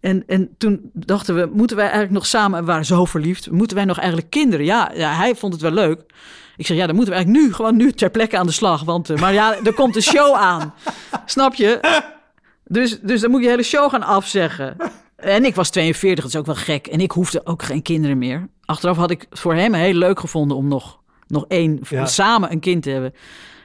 En, 0.00 0.22
en 0.26 0.54
toen 0.58 0.90
dachten 0.92 1.34
we, 1.34 1.50
moeten 1.52 1.76
wij 1.76 1.84
eigenlijk 1.84 2.14
nog 2.14 2.26
samen, 2.26 2.60
we 2.60 2.66
waren 2.66 2.84
zo 2.84 3.04
verliefd, 3.04 3.50
moeten 3.50 3.76
wij 3.76 3.86
nog 3.86 3.98
eigenlijk 3.98 4.30
kinderen? 4.30 4.66
Ja, 4.66 4.90
ja, 4.94 5.12
hij 5.12 5.34
vond 5.34 5.52
het 5.52 5.62
wel 5.62 5.70
leuk. 5.70 6.00
Ik 6.56 6.66
zeg, 6.66 6.76
ja, 6.76 6.86
dan 6.86 6.94
moeten 6.94 7.12
we 7.12 7.18
eigenlijk 7.18 7.46
nu, 7.46 7.54
gewoon 7.54 7.76
nu 7.76 7.92
ter 7.92 8.10
plekke 8.10 8.38
aan 8.38 8.46
de 8.46 8.52
slag. 8.52 8.82
Want, 8.82 9.10
eh, 9.10 9.18
maar 9.18 9.32
ja, 9.32 9.56
er 9.64 9.74
komt 9.74 9.96
een 9.96 10.02
show 10.02 10.34
aan. 10.34 10.74
Snap 11.26 11.54
je? 11.54 12.00
Dus, 12.64 13.00
dus 13.00 13.20
dan 13.20 13.30
moet 13.30 13.42
je 13.42 13.48
hele 13.48 13.62
show 13.62 13.90
gaan 13.90 14.02
afzeggen. 14.02 14.76
En 15.22 15.44
ik 15.44 15.54
was 15.54 15.70
42, 15.70 16.24
dat 16.24 16.32
is 16.34 16.38
ook 16.40 16.46
wel 16.46 16.54
gek. 16.54 16.86
En 16.86 17.00
ik 17.00 17.10
hoefde 17.10 17.46
ook 17.46 17.62
geen 17.62 17.82
kinderen 17.82 18.18
meer. 18.18 18.48
Achteraf 18.64 18.96
had 18.96 19.10
ik 19.10 19.26
voor 19.30 19.54
hem 19.54 19.74
heel 19.74 19.94
leuk 19.94 20.20
gevonden 20.20 20.56
om 20.56 20.68
nog, 20.68 21.00
nog 21.26 21.44
één, 21.48 21.80
Ja. 21.88 22.06
samen 22.06 22.52
een 22.52 22.60
kind 22.60 22.82
te 22.82 22.90
hebben. 22.90 23.14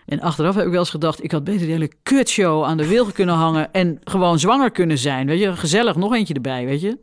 En 0.06 0.20
achteraf 0.22 0.56
heb 0.56 0.66
ik 0.66 0.70
wel 0.72 0.80
eens 0.80 0.90
gedacht, 0.90 1.24
ik 1.24 1.32
had 1.32 1.44
beter 1.44 1.60
die 1.62 1.72
hele 1.72 1.92
kutshow 2.04 2.64
aan 2.64 2.78
de 2.78 2.88
wilgen 2.88 3.14
kunnen 3.14 3.36
hangen 3.36 3.74
en 3.74 4.00
gewoon 4.04 4.40
zwanger 4.40 4.72
kunnen 4.72 4.98
zijn. 4.98 5.28
Weet 5.28 5.40
je, 5.40 5.56
gezellig, 5.56 5.96
nog 5.96 6.14
eentje 6.14 6.34
erbij, 6.34 6.66
weet 6.66 6.82
je. 6.82 6.98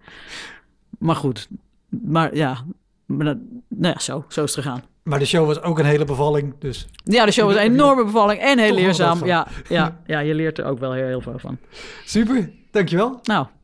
Maar 0.98 1.16
goed, 1.16 1.48
maar 1.88 2.36
ja, 2.36 2.56
maar 3.06 3.24
dat, 3.26 3.36
nou 3.68 3.94
ja, 3.94 4.00
zo, 4.00 4.24
zo 4.28 4.42
is 4.44 4.54
het 4.54 4.64
gegaan. 4.64 4.82
Maar 5.02 5.18
de 5.18 5.24
show 5.24 5.46
was 5.46 5.62
ook 5.62 5.78
een 5.78 5.84
hele 5.84 6.04
bevalling. 6.04 6.54
Dus 6.58 6.86
Ja, 7.04 7.24
de 7.24 7.32
show 7.32 7.46
was 7.46 7.54
een 7.56 7.60
enorme 7.62 8.04
bevalling 8.04 8.40
en 8.40 8.58
heel 8.58 8.74
leerzaam. 8.74 9.24
Ja, 9.24 9.46
ja, 9.68 10.00
ja, 10.06 10.18
je 10.18 10.34
leert 10.34 10.58
er 10.58 10.64
ook 10.64 10.78
wel 10.78 10.92
heel, 10.92 11.06
heel 11.06 11.20
veel 11.20 11.38
van. 11.38 11.58
super. 12.04 12.50
Dankjewel. 12.70 13.18
Nou, 13.22 13.46